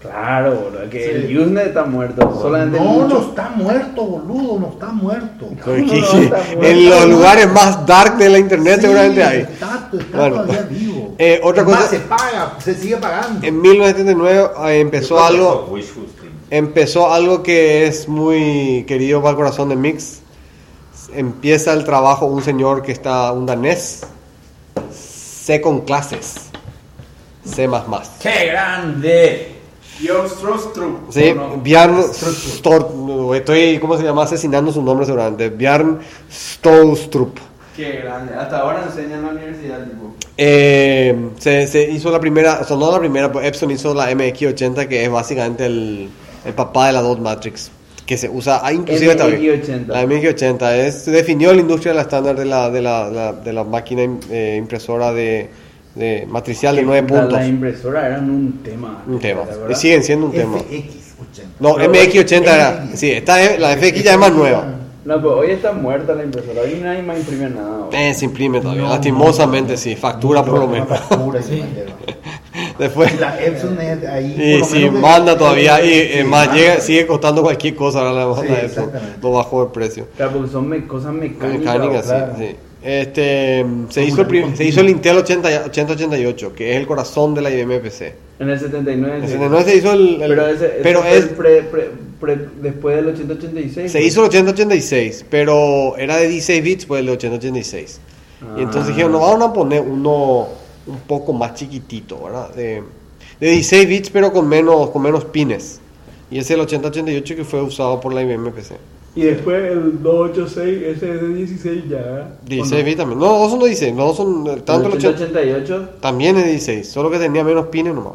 [0.00, 1.10] Claro, boludo, que Sí.
[1.32, 2.38] el Usenet está muerto.
[2.42, 5.48] Solamente No, mucho- no está muerto, boludo, no está muerto.
[5.64, 6.62] Porque no está muerto?
[6.64, 9.40] en los lugares más dark de la internet Sí, seguramente hay.
[9.42, 10.34] Está, está Bueno.
[10.42, 11.14] todavía vivo.
[11.16, 13.46] Eh, otra Es más, cosa- se paga, se sigue pagando.
[13.46, 15.68] En 1979 eh, empezó algo...
[15.70, 16.04] wishful.
[16.54, 20.20] Empezó algo que es muy querido para el corazón de Mix.
[21.12, 24.06] Empieza el trabajo un señor que está, un danés,
[24.92, 26.36] C con clases,
[27.44, 27.68] C++.
[28.22, 29.52] ¡Qué grande!
[29.98, 31.10] Björn Strostrup.
[31.10, 31.34] Sí.
[31.64, 34.22] Bjarn Stor, estoy, ¿cómo se llama?
[34.22, 35.48] Asesinando su nombre seguramente.
[35.48, 35.98] Bjarn
[36.30, 37.36] Stoustrup.
[37.74, 38.32] Qué grande.
[38.32, 40.14] Hasta ahora enseña en la universidad, tipo.
[40.36, 44.08] Eh, se, se hizo la primera, o sea, no la primera, pues Epson hizo la
[44.12, 46.10] MX80, que es básicamente el,
[46.44, 47.70] el papá de la dot matrix,
[48.06, 49.16] que se usa, ah, inclusive.
[49.16, 49.86] MX80.
[49.86, 53.52] La MX80 es, definió la industria de la estándar de la, de la, la- de
[53.52, 55.48] la máquina eh, impresora de,
[55.94, 57.38] de matricial de Que 9 puta, puntos.
[57.40, 59.02] Las impresoras eran un tema.
[59.06, 59.42] Un tema.
[59.66, 60.58] ¿te Y siguen siendo un tema.
[60.58, 60.94] FX80.
[61.60, 62.98] No, Pero MX80 era, FX.
[63.00, 64.66] sí, esta es- la FX ya es más nueva.
[65.06, 66.62] No, pero hoy está muerta la impresora.
[66.62, 67.88] Hoy nadie más imprime nada.
[67.92, 70.88] Eh, se imprime todavía, No, lastimosamente sí, factura por lo menos.
[70.88, 71.62] factura Sí.
[72.78, 74.34] Después, Y La Epson es ahí.
[74.36, 76.60] y por lo sí, menos de- manda todavía, y Sí, eh, más manda.
[76.60, 79.18] llega, sigue costando cualquier cosa ahora la banda Sí, exactamente.
[79.22, 80.08] no bajó el precio.
[80.16, 81.58] Claro, porque son me- cosas mecánicas.
[81.74, 82.32] Mecánica, sí, claro.
[82.38, 82.56] sí.
[82.82, 87.34] Este, se, hizo el se hizo el Intel 80 y- 8088, que es el corazón
[87.34, 88.14] de la IBM PC.
[88.38, 89.16] En el 79.
[89.18, 89.32] En el sí.
[89.34, 91.88] 79 se hizo el, el- Pero, ese, ese pero es, el pre, pre,
[92.20, 93.90] pre- después del 8086.
[93.90, 98.00] se hizo el 8086, pero era de 16 bits, pues el de 8086.
[98.58, 100.48] Y entonces dijeron, no, vamos a poner uno
[100.86, 102.54] un poco más chiquitito, ¿verdad?
[102.54, 102.82] De,
[103.40, 105.80] de 16 bits, pero con menos, con menos pines.
[106.30, 108.76] Y es el 8088 que fue usado por la IBM PC.
[109.16, 112.36] Y después el 286, ese es de 16 ya.
[112.46, 113.20] 16 bits también.
[113.20, 115.24] No, dos son de 16, no son eh, tanto el el 80.
[115.24, 115.88] 88.
[116.00, 118.14] También es 16, solo que tenía menos pines nomás.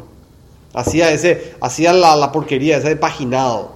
[0.74, 3.72] Hacía ese, hacía la, la porquería, ese de paginado,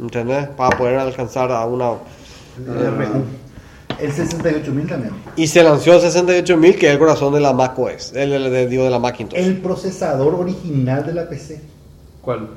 [0.00, 0.48] ¿entendés?
[0.48, 1.92] Para poder alcanzar a una...
[2.66, 3.24] RU.
[4.00, 5.12] El 68000 también.
[5.36, 8.54] Y se lanzó el 68000, que es el corazón de la Mac OS, el, el-
[8.54, 9.38] el- digo, de la Macintosh.
[9.38, 11.60] El procesador original de la PC.
[12.22, 12.48] ¿Cuál?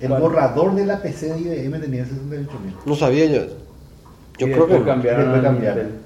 [0.00, 0.20] El ¿Cuál?
[0.20, 2.74] borrador de la PC de IBM tenía el 68000.
[2.84, 3.56] No sabía yo eso.
[4.38, 4.82] Yo Y creo que...
[4.84, 5.78] cambiaron cambiaron.
[5.86, 5.98] Intel.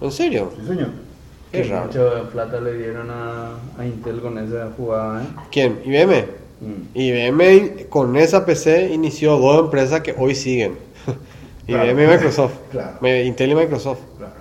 [0.00, 0.52] ¿En serio?
[0.60, 0.88] Sí, señor.
[1.52, 1.86] Qué Que raro.
[1.86, 5.26] Mucho plata le dieron a, a Intel con esa jugada, ¿eh?
[5.50, 5.80] ¿Quién?
[5.84, 6.24] ¿IBM?
[6.60, 6.98] Mm.
[6.98, 10.74] IBM con esa PC inició dos empresas que hoy siguen.
[11.66, 11.90] Claro.
[11.90, 12.52] IBM y Microsoft.
[12.70, 13.16] Claro.
[13.24, 13.98] Intel y Microsoft.
[14.18, 14.32] Claro.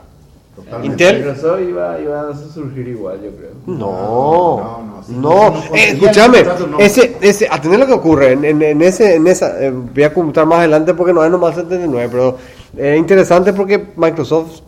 [0.56, 1.04] Totalmente.
[1.04, 3.52] Intel- Microsoft iba, iba a surgir igual, yo creo.
[3.66, 5.50] No, No, no, sí, no.
[5.50, 6.80] no, Eh, escúchame, no.
[6.80, 10.14] ese, ese, atender lo que ocurre en, en, en ese, en esa, eh, voy a
[10.14, 12.38] comentar más adelante porque no es nomás 79, pero
[12.78, 14.62] es interesante porque Microsoft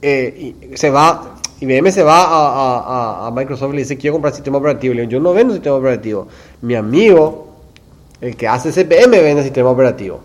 [0.00, 4.14] eh, se va, IBM se va a, a- a- a Microsoft y le dice quiero
[4.14, 4.94] comprar sistema operativo.
[4.94, 6.26] Le digo, yo no vendo sistema operativo.
[6.62, 7.48] Mi amigo,
[8.20, 10.20] el que hace CPM, vende sistema operativo.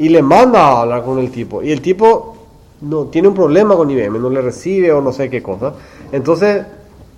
[0.00, 1.62] Y le manda a hablar con el tipo.
[1.62, 2.34] Y el tipo
[2.80, 5.74] no tiene un problema con IBM, no le recibe o no sé qué cosa.
[6.10, 6.64] Entonces,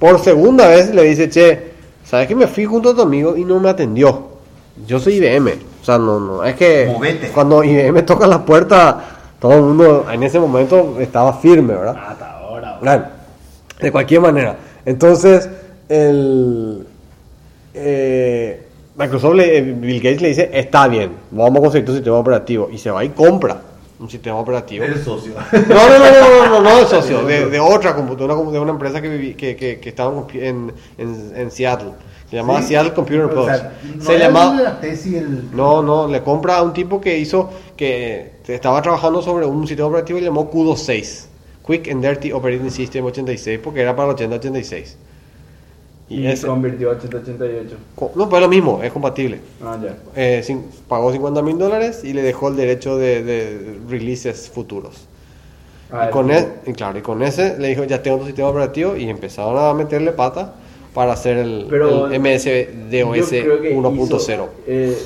[0.01, 1.71] por segunda vez le dice, che,
[2.05, 4.23] ¿sabes que me fui junto a tu amigo y no me atendió?
[4.85, 5.53] Yo soy IBM.
[5.81, 7.29] O sea, no, no, es que Movete.
[7.29, 9.01] cuando IBM toca la puerta,
[9.39, 11.97] todo el mundo en ese momento estaba firme, ¿verdad?
[12.05, 12.79] Hasta ahora.
[12.81, 13.05] Claro,
[13.81, 14.57] de cualquier manera.
[14.85, 15.49] Entonces,
[15.89, 16.85] el,
[17.75, 18.62] eh,
[18.97, 22.69] Microsoft, le- Bill Gates le dice, está bien, vamos a conseguir tu sistema operativo.
[22.71, 23.61] Y se va y compra
[24.03, 24.85] un sistema operativo.
[24.85, 25.33] Eres socio.
[25.53, 29.89] No, no, no, no, no, socio, de, otra computadora, de una empresa que, que, que,
[29.89, 31.93] estaba en, en, Seattle.
[32.29, 32.63] Se llamaba.
[32.63, 34.05] Seattle Computer Plus.
[34.05, 34.61] se llamaba...
[34.61, 35.55] la tesis el...
[35.55, 39.89] No, no, le compra a un tipo que hizo, que estaba trabajando sobre un sistema
[39.89, 41.29] operativo y llamó Kudo 6.
[41.65, 44.97] Quick and Dirty Operating System 86, porque era para el 8086.
[46.13, 47.77] Y Y ese, convirtió a 888.
[47.95, 49.41] co- no, pues lo mismo, es compatible.
[49.65, 49.97] Ah, ya.
[50.15, 50.45] Eh,
[50.89, 55.09] pagó 50 mil dólares y le dejó el derecho de, de releases futuros.
[55.91, 58.49] Ah, y, con el- y claro, y con ese le dijo, ya tengo tu sistema
[58.49, 60.55] operativo y empezaron a meterle pata
[60.95, 63.95] para hacer el, Pero el MS-DOS yo creo que 1.0.
[64.05, 64.97] hizo, eh,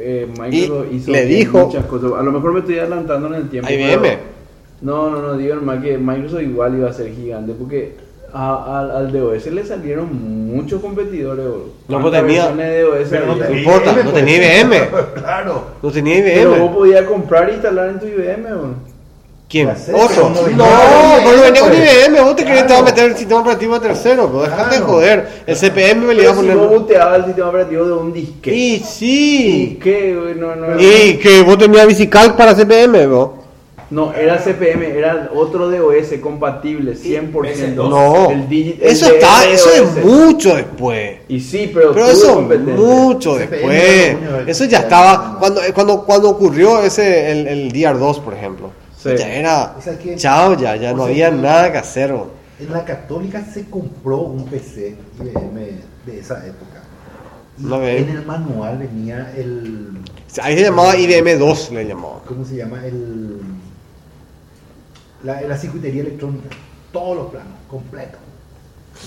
[0.00, 2.12] eh, Microsoft Y hizo le dijo- muchas cosas.
[2.18, 3.70] A lo mejor me estoy adelantando en el tiempo.
[3.70, 4.00] IBM.
[4.02, 4.36] pero-
[4.82, 7.94] No, no, no, digo nomás que Microsoft igual iba a ser gigante porque
[8.32, 10.08] a- al, al DOS le salieron
[10.54, 11.44] muchos competidores.
[11.44, 11.64] bro.
[11.88, 14.24] No, ¿Cuántas pues tenía- DOS Pero no importa, IBM, no pues.
[14.24, 14.88] tenía IBM.
[15.14, 15.62] claro.
[15.82, 16.74] No tenía Pero vos IBM.
[16.74, 18.42] podías comprar e instalar en tu IBM.
[18.48, 18.96] bro.
[19.48, 19.68] ¿Quién?
[19.68, 20.30] ¿Otro?
[20.30, 21.78] no No, no venía con pues.
[22.08, 22.20] IBM.
[22.20, 22.66] Vos te querías Claro.
[22.66, 24.26] te vas a meter el sistema operativo tercero.
[24.28, 25.28] Pero dejate de joder.
[25.46, 26.56] El CPM me le iba a si poner.
[26.56, 28.56] vos boteabas el sistema operativo de un disquete.
[28.56, 29.78] Y ¿Y sí.
[29.80, 30.34] qué?
[30.36, 33.30] No, no, Y que vos tenías Bicicalc para CPM, vos.
[33.90, 37.74] No, era CPM, era otro DOS compatible, 100%.
[37.88, 38.30] No.
[38.30, 41.18] El digi- el Eso está, eso es mucho después.
[41.28, 44.16] Y sí, pero, Pero eso mucho después.
[44.46, 45.38] Eso ya estaba.
[45.38, 48.70] Cuando, cuando, cuando ocurrió ese, el, el DR2, por ejemplo.
[48.96, 49.10] Sí.
[49.16, 49.76] Ya era.
[50.16, 52.12] Chao, ya, ya no había nada que hacer.
[52.58, 55.54] En la católica se compró un PC IBM
[56.06, 56.82] de esa época.
[57.58, 57.66] Y
[58.02, 59.88] en el manual venía el...
[60.42, 62.20] Ahí se llamaba IBM 2, le llamaba.
[62.26, 62.84] ¿Cómo se llama?
[62.84, 63.40] El...
[65.26, 66.48] La, la circuitería electrónica.
[66.92, 68.16] Todos los planos, completo.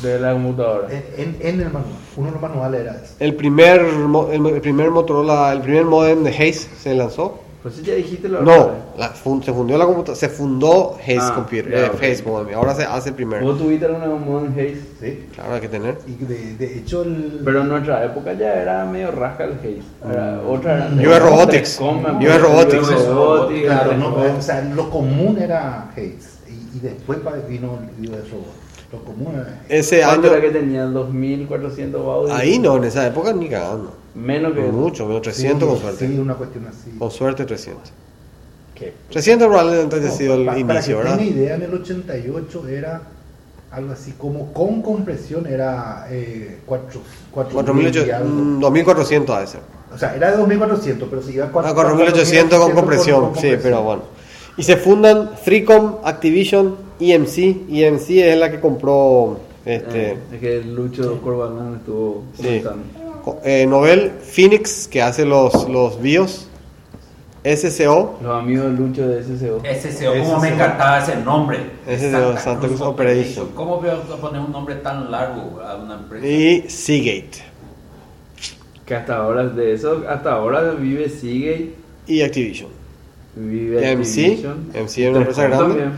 [0.03, 0.87] De la computadora.
[0.91, 1.93] En, en, en el manual.
[2.17, 3.13] Uno de los manuales era eso.
[3.19, 7.39] El primer, mo- el, el primer Motorola, el primer modem de Hayes se lanzó.
[7.61, 8.73] Pues ya dijiste la No, verdad.
[8.97, 12.01] la fun- se fundió la computadora, se fundó Hayes Ah, Computer, ya, eh, ok.
[12.03, 12.55] Hayes Modem.
[12.55, 13.45] Ahora se hace el primero.
[13.45, 14.77] Vos tuviste alguna Modern Haze.
[15.01, 15.25] ¿sí?
[15.35, 15.97] Claro, hay que tener.
[16.07, 17.41] Y de, de hecho el...
[17.43, 19.81] Pero en nuestra época ya era medio rasca el Haze.
[20.09, 21.09] Era, otra era.
[21.09, 21.77] US Robotics.
[21.77, 22.47] Telecom, me US acuerdo.
[22.47, 22.81] Robotics.
[22.89, 23.65] US Robotics.
[23.65, 26.39] Claro, no, o sea, lo común era Hayes.
[26.47, 27.19] Y, y después
[27.49, 28.45] vino el US Robot.
[28.93, 29.85] Lo común era Hayes.
[29.87, 30.83] Ese ¿Cuánto año, era que tenía?
[30.85, 32.39] 2400 baudios.
[32.39, 33.98] ahí no, en esa época ni cagando.
[34.15, 34.61] Menos que.
[34.61, 36.07] Mucho, menos 300 con suerte.
[36.07, 36.91] Sí, una cuestión así.
[36.97, 37.91] Con suerte 300.
[38.75, 38.93] ¿Qué?
[39.11, 41.17] 300 probablemente haya No, sido el pa- para inicio, que ¿verdad?
[41.17, 43.01] tenga idea, en el 88 era
[43.71, 49.61] algo así como con compresión era eh, 4, 4800, mm, 2400 ha de ser.
[49.93, 53.51] O sea, era de 2400, pero si iba a Ah, 4, 4800 con compresión, sí,
[53.61, 54.03] pero bueno.
[54.57, 57.65] Y se fundan Freecom, Activision, EMC.
[57.69, 62.61] EMC es la que compró este, Eh, es que Lucho Corbalán estuvo Sí.
[63.43, 66.47] Eh, Novel, Phoenix, que hace los, los BIOS,
[67.43, 69.61] SCO, Los amigos de Lucho de SCO.
[69.63, 71.59] SCO, como me encantaba ese nombre.
[71.87, 73.49] Los Santa Cruz Operation.
[73.55, 76.27] ¿Cómo voy a poner un nombre tan largo a una empresa?
[76.27, 77.43] y Seagate,
[78.85, 81.73] Que hasta ahora de eso, hasta ahora vive Seagate.
[82.07, 82.69] y Activision.
[83.35, 84.67] Vive MC, Activision.
[84.73, 85.65] MC es una empresa grande.
[85.67, 85.91] También.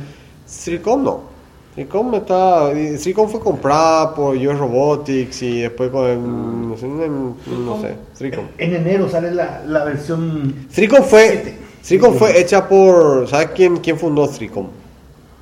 [0.47, 1.30] Stricom no.
[1.71, 2.71] Stricom está.
[2.97, 6.69] Stricom fue comprada por US Robotics y después con.
[6.69, 7.95] No sé, no, no sé.
[8.15, 8.45] Stricom.
[8.57, 10.67] En enero sale la, la versión.
[10.71, 11.29] Stricom fue.
[11.29, 11.57] Siete.
[11.83, 13.27] Stricom fue hecha por.
[13.29, 14.67] ¿Sabes quién, quién fundó Stricom?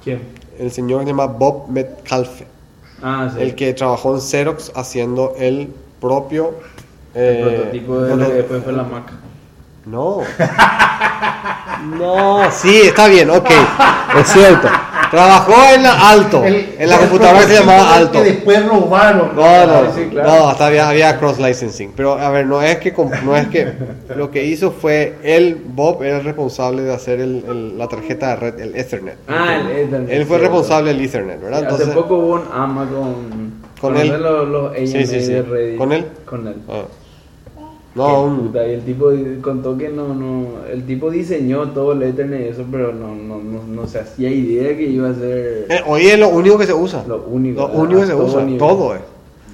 [0.03, 0.21] ¿Quién?
[0.59, 2.45] El señor que se llama Bob Metcalfe.
[3.01, 3.41] Ah, sí.
[3.41, 6.53] El que trabajó en Xerox haciendo el propio.
[7.15, 9.11] El eh, prototipo de lo que después fue la Mac.
[9.85, 10.21] No.
[11.97, 13.49] No, sí, está bien, ok.
[14.19, 14.67] Es cierto.
[15.11, 16.43] Trabajó en la Alto.
[16.43, 18.11] El- en la computadora que se llamaba Alto.
[18.23, 19.35] Que después robaron.
[19.35, 20.29] No, no, Ah, sí, claro.
[20.29, 21.93] no, hasta había, había cross licensing.
[21.95, 23.67] Pero a ver, no es que comp- no es que
[24.15, 28.29] lo que hizo fue él, Bob, era el responsable de hacer el- el- la tarjeta
[28.29, 29.17] de red, el Ethernet.
[29.27, 30.37] Ah, el Ethernet, Él fue cierto.
[30.57, 31.59] responsable del Ethernet, ¿verdad?
[31.59, 33.69] Sí, hace Entonces, poco hubo un AMA con.
[33.81, 34.09] Con él.
[34.21, 35.31] Los, los AMA Sí, sí, sí.
[35.33, 35.77] de Reddit.
[35.77, 36.05] ¿Con él?
[36.25, 36.55] Con él.
[36.69, 36.81] ah.
[37.95, 39.11] No, puta, y el tipo
[39.41, 43.39] contó que no, no, el tipo diseñó todo el Ethernet y eso, pero no, no,
[43.39, 46.67] no, no se hacía idea que iba a ser eh, hoy es lo único que
[46.67, 47.03] se usa.
[47.07, 47.61] lo único.
[47.61, 47.81] Lo ¿verdad?
[47.83, 48.59] único que se todo usa, nivel.
[48.59, 49.01] todo es.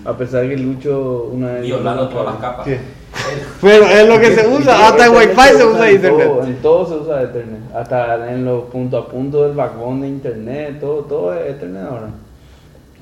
[0.03, 1.63] A pesar que Lucho una vez...
[1.63, 2.67] Violando todas las capas.
[3.61, 6.43] Pero es lo que se usa, hasta en Wi-Fi se usa todo, Ethernet.
[6.43, 7.73] En todo se usa Ethernet.
[7.73, 12.09] Hasta en los punto a punto del vagón de internet, todo, todo es Ethernet ahora.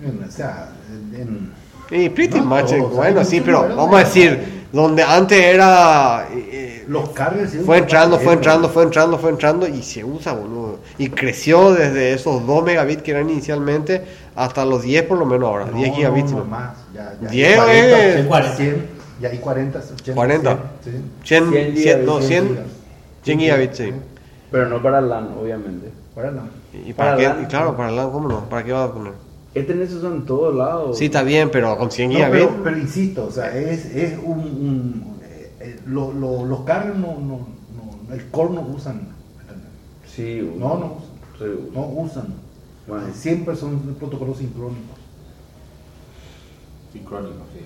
[0.06, 0.70] En- O sea,
[1.14, 1.52] en.
[1.94, 3.98] Y pretty No, much, o sea, bueno, sí, pero vamos a ¿no?
[3.98, 6.28] decir, donde antes era...
[6.34, 7.50] eh, Los cargos.
[7.52, 10.80] sí, Fue entrando, fue entrando, fue entrando, fue entrando y se usa, boludo.
[10.98, 14.02] Y creció desde esos 2 megabits que eran inicialmente
[14.36, 16.32] hasta los 10 por lo menos ahora, No, 10 gigabits.
[16.32, 16.44] No, ¿no?
[16.46, 16.72] no, más.
[16.94, 17.28] Ya, ya.
[17.30, 17.78] 10 hay
[18.20, 18.86] es- 40, 100,
[19.22, 20.14] ya hay 40, 80.
[20.16, 20.58] 40.
[20.84, 22.60] 100, 100, 100 100, no, gigabits, 100,
[23.24, 23.94] 100 gigabits, sí.
[24.52, 25.90] Pero no para LAN, obviamente.
[26.16, 26.42] Ahora no.
[26.74, 27.28] ¿Y para, Para qué?
[27.28, 27.44] LAN.
[27.44, 28.50] Y claro, para LAN, ¿cómo no?
[28.50, 29.14] ¿Para qué va a poner?
[29.56, 30.98] Ethernet se usa en todos lados.
[30.98, 32.46] Sí, está bien, pero con 100 No, gigabits.
[32.48, 34.40] pero, pero insisto, o sea, es, es un.
[34.40, 37.48] un eh, eh, lo- lo- los cargos no, no,
[38.08, 38.14] no.
[38.14, 39.10] El core no usan.
[40.08, 40.42] Sí.
[40.58, 41.10] No, no usan.
[41.40, 41.70] Sí.
[41.74, 42.28] No usan.
[42.88, 43.08] Bueno.
[43.08, 44.98] Eh, Siempre son protocolos sincrónicos.
[46.92, 47.60] Sincrónico, sí.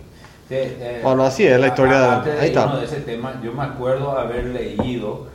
[0.48, 2.78] Sí, eh, Bueno, así es la historia de- ahí está.
[2.78, 5.28] de ese tema, yo me acuerdo haber leído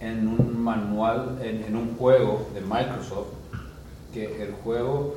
[0.00, 3.28] en un manual, en, en un juego de Microsoft,
[4.12, 5.14] que el juego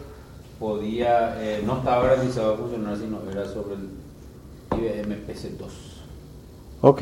[0.65, 3.89] podía, eh, no estaba garantizado a funcionar, sino era sobre el
[4.77, 5.65] IBM PC2.
[6.81, 7.01] Ok,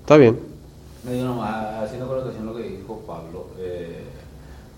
[0.00, 0.38] está bien.
[1.04, 4.04] Me digo nomás, haciendo connotación lo que dijo Pablo, eh,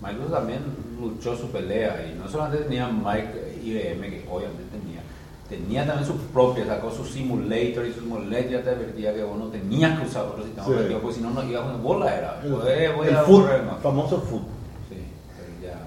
[0.01, 0.59] Microsoft también
[0.99, 5.01] luchó su pelea y no solamente tenía Mike, IBM, que obviamente tenía,
[5.47, 9.37] tenía también su propia, sacó su simulator y su simulator ya te advertía que vos
[9.37, 10.71] no tenías que usar otro sistema Sí.
[10.73, 12.41] operativo, porque si no, no ibas con bola, era.
[12.43, 12.51] El,
[12.95, 13.79] voy el a food, correr más.
[13.83, 14.41] famoso food.
[14.89, 14.97] Sí,
[15.37, 15.77] pero ya.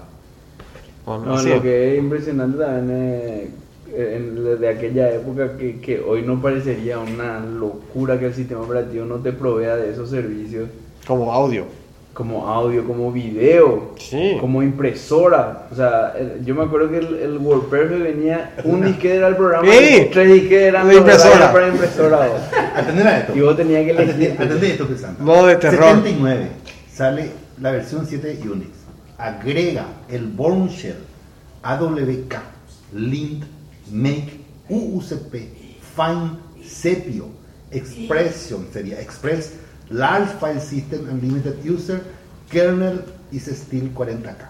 [0.98, 3.49] Bueno, No, así lo que es impresionante también es
[4.15, 9.05] en- de aquella época que, que hoy no parecería una locura que el sistema operativo
[9.05, 10.69] no te provea de esos servicios
[11.07, 11.63] Como audio.
[12.13, 14.37] como audio, como video, Sí.
[14.41, 15.67] como impresora.
[15.71, 19.35] O sea, el- yo me acuerdo que el, el WordPress venía, un disquete era el
[19.37, 20.09] programa, Sí.
[20.11, 21.51] tres disquetes eran La impresora.
[21.51, 22.29] para impresora.
[22.75, 23.35] Atender a esto.
[23.35, 24.35] Y vos tenías que elegir.
[24.37, 25.23] atendé esto Santa.
[25.23, 25.79] Modo de terror.
[25.79, 26.47] 79
[26.93, 27.31] sale
[27.61, 28.67] la versión 7 de Unix.
[29.19, 30.97] Agrega el Bourne Shell,
[31.63, 32.35] AWK,
[32.93, 33.43] Lint,
[33.91, 34.39] Make,
[34.69, 35.33] UUCP,
[35.95, 37.27] Find, Sepio,
[37.71, 39.53] Expression sería Express,
[39.89, 42.01] Large File System Unlimited User,
[42.49, 43.01] Kernel
[43.31, 44.47] y Steel 40K.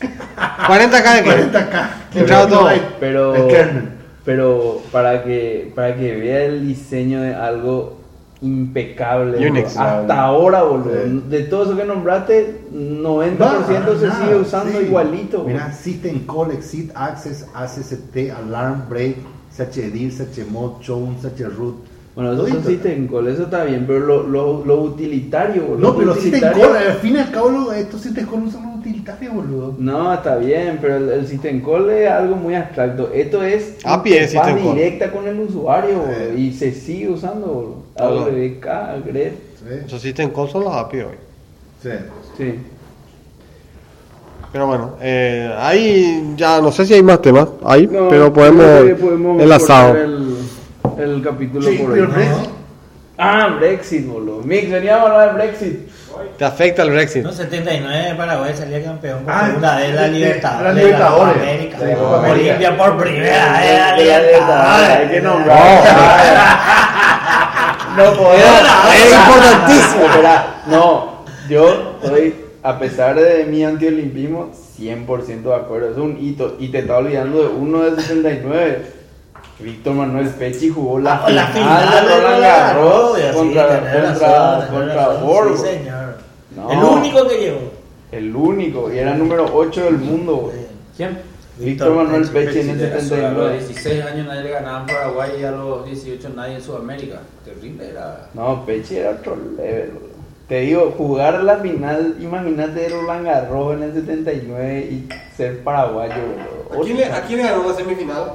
[0.00, 1.30] 40k de qué?
[1.30, 1.88] 40K.
[2.14, 2.68] Entraba todo.
[3.00, 3.88] Pero, El kernel.
[4.24, 8.00] pero para que para que vea el diseño de algo
[8.44, 9.76] impecable Unix.
[9.76, 11.22] hasta ahora boludo Sí.
[11.28, 14.86] de todo eso que nombraste 90% se Nada, sigue usando sí.
[14.86, 15.52] igualito boludo.
[15.54, 19.16] Mira, System Call, Exit, Access, ACCT, Alarm, Break,
[19.56, 21.74] CHDIR, CHMod, Chown, CHRoot.
[22.14, 25.88] bueno eso consiste en call eso está bien pero lo, lo, lo utilitario boludo.
[25.92, 28.74] No, pero System Call, al fin y al cabo, estos System Call no son los
[28.76, 29.74] utilitarios, boludo.
[29.78, 33.10] no, está bien, pero el, el system call es algo muy abstracto.
[33.14, 34.74] Esto es API es system call.
[34.74, 36.34] directa con el usuario boludo, Eh.
[36.38, 37.46] y se sigue usando.
[37.46, 37.83] boludo.
[37.96, 38.22] Hola.
[38.22, 39.32] AWK, GRED.
[39.88, 41.14] Sí, system calls son los API hoy.
[41.82, 41.90] sí.
[42.36, 42.60] Sí.
[44.52, 48.64] Pero bueno, eh, ahí ya no sé si hay más temas ahí, No, pero podemos,
[49.00, 49.88] podemos enlazado.
[49.94, 50.36] cortar El,
[51.16, 52.12] el capítulo Sí, por pero hoy.
[52.12, 52.50] Brexit,
[53.18, 54.42] Ah, Brexit, boludo.
[54.44, 55.88] Mix, veníamos a hablar de Brexit.
[56.38, 57.24] ¿Te afecta el Brexit?
[57.24, 60.74] No, 79 Paraguay salía campeón por Ah, segunda vez la de- Libertadores.
[60.74, 61.36] la Libertadores.
[61.42, 61.78] América.
[61.78, 62.30] Sí.
[62.30, 65.58] Olimpia por primera vez la Libertadores, Hay que nombrar.
[67.96, 68.60] No podemos.
[68.94, 70.04] Es importantísimo.
[70.06, 75.90] Espera, no, yo estoy, a pesar de mi antiolimpismo, 100% de acuerdo.
[75.90, 76.56] Es un hito.
[76.58, 78.92] Y te está olvidando de uno de 69.
[79.60, 83.68] Víctor Manuel Pechi jugó la, Ah, la final final de Roland Garros Garros, sí, contra,
[83.68, 85.56] contra, contra Borgo.
[85.56, 86.16] Sí, señor.
[86.56, 86.70] No.
[86.72, 87.60] El único que llevó.
[88.10, 90.52] El único, y era número 8 del mundo.
[90.96, 91.18] ¿Quién?
[91.58, 93.58] Víctor Manuel Peche en el Era solo A los 79.
[93.58, 97.20] 16 años nadie le ganaba en Paraguay y a los 18 nadie en Sudamérica.
[97.44, 98.28] Terrible era.
[98.34, 99.92] No, Peche era otro level.
[100.48, 106.14] Te digo, jugar la final, imagínate Roland Garros en el 79 y ser paraguayo.
[106.70, 108.32] ¿A quién, le, ¿A quién le ganó la semifinal?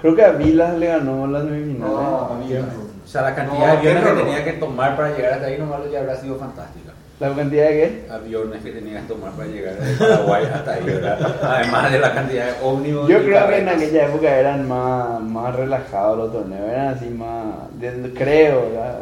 [0.00, 1.94] Creo que a Vilas le ganó las semifinales.
[1.94, 2.54] No, a mí.
[2.54, 5.80] O sea, la cantidad No, de que tenía que tomar para llegar hasta ahí nomás
[5.90, 6.93] ya habrá sido fantástica.
[7.28, 8.06] ¿La cantidad de qué?
[8.10, 11.36] Aviones que tenía que tomar para llegar de Paraguay hasta ahí, ¿verdad?
[11.42, 13.08] Además de la cantidad de ómnibus.
[13.08, 17.44] Yo creo que en aquella época eran más, más relajados los torneos, eran así más,
[17.80, 18.98] de- creo, ¿verdad?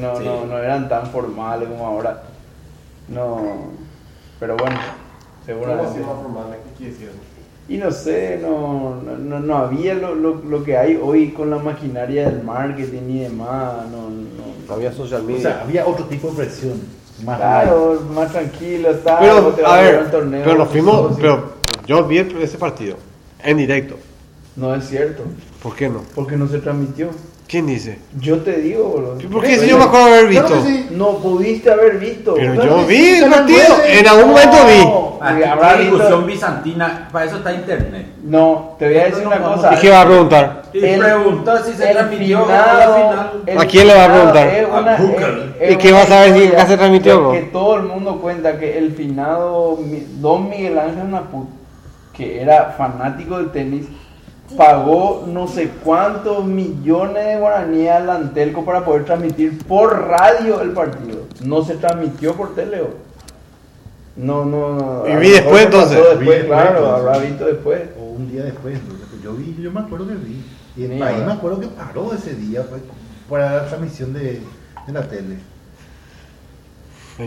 [0.00, 0.24] No, Sí.
[0.24, 2.22] no, no eran tan formales como ahora.
[3.08, 3.40] No,
[4.38, 6.00] pero bueno, ¿Cómo seguramente.
[6.00, 6.44] más formal?
[6.78, 7.10] ¿Qué decir?
[7.68, 11.58] Y no sé, no, no, no, había lo, lo, lo que hay hoy con la
[11.58, 14.50] maquinaria del marketing y demás, no, no.
[14.68, 15.40] No había social O media.
[15.40, 16.80] sea, había otro tipo de presión.
[17.24, 19.18] Más Claro, más tranquilo, está.
[19.18, 21.18] pero, a ver torneo, pero nos fuimos, todo así.
[21.20, 21.52] pero
[21.86, 22.96] yo vi ese partido
[23.42, 23.96] en directo.
[24.56, 25.22] No es cierto,
[25.62, 26.02] ¿Por qué no?
[26.14, 27.08] porque no se transmitió.
[27.50, 27.98] ¿Quién dice?
[28.20, 29.18] Yo te digo, boludo.
[29.28, 30.46] ¿Por qué si yo me acuerdo de haber visto?
[30.46, 30.86] Claro sí.
[30.92, 32.34] No pudiste haber visto.
[32.36, 35.44] Pero Claro yo vi sí, el partido, en algún momento vi.
[35.44, 38.06] Habrá discusión bizantina, para eso está internet.
[38.22, 39.74] No, te voy a decir una No, cosa.
[39.74, 40.62] ¿Y qué va a preguntar?
[40.72, 43.58] Y preguntó si se transmitió la final.
[43.58, 44.48] ¿A quién le va a preguntar?
[44.86, 45.72] A Google.
[45.72, 47.32] ¿Y qué una va a saber si acá se transmitió o no?
[47.32, 49.76] Que todo el mundo cuenta que el finado
[50.20, 51.48] Don Miguel Ángel Naput,
[52.16, 53.86] que era fanático del tenis,
[54.56, 60.70] pagó no sé cuántos millones de guaraníes al Antelco para poder transmitir por radio el
[60.70, 61.24] partido.
[61.44, 62.82] No se transmitió por tele.
[64.16, 65.08] No, no, no.
[65.08, 65.98] Y vi después, entonces.
[66.18, 67.80] Después, Vi claro, después, habrá visto después.
[67.98, 68.78] O un día después.
[69.22, 70.42] Yo vi, yo me acuerdo que vi.
[70.76, 72.82] Y el Sí, país me acuerdo que paró ese día pues,
[73.28, 74.40] para la transmisión de,
[74.86, 75.36] de la tele.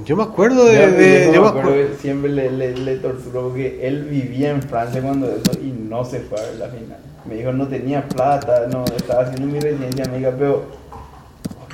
[0.05, 0.73] Yo me acuerdo de.
[0.75, 1.87] Yo- de- yo yo me me acuerdo acuerdo.
[1.91, 6.03] que siempre le, le, le torturó porque él vivía en Francia cuando eso y no
[6.03, 6.97] se fue a ver la final.
[7.25, 10.65] Me dijo no tenía plata, no, estaba haciendo mi residencia, me dijo, pero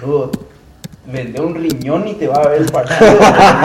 [0.01, 0.31] boludo,
[1.07, 2.99] vende un riñón y te va a ver el partido.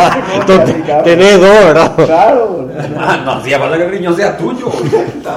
[0.35, 1.94] Entonces, Tenés dos, ¿verdad?
[1.97, 2.73] Claro, boludo.
[2.98, 4.70] Ah, no hacía falta que el riñón sea tuyo.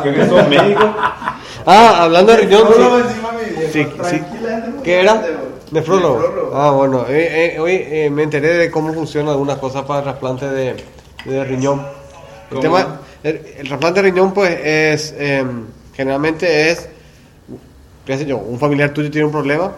[0.03, 0.81] que sos médico.
[1.65, 2.63] Ah, hablando de riñón.
[3.71, 3.85] Sí.
[4.09, 4.21] Sí,
[4.83, 5.21] ¿Qué era?
[5.69, 6.51] nefrólogo.
[6.53, 7.05] Ah, bueno.
[7.09, 10.77] eh, eh, hoy eh, me enteré de cómo funcionan algunas cosas para el trasplante de,
[11.25, 11.85] de riñón.
[12.51, 15.13] El, tema, el, el trasplante de riñón, pues, es.
[15.97, 16.87] Generalmente es.
[18.05, 19.73] qué sé yo, un familiar tuyo tiene un problema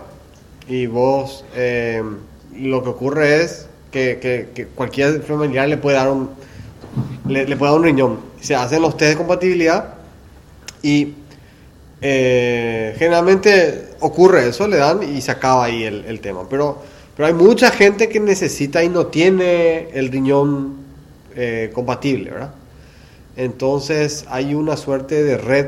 [0.67, 1.45] y vos.
[1.55, 2.03] eh,
[2.55, 4.19] lo que ocurre es que,
[4.53, 6.29] que- cualquier familiar le puede dar un.
[7.27, 8.19] Le, puede dar un riñón.
[8.41, 9.93] Se hacen los test de compatibilidad
[10.81, 11.13] y
[12.01, 16.47] eh, generalmente ocurre eso, le dan y se acaba ahí el, el tema.
[16.49, 16.81] Pero,
[17.15, 20.77] pero hay mucha gente que necesita y no tiene el riñón
[21.35, 22.51] eh, compatible, ¿verdad?
[23.37, 25.67] Entonces hay una suerte de red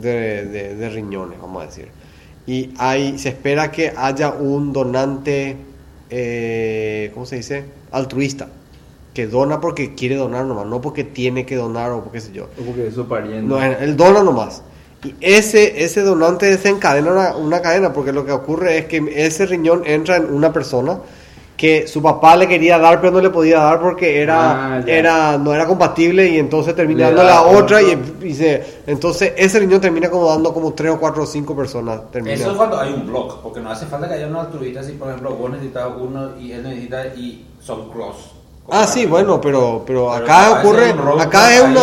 [0.00, 1.88] de, de- de riñones, vamos a decir.
[2.46, 5.56] Y hay, se espera que haya un donante,
[6.10, 7.64] eh, ¿cómo se dice?
[7.90, 8.48] Altruista.
[9.14, 12.48] Que dona porque quiere donar nomás, no porque tiene que donar o porque sé yo.
[12.66, 13.42] Porque eso pariente.
[13.46, 14.62] No, él dona nomás.
[15.04, 19.46] Y ese, ese donante desencadena una, una cadena, porque lo que ocurre es que ese
[19.46, 20.98] riñón entra en una persona
[21.56, 25.38] que su papá le quería dar, pero no le podía dar porque era, Ah, era
[25.38, 29.32] no era compatible y entonces termina Le dando da la otra y, y se, entonces
[29.36, 32.00] ese riñón termina como dando como tres o cuatro o cinco personas.
[32.10, 32.34] Termina.
[32.34, 34.92] Eso es cuando hay un blog, porque no hace falta que haya un altruista si,
[34.92, 38.32] por ejemplo, vos necesitas uno y él necesita y son cross.
[38.70, 41.82] Ah, sí, bueno, pero, pero Pero acá ocurre, un acá es una,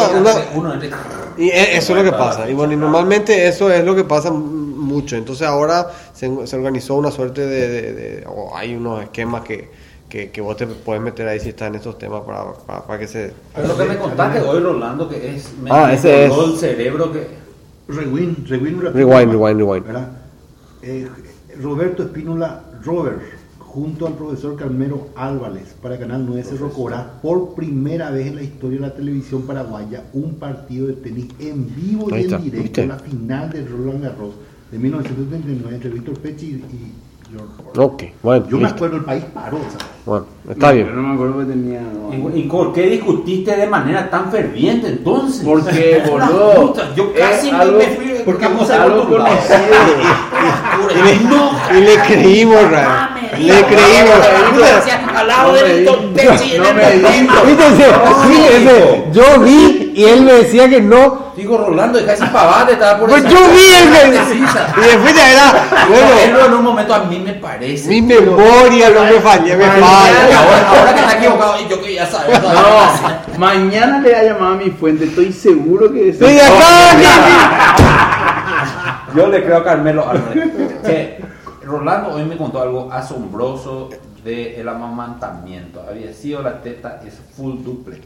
[0.58, 0.90] una, entre-
[1.38, 2.50] Y e- eso es lo que pasa.
[2.50, 4.32] Y bueno, y normalmente eso es lo que pasa
[4.92, 5.16] mucho.
[5.16, 9.70] Entonces ahora se, se organizó una suerte de, de- de- o hay unos esquemas que,
[10.10, 13.00] que, que vos te puedes meter ahí si estás en estos temas para, para, para
[13.00, 13.32] que se...
[13.56, 15.54] Pero lo que me contaste hoy, Rolando, que es.
[15.62, 16.34] Me Ah, ese es.
[16.38, 17.28] el cerebro que.
[17.88, 19.86] Rewind, rewind, Rewind, rewind, rewind.
[20.82, 21.08] Eh,
[21.62, 23.20] Roberto Espínola Robert,
[23.60, 28.44] junto al profesor Carmelo Álvarez, para Canal 9 se rocorá por primera vez en la
[28.44, 32.88] historia de la televisión paraguaya un partido de tenis en vivo y en directo, ¿viste?
[32.88, 34.34] la final de Roland Garros
[34.72, 37.80] de 1979 entre Víctor Pechi y, y Lord Ford.
[37.94, 39.86] Ok, bueno, Yo me acuerdo, el país paró, ¿sabes?
[40.06, 40.96] Bueno, está bien.
[40.96, 41.82] no me acuerdo que tenía.
[41.82, 42.30] no.
[42.36, 45.44] ¿Y, y por qué discutiste de manera tan ferviente entonces?
[45.46, 48.12] Porque, boludo, Yo es casi me- algo- me fui.
[48.26, 49.36] porque vamos es a algo conocido.
[50.92, 53.44] Y le, No, y le creímos, Ray.
[53.44, 54.18] Le creímos.
[55.16, 57.34] Al lado de Víctor Pecci en No el me momento.
[57.46, 57.64] ¿Viste?
[57.78, 57.84] Sí,
[58.28, 61.31] sí, ese, yo vi y él me decía que no.
[61.42, 64.14] Digo, Rolando, deja esa pavada, te estaba por Pues esa- yo vi el.
[64.14, 65.54] Y después ya era,
[65.90, 67.90] Bueno, en un momento a mí me parece.
[67.90, 70.38] mi memoria no me falla, me falla.
[70.40, 72.40] ahora, ahora que está equivocado, yo que ya sabía.
[72.40, 77.76] No, mañana le voy a llamar a mi fuente, estoy seguro que Sí, ya está.
[79.16, 80.50] Yo le creo a Carmelo Álvarez.
[80.86, 81.20] Que
[81.64, 83.90] Rolando hoy me contó algo asombroso
[84.24, 85.84] del amamantamiento.
[85.90, 88.02] Había sido la teta, es full duple.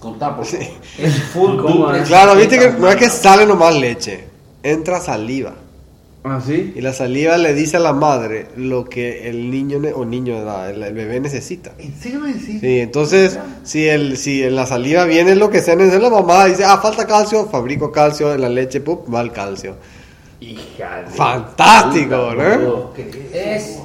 [0.00, 0.66] Contá, por favor.
[0.98, 2.00] Es full ¿Cómo duple.
[2.02, 2.08] es?
[2.08, 4.24] Claro, viste que no es que sale nomás leche,
[4.62, 5.54] entra saliva.
[6.22, 6.74] ¿Ah, sí?
[6.76, 10.36] Y la saliva le dice a la madre lo que el niño o niño,
[10.66, 11.72] el, el bebé necesita.
[11.78, 12.60] ¿En serio me decís?
[12.60, 16.44] Sí, entonces, si, el, si en la saliva viene lo que sea, necesita la mamá
[16.44, 19.12] dice, ah, falta calcio, fabrico calcio en la leche, ¡pup!
[19.12, 19.76] va el calcio.
[20.40, 21.10] Hija de...
[21.10, 22.24] Fantástico, ¿no?
[22.34, 22.94] boludo.
[23.32, 23.78] Es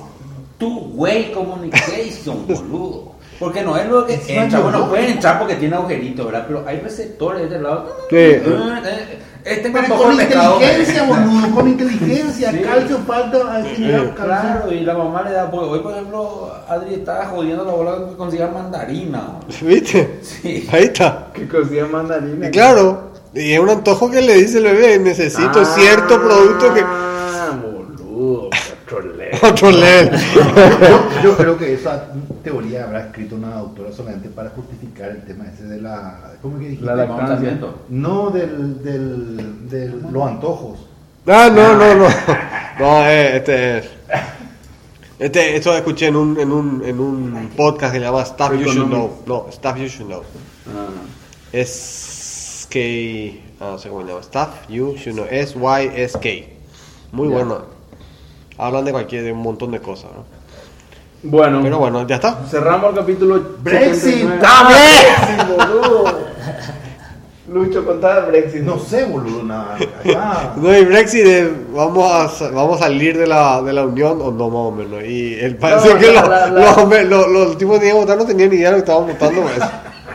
[0.58, 3.15] two-way communication, boludo.
[3.40, 4.60] Porque no es lo que Es entra.
[4.60, 4.90] Bueno, no.
[4.90, 6.46] pueden entrar porque tiene agujeritos, ¿verdad?
[6.48, 7.96] Pero hay receptores de este lado.
[8.10, 8.16] Sí.
[9.46, 12.52] Este me Pero antojó con inteligencia, boludo, con inteligencia.
[12.52, 12.60] Sí.
[12.62, 13.64] Calcio falta.
[14.16, 15.52] Claro, y la mamá le da.
[15.52, 19.22] pues, hoy, por ejemplo, Adri estaba jodiendo la bola que consiga mandarina.
[19.62, 20.20] ¿Viste?
[20.24, 20.68] Sí.
[20.72, 21.28] Ahí está.
[21.34, 22.48] Que cocía mandarina.
[22.48, 26.82] Y claro, y es un antojo que le dice el bebé, necesito cierto producto que...
[26.84, 28.50] Ah, boludo,
[28.86, 29.38] petrolero.
[29.48, 30.20] Otro level.
[30.82, 32.08] Yo, yo creo que esa
[32.44, 36.34] teoría habrá escrito una doctora solamente para justificar el tema ese de la.
[36.42, 36.86] ¿Cómo que dijiste?
[36.86, 37.60] La lactancia.
[37.90, 40.80] No, del, del, del, los antojos.
[41.28, 42.08] Ah, no, no, no.
[42.78, 43.90] No, eh, este es...
[45.18, 48.66] Este, esto escuché en un, en un, en un podcast que se llama Stuff You
[48.70, 49.12] Should Know.
[49.26, 50.24] No, Stuff You Should Know.
[50.68, 50.90] Ah,
[51.54, 53.42] Es que...
[53.62, 54.24] Ah, no sé cómo se llama.
[54.24, 55.26] Stuff You Should Know.
[55.32, 56.30] S-Y-S-K.
[57.14, 57.75] Muy bueno.
[58.58, 60.24] Hablan de cualquier, de un montón de cosas, ¿no?
[61.24, 62.38] Bueno, Pero bueno, ya está.
[62.50, 64.14] cerramos el capítulo Brexit.
[64.30, 64.40] 79.
[64.42, 64.76] ¡Dame!
[64.76, 66.26] Brexit, boludo!
[67.52, 68.62] Lucho, contá el Brexit.
[68.62, 69.78] No sé, boludo, nada.
[70.56, 74.32] No, y Brexit, eh, vamos, a, vamos a salir de la, de la Unión o
[74.32, 75.04] no, más o menos.
[75.04, 77.80] Y él parece No, que la- los, la- la- los, hombres- los, los tipos que
[77.82, 79.42] tenían que votar no tenían ni idea de lo que estaban votando.
[79.42, 79.60] pues.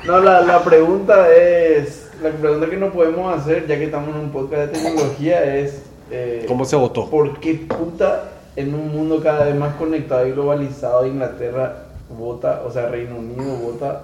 [0.06, 2.08] No, la, la pregunta es.
[2.22, 5.82] La pregunta que nos podemos hacer, ya que estamos en un podcast de tecnología, es.
[6.10, 7.08] Eh, ¿Cómo se votó?
[7.08, 8.24] ¿Por qué puta
[8.56, 11.84] en un mundo cada vez más conectado y globalizado Inglaterra
[12.18, 14.02] vota, o sea, Reino Unido vota?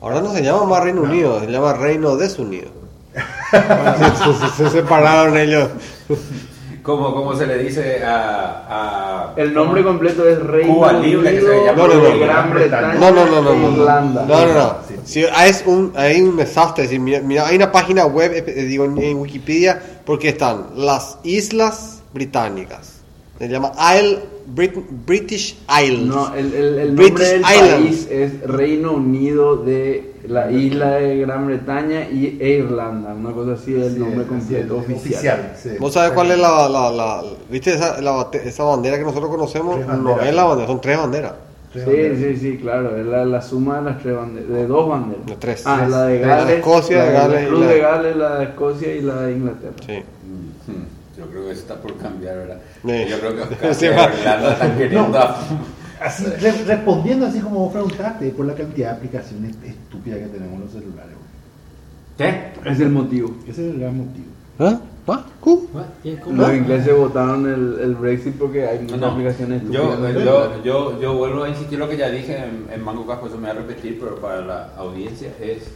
[0.00, 2.68] Ahora no se llama más Reino Unido, se llama Reino Desunido.
[3.50, 5.68] se, se- se separaron ellos.
[6.82, 8.64] Como, como se le dice a.
[8.70, 12.18] a El nombre completo es Reino Cuba Libre, que se Unido llama No, no, no.
[12.18, 13.54] Gran Bretaña No, no, no, no.
[13.54, 13.76] no, no.
[13.76, 14.24] Irlanda.
[14.26, 14.76] No, no, no.
[15.04, 16.84] Sí, es un, hay un desastre.
[16.84, 19.78] es decir, mira, mira, hay una página web, eh, digo, en, en Wikipedia,
[20.10, 22.94] porque están las Islas Británicas.
[23.38, 24.18] Se llama Isle,
[24.56, 26.00] Brit- British Isles.
[26.08, 27.72] No, el, el, el British nombre del Islands.
[27.74, 33.14] país es Reino Unido de la isla de Gran Bretaña y, e Irlanda.
[33.14, 35.54] Una cosa así es el Sí, nombre completo oficial.
[35.62, 35.70] sí.
[35.78, 37.98] ¿Vos sabés cuál es la, la, la- viste esa,
[38.44, 39.78] esa bandera que nosotros conocemos?
[39.86, 41.32] No es la bandera, son tres banderas.
[41.72, 42.18] Tres Sí, banderas.
[42.18, 42.96] sí, sí, claro.
[42.96, 45.26] Es la, la suma de las tres banderas, de dos banderas.
[45.26, 45.62] De tres.
[45.66, 48.38] Ah, la de La de Gales, Escocia, la de Gales Cruz la- de Gales, la
[48.38, 49.74] de Escocia y la de Inglaterra.
[49.86, 49.92] Sí.
[49.92, 52.58] Mm, Yo creo que eso está por cambiar, ¿verdad?
[52.82, 53.04] Sí.
[53.10, 55.18] Yo creo que Sí, están queriendo.
[55.18, 55.38] a-
[56.02, 60.54] Así, re- respondiendo así como vos preguntaste, por la cantidad de aplicaciones estúpidas que tenemos
[60.54, 61.12] en los celulares.
[62.16, 62.30] güey.
[62.30, 62.70] ¿Qué?
[62.70, 63.34] Es el motivo.
[63.46, 64.26] Ese es el gran motivo.
[64.58, 64.80] ¿Ah?
[66.30, 69.62] Los ingleses votaron el, el Brexit porque hay muchas No, aplicaciones
[71.00, 73.54] yo, vuelvo a insistir lo que ya dije en, en Mango Casco, eso me va
[73.54, 75.70] a repetir, pero para la audiencia es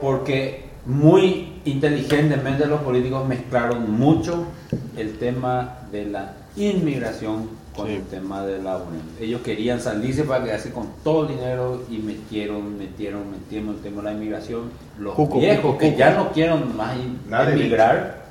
[0.00, 4.44] porque muy inteligentemente los políticos mezclaron mucho
[4.96, 7.48] el tema de la inmigración
[7.80, 7.94] con Sí.
[7.96, 9.02] el tema de la unión.
[9.20, 14.02] Ellos querían salirse para quedarse con todo el dinero y metieron, metieron, metieron el tema
[14.02, 14.70] de la inmigración.
[14.98, 16.96] Los viejos que ya no quieren más
[17.28, 18.24] Nada de emigrar,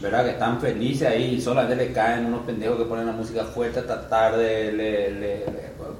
[0.00, 0.24] ¿verdad?
[0.24, 3.80] Que están felices ahí y solamente le caen unos pendejos que ponen la música fuerte
[3.80, 4.72] a tratar de...
[4.72, 5.94] le- le- le- bueno.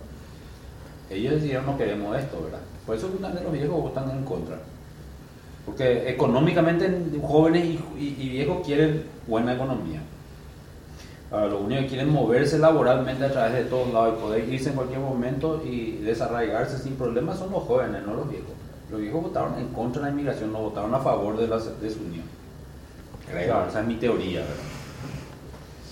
[1.10, 2.60] Ellos decidieron no queremos esto, ¿verdad?
[2.84, 4.56] Por eso también los viejos votan en contra.
[5.64, 6.88] Porque económicamente
[7.22, 10.00] jóvenes y, y- y viejos quieren buena economía.
[11.30, 14.68] Ahora, lo único que quieren moverse laboralmente a través de todos lados y poder irse
[14.68, 18.50] en cualquier momento y desarraigarse sin problemas son los jóvenes, no los viejos.
[18.90, 22.24] Los viejos votaron en contra de la inmigración, no votaron a favor de la desunión.
[23.28, 24.54] Creo, esa es mi teoría, ¿verdad?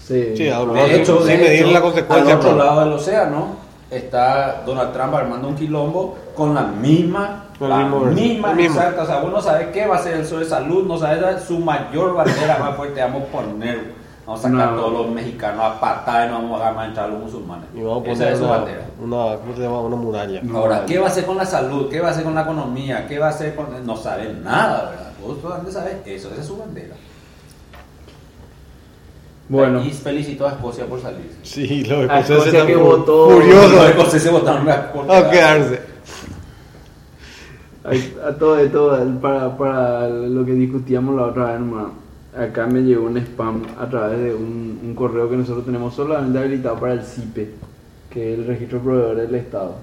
[0.06, 0.36] Sí.
[0.36, 2.34] Sí, De hecho, sin de medir hecho, la consecuencia.
[2.34, 3.56] al otro lado del océano
[3.90, 9.02] está Donald Trump armando un quilombo con la misma, Con la mismo misma exacta.
[9.02, 11.42] O sea, vos no sabes qué va a ser el sol de salud, no sabes
[11.42, 14.76] su mayor bandera más fuerte, vamos a poner Vamos a sacar No.
[14.76, 17.66] todos los mexicanos a patada y no vamos a dejar más entrar a los musulmanes.
[17.74, 18.86] Y vamos a Esa poner es su una, bandera.
[19.00, 19.80] una, ¿cómo se llama?
[19.80, 20.42] Una muralla.
[20.54, 21.88] Ahora, ¿qué va a hacer con la salud?
[21.90, 23.06] ¿Qué va a hacer con la economía?
[23.06, 23.66] ¿Qué va a hacer con.?
[23.86, 25.12] No saben nada, ¿verdad?
[25.20, 26.30] ¿Vos dónde sabes eso?
[26.30, 26.94] Esa es su bandera.
[29.46, 31.30] Bueno, Y felicitó a Escocia por salir.
[31.42, 34.64] Sí, los A escoceses Escocia están que votó- Los furiosos escoceses votaron
[34.94, 35.80] por a quedarse.
[38.26, 41.92] A todo esto, para, para lo que discutíamos la otra vez, nomás,
[42.36, 46.38] acá me llegó un spam a través de un, un correo que nosotros tenemos solamente
[46.38, 47.50] habilitado para el CIPE,
[48.10, 49.74] que es el registro proveedor del Estado.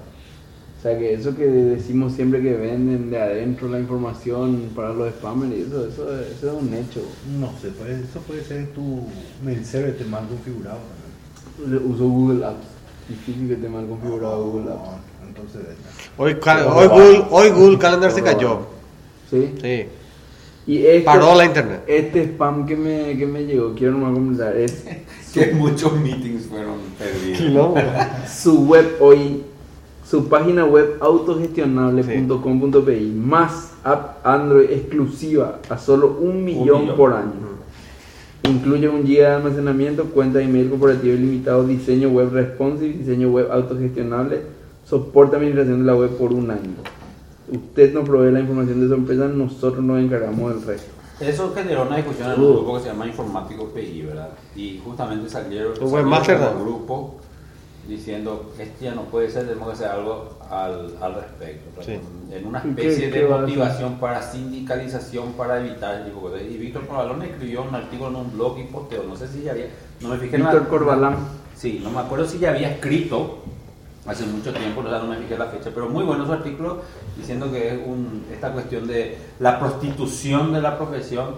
[0.78, 5.12] O sea que eso que decimos siempre que venden de adentro la información para los
[5.14, 7.00] spammers, y eso, eso, eso es un hecho.
[7.38, 9.06] No sé, pues, eso puede ser tu
[9.44, 10.78] mail server esté mal configurado.
[11.58, 11.88] también.
[11.88, 12.66] Uso Google Apps.
[13.08, 14.88] Difícil que esté mal configurado Google Apps.
[14.88, 15.62] No, entonces,
[16.16, 18.66] hoy, Google, hoy Google Calendar se cayó.
[19.30, 19.54] ¿Sí?
[19.62, 19.86] Sí.
[20.66, 21.82] Y este, Paró la internet.
[21.86, 24.84] Este spam que me, que me llegó, quiero nomás comentar, es
[25.32, 27.52] Que muchos meetings fueron perdidos.
[27.52, 27.74] No,
[28.28, 29.42] su web hoy,
[30.08, 36.96] su página web autogestionable.com.pi más app Android exclusiva a solo un millón, millón.
[36.96, 37.32] por año.
[38.44, 43.50] Incluye un giga de almacenamiento, cuenta de email corporativo ilimitado, diseño web responsive, diseño web
[43.50, 44.42] autogestionable,
[44.84, 46.74] soporte administración de la web por un año.
[47.52, 50.90] Usted nos provee la información de su empresa, nosotros nos encargamos del resto.
[51.20, 54.30] Eso generó una discusión en un grupo que se llama Informático PI, ¿verdad?
[54.56, 56.64] Y justamente salieron, Un salieron ¿no?
[56.64, 57.14] grupo
[57.86, 61.82] diciendo esto ya no puede ser, tenemos que hacer algo al, al respecto.
[61.82, 61.98] Sí.
[62.32, 66.32] En una ¿Y especie qué- qué de motivación para sindicalización, para evitar ese tipo de
[66.40, 66.50] cosas.
[66.50, 69.50] Y Víctor Corbalón escribió un artículo en un blog y posteo, no sé si ya
[69.52, 69.66] había,
[70.00, 71.16] no me fijé en la- Víctor Corbalán.
[71.56, 73.38] Sí, no me acuerdo si ya había escrito
[74.06, 76.80] hace mucho tiempo, no, no me fijé la fecha, pero muy bueno su artículo
[77.16, 81.36] diciendo que es un, esta cuestión de la prostitución de la profesión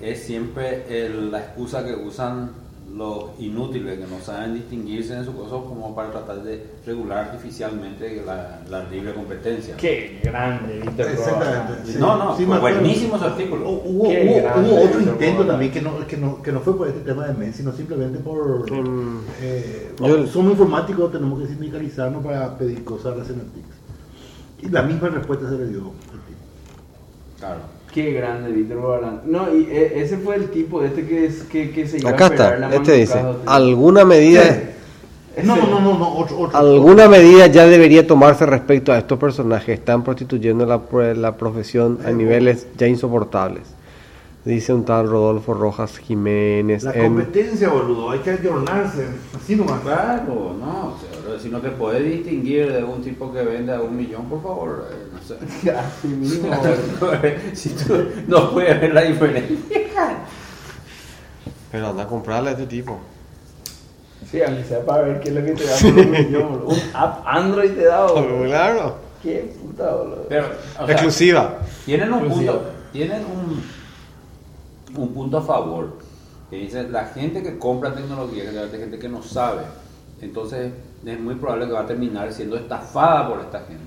[0.00, 2.50] es siempre el- la excusa que usan
[2.96, 8.22] los inútiles que no saben distinguirse en su cosa como para tratar de regular artificialmente
[8.24, 9.76] la, la libre competencia.
[9.76, 11.92] Qué grande, Víctor Exactamente.
[11.92, 11.98] sí.
[11.98, 13.68] No, no, Sí, fue buenísimo su artículo.
[13.68, 17.26] Hu- Hubo, otro intento también que no, que, no, que no fue por este tema
[17.26, 18.64] de MEN, sino simplemente por...
[19.42, 23.66] Eh, Yo- somos informáticos, tenemos que sindicalizarnos para pedir cosas a la Cenetix.
[24.62, 25.92] Y la misma respuesta se le dio.
[27.38, 27.60] Claro.
[27.96, 29.22] Qué grande, Víctor Corbalán.
[29.24, 32.26] No, y e- ese fue el tipo, este que, es, que, que se iba Acá
[32.26, 36.58] a está, la este dice, alguna medida, Ese- No, no, no, no, otro, otro.
[36.58, 41.98] alguna medida ya debería tomarse respecto a estos personajes, están prostituyendo la, pro- la profesión
[42.04, 43.62] a niveles ya insoportables.
[44.46, 46.84] Dice un tal Rodolfo Rojas Jiménez.
[46.84, 49.08] La en- competencia, boludo, hay que ayornarse.
[49.36, 49.80] Así nomás.
[49.80, 53.80] Claro, no, o sea, si no te puedes distinguir de un tipo que vende a
[53.80, 55.70] un millón, por favor, eh, no sé.
[55.70, 56.48] Así mismo.
[57.54, 59.56] si tú no puedes ver la diferencia.
[61.72, 63.00] Pero anda a comprarle a este tipo.
[64.30, 66.68] Sí, aunque sea para ver qué es lo que te da por un millón, boludo.
[66.68, 68.44] Un app Android te da, boludo.
[68.46, 68.94] Claro.
[69.22, 70.26] Qué puta, boludo.
[70.28, 70.46] Pero,
[70.80, 71.58] o sea, Exclusiva.
[71.84, 72.52] tienen un Exclusiva.
[72.52, 73.60] punto, tienen un,
[74.94, 75.98] un punto a favor.
[76.50, 79.62] Que dice, la gente que compra tecnología, que es gente que no sabe,
[80.20, 80.72] entonces
[81.04, 83.82] es muy probable que va a terminar siendo estafada por esta gente.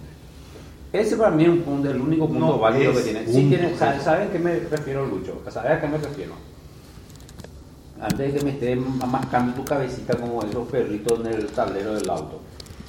[0.91, 3.27] Ese para mí es un punto, el único punto No válido que tienen.
[3.27, 3.77] un Sí, tienen punto.
[3.85, 5.41] ¿saben, ¿Saben a qué me refiero, Lucho?
[5.49, 6.33] ¿Saben a qué me refiero?
[8.01, 12.09] Antes de que me esté mascando tu cabecita como esos perritos en el tablero del
[12.09, 12.41] auto.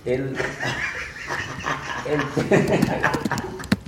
[0.05, 0.35] El,
[2.09, 2.21] el-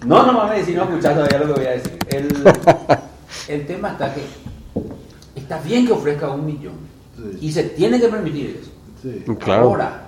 [0.06, 1.98] no, no mames, si no escuchas todavía lo que voy a decir.
[2.08, 2.28] El,
[3.48, 4.22] el tema está que
[5.34, 6.74] está bien que ofrezca un millón
[7.16, 7.38] Sí.
[7.46, 8.70] y se tiene que permitir eso.
[9.02, 9.22] Sí.
[9.38, 9.64] Claro.
[9.64, 10.02] Ahora,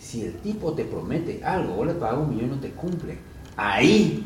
[0.00, 3.18] si el tipo te promete algo, vos le pagas un millón y no te cumple,
[3.56, 4.24] ahí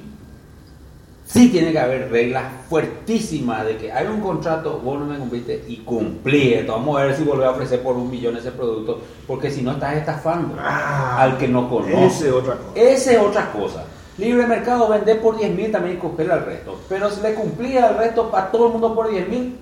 [1.26, 5.64] sí tiene que haber reglas fuertísimas de que hay un contrato, vos no me cumpliste
[5.66, 6.72] y cumplí esto.
[6.72, 9.72] Vamos a ver si volvés a ofrecer por un millón ese producto, porque si no
[9.72, 12.06] estás estafando Ah, al que no conoce.
[12.06, 12.70] ese es otra cosa.
[12.80, 13.84] Esa es otra cosa.
[14.16, 16.78] Libre mercado, vender por 10 mil también y coger al resto.
[16.88, 19.56] Pero si le cumplía al resto para todo el mundo por 10 mil,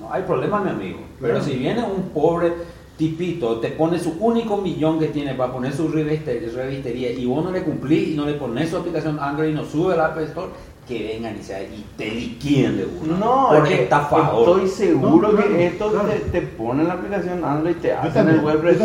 [0.00, 0.98] no hay problema, mi amigo.
[1.20, 2.52] Pero si viene un pobre
[2.98, 7.42] tipito, te pone su único millón que tiene para poner su reviste- revistería y vos
[7.44, 10.18] no le cumplís y no le pones su aplicación Android y no sube la App
[10.18, 10.48] Store,
[10.86, 13.16] que vengan y, se, y te liquiden de uno.
[13.16, 14.48] No, porque es que estafador.
[14.60, 16.08] estoy seguro No, claro, que esto claro.
[16.08, 18.76] te, te ponen la aplicación Android, te hacen también, el web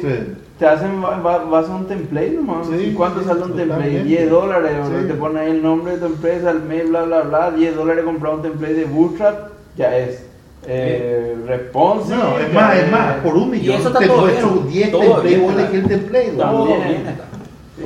[0.00, 0.42] sí.
[0.58, 2.66] Te hacen, va- va- vas a un template nomás.
[2.68, 3.74] Sí, ¿Y ¿Cuánto sí, sale un template?
[3.82, 4.04] totalmente.
[4.04, 4.72] 10 dólares.
[4.86, 5.06] Sí.
[5.08, 8.04] te ponen ahí el nombre de tu empresa, el mail, bla, bla, bla, 10 dólares
[8.04, 10.24] comprar un template de Bootstrap, ya es
[10.66, 12.16] eh, responsive.
[12.16, 15.00] No, es más, es más, por un millón eso está te todo bien, 10 todo
[15.20, 16.30] templates y el template.
[16.32, 16.78] Todo También.
[16.88, 17.24] bien está.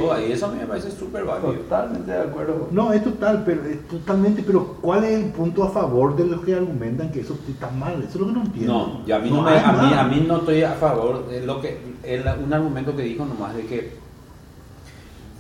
[0.01, 1.53] Oh, y eso a mí me parece súper válido.
[1.53, 2.69] Totalmente de acuerdo.
[2.71, 6.43] No, es total, pero es totalmente, pero ¿cuál es el punto a favor de los
[6.43, 7.95] que argumentan que eso está mal?
[7.99, 8.73] Eso es lo que no entiendo.
[8.73, 11.45] No, yo a mí no, me- a, mí, a mí no estoy a favor de
[11.45, 13.93] lo que el- un argumento que dijo nomás de que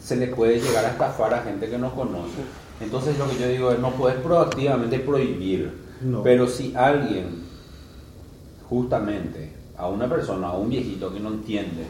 [0.02, 2.42] se le puede llegar a estafar a gente que no conoce.
[2.80, 6.22] Entonces lo que yo digo es no puedes proactivamente prohibir, No.
[6.22, 7.44] pero si alguien
[8.68, 11.86] justamente a una persona, a un viejito que no entiende,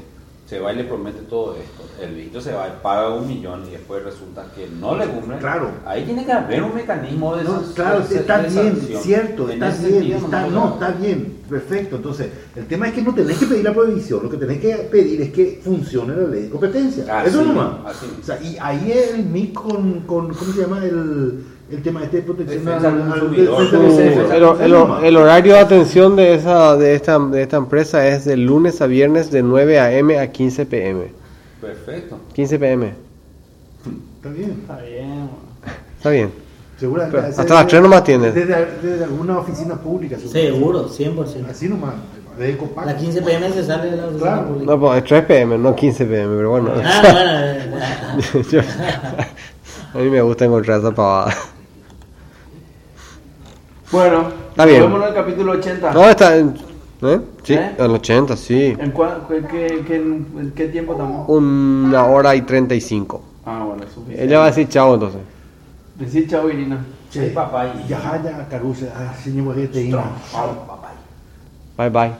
[0.51, 3.63] se va y le promete todo esto, el viejito se va y paga un millón
[3.69, 5.71] y después resulta que no le cumple, Claro.
[5.87, 9.69] ahí tiene que haber un mecanismo de No, claro, está de bien, cierto, En está
[9.79, 11.97] bien, sentido, está, no, está bien, perfecto.
[11.97, 14.75] Entonces, el tema es que no tenés que pedir la prohibición, lo que tenés que
[14.91, 17.21] pedir es que funcione la ley de competencia.
[17.21, 17.75] Así Eso nomás.
[17.87, 18.21] así mismo.
[18.21, 20.85] O sea, y ahí es el mix con, con ¿cómo se llama?
[20.85, 22.69] El, el tema este de protección
[25.03, 28.87] el, horario de atención de esa de esta de esta empresa es de lunes a
[28.87, 30.19] viernes de 9 a.m.
[30.19, 31.13] a 15 p.m.
[31.61, 32.19] Perfecto.
[32.33, 32.95] 15 p.m.
[34.17, 34.51] Está bien.
[34.51, 35.31] Está bien.
[35.97, 36.31] Está bien.
[36.79, 37.19] Seguramente.
[37.19, 38.35] Pero hasta las tres nomás tienes.
[38.35, 40.17] Desde, desde alguna oficina pública.
[40.19, 41.51] Seguro, 100%.
[41.51, 41.95] Así nomás.
[42.39, 42.59] De.
[42.87, 44.49] La 15 pm se sale de la oficina Claro.
[44.49, 44.73] pública.
[44.73, 46.73] No, pues es 3 p.m., no 15 p.m., pero bueno.
[46.83, 47.03] Ah,
[48.33, 48.61] bueno, Yo-
[50.01, 51.35] a mí me gusta encontrar esa pavada.
[53.93, 54.81] Bueno, Está bien.
[54.81, 55.93] nos vemos en el capítulo 80.
[55.93, 56.55] No, está en...
[57.03, 57.21] ¿Eh?
[57.43, 57.75] Sí, ¿Eh?
[57.79, 58.77] en 80, sí.
[58.79, 61.27] ¿En, cuál- qué, qué- qué- en qué tiempo estamos?
[61.29, 63.23] Una hora y 35.
[63.47, 64.25] Ah, bueno, es suficiente.
[64.25, 65.21] Ella va a decir chao entonces.
[65.97, 66.79] Decir chao, Irina.
[67.11, 68.87] Che, papá y- Ya, ya, Caruso.
[68.95, 70.03] Ah, señor, este hino.
[71.79, 72.13] Bye bye.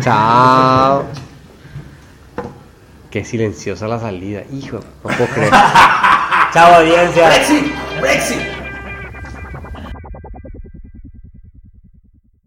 [0.00, 1.04] Chao.
[3.10, 4.76] Qué silenciosa la salida, hijo.
[5.04, 5.50] No puedo creer.
[6.54, 7.26] Chao, audiencia.
[7.28, 8.55] Brexit, Brexit.